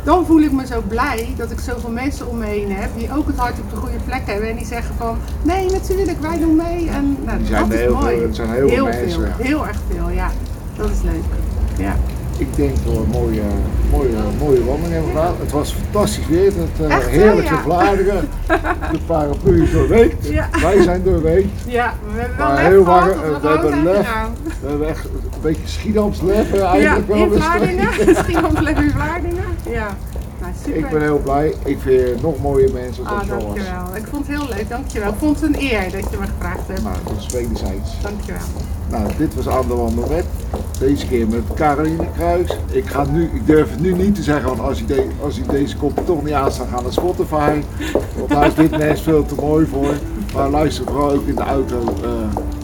Eh, 0.00 0.04
dan 0.06 0.26
voel 0.26 0.40
ik 0.40 0.52
me 0.52 0.66
zo 0.66 0.82
blij 0.88 1.34
dat 1.36 1.50
ik 1.50 1.58
zoveel 1.60 1.90
mensen 1.90 2.28
om 2.28 2.38
me 2.38 2.44
heen 2.46 2.72
heb 2.72 2.88
die 2.96 3.08
ook 3.16 3.26
het 3.26 3.36
hart 3.36 3.58
op 3.58 3.70
de 3.70 3.76
goede 3.76 3.96
plek 4.04 4.22
hebben. 4.24 4.48
En 4.50 4.56
die 4.56 4.66
zeggen 4.66 4.94
van, 4.98 5.16
nee 5.42 5.70
natuurlijk, 5.70 6.20
wij 6.20 6.38
doen 6.38 6.56
mee. 6.56 6.88
En 6.88 7.16
nou, 7.24 7.38
Die 7.38 7.46
zijn 7.46 7.62
dat 7.62 7.72
er 7.72 7.74
is 7.78 7.80
heel 7.84 7.94
mooi. 7.94 8.16
veel, 8.16 8.26
het 8.26 8.36
zijn 8.36 8.50
heel 8.50 8.68
veel 8.68 8.76
veel, 8.76 9.00
mensen. 9.00 9.32
heel 9.38 9.66
erg 9.66 9.76
veel, 9.94 10.08
ja. 10.10 10.30
Dat 10.76 10.90
is 10.90 11.02
leuk. 11.02 11.22
Ja. 11.76 11.96
Ik 12.38 12.56
denk 12.56 12.74
dat 12.84 12.92
we 12.94 12.98
een 13.00 13.08
mooie, 13.08 13.42
mooie, 13.90 14.08
mooie 14.38 14.64
wandeling 14.64 14.92
hebben 14.92 15.10
gedaan. 15.10 15.34
Het 15.40 15.50
was 15.50 15.72
fantastisch 15.72 16.26
weer. 16.26 16.44
Het 16.44 16.88
uh, 16.90 16.96
Echt, 16.96 17.06
heerlijke 17.08 17.54
Ja. 17.54 17.60
Vlaardingen. 17.60 18.28
De 18.92 18.98
paraplu 19.06 19.62
is 19.62 19.72
doorweekt. 19.72 20.26
Ja. 20.28 20.48
Wij 20.60 20.82
zijn 20.82 21.02
doorweekt. 21.02 21.48
ja, 21.66 21.92
we 22.14 22.20
hebben 22.20 22.36
wel 22.38 22.46
Maar 22.48 22.58
heel 22.64 22.84
warm, 22.84 23.08
dat 23.32 23.42
we 23.42 23.48
hebben 23.48 23.82
lef. 23.82 24.08
We 24.62 24.68
hebben 24.68 24.88
echt 24.88 25.04
een 25.04 25.40
beetje 25.42 25.62
Schiedams 25.66 26.20
lef 26.20 26.52
eh, 26.52 26.58
Ja, 26.58 26.70
eigenlijk 26.70 27.08
wel. 27.08 27.16
in 27.16 27.28
Dus, 27.30 27.42
Vlaardingen. 27.42 27.88
Misschien 28.06 28.44
ons 28.46 28.60
lef 28.60 28.78
in 28.80 28.90
Vlaardingen. 28.90 29.44
Ja, 29.70 29.96
nou 30.40 30.52
super. 30.64 30.78
Ik 30.78 30.88
ben 30.90 31.00
heel 31.00 31.18
blij. 31.18 31.46
Ik 31.64 31.78
vind 31.80 32.00
je 32.00 32.14
nog 32.22 32.40
mooie 32.42 32.68
mensen 32.72 33.06
als 33.06 33.12
Ah, 33.22 33.28
was. 33.28 33.42
dankjewel. 33.44 33.96
Ik 33.96 34.04
vond 34.10 34.26
het 34.26 34.36
heel 34.38 34.48
leuk, 34.56 34.68
dankjewel. 34.68 35.08
Ik 35.08 35.18
vond 35.18 35.40
het 35.40 35.54
een 35.54 35.60
eer 35.60 35.82
dat 35.90 36.10
je 36.10 36.16
me 36.20 36.26
gevraagd 36.26 36.66
hebt. 36.68 36.82
Nou, 36.82 36.96
dat 37.04 37.16
is 37.18 37.26
wederzijds. 37.26 37.90
Dankjewel. 38.02 38.40
Nou, 38.90 39.10
dit 39.18 39.34
was 39.34 39.48
Aan 39.48 39.68
de 39.68 39.74
Wandel 39.74 40.06
met. 40.08 40.24
Deze 40.78 41.06
keer 41.06 41.26
met 41.28 41.42
Caroline 41.54 42.04
Kruis. 42.16 42.56
Ik, 42.70 42.86
ga 42.86 43.04
nu, 43.10 43.30
ik 43.34 43.46
durf 43.46 43.70
het 43.70 43.80
nu 43.80 43.92
niet 43.94 44.14
te 44.14 44.22
zeggen, 44.22 44.48
want 44.48 44.60
als 44.60 44.86
de, 44.86 45.06
als 45.22 45.36
hij 45.36 45.46
deze 45.46 45.76
kop 45.76 46.00
toch 46.06 46.24
niet 46.24 46.32
aanstaat, 46.34 46.66
ga 46.72 46.80
naar 46.80 46.92
Spotify. 46.92 47.60
Want 48.16 48.28
daar 48.28 48.46
is 48.46 48.54
dit 48.54 48.70
nest 48.70 49.02
veel 49.02 49.26
te 49.26 49.34
mooi 49.34 49.66
voor. 49.66 49.94
Maar 50.34 50.50
luister 50.50 50.84
vooral 50.84 51.10
ook 51.10 51.26
in 51.26 51.34
de 51.34 51.42
auto 51.42 51.78
eh, 52.02 52.10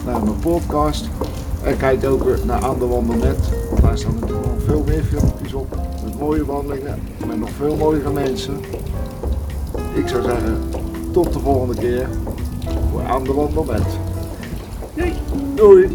naar 0.05 0.23
mijn 0.23 0.39
podcast. 0.39 1.09
En 1.63 1.77
kijk 1.77 2.05
ook 2.05 2.23
weer 2.23 2.39
naar 2.45 2.63
Aan 2.63 2.79
de 2.79 2.85
Wandel 2.85 3.15
met. 3.15 3.37
Want 3.69 3.81
daar 3.81 3.97
staan 3.97 4.13
natuurlijk 4.19 4.47
nog 4.47 4.63
veel 4.65 4.83
meer 4.87 5.03
filmpjes 5.03 5.53
op. 5.53 5.75
Mooie 6.19 6.45
wandelingen. 6.45 6.99
Met 7.27 7.39
nog 7.39 7.49
veel 7.49 7.75
mooiere 7.75 8.11
mensen. 8.11 8.59
Ik 9.93 10.07
zou 10.07 10.23
zeggen, 10.23 10.57
tot 11.11 11.33
de 11.33 11.39
volgende 11.39 11.75
keer. 11.75 12.07
Voor 12.91 13.03
Aan 13.03 13.23
de 13.23 13.33
Wandel 13.33 13.63
met. 13.63 13.83
Doei. 14.95 15.13
Doei! 15.55 15.89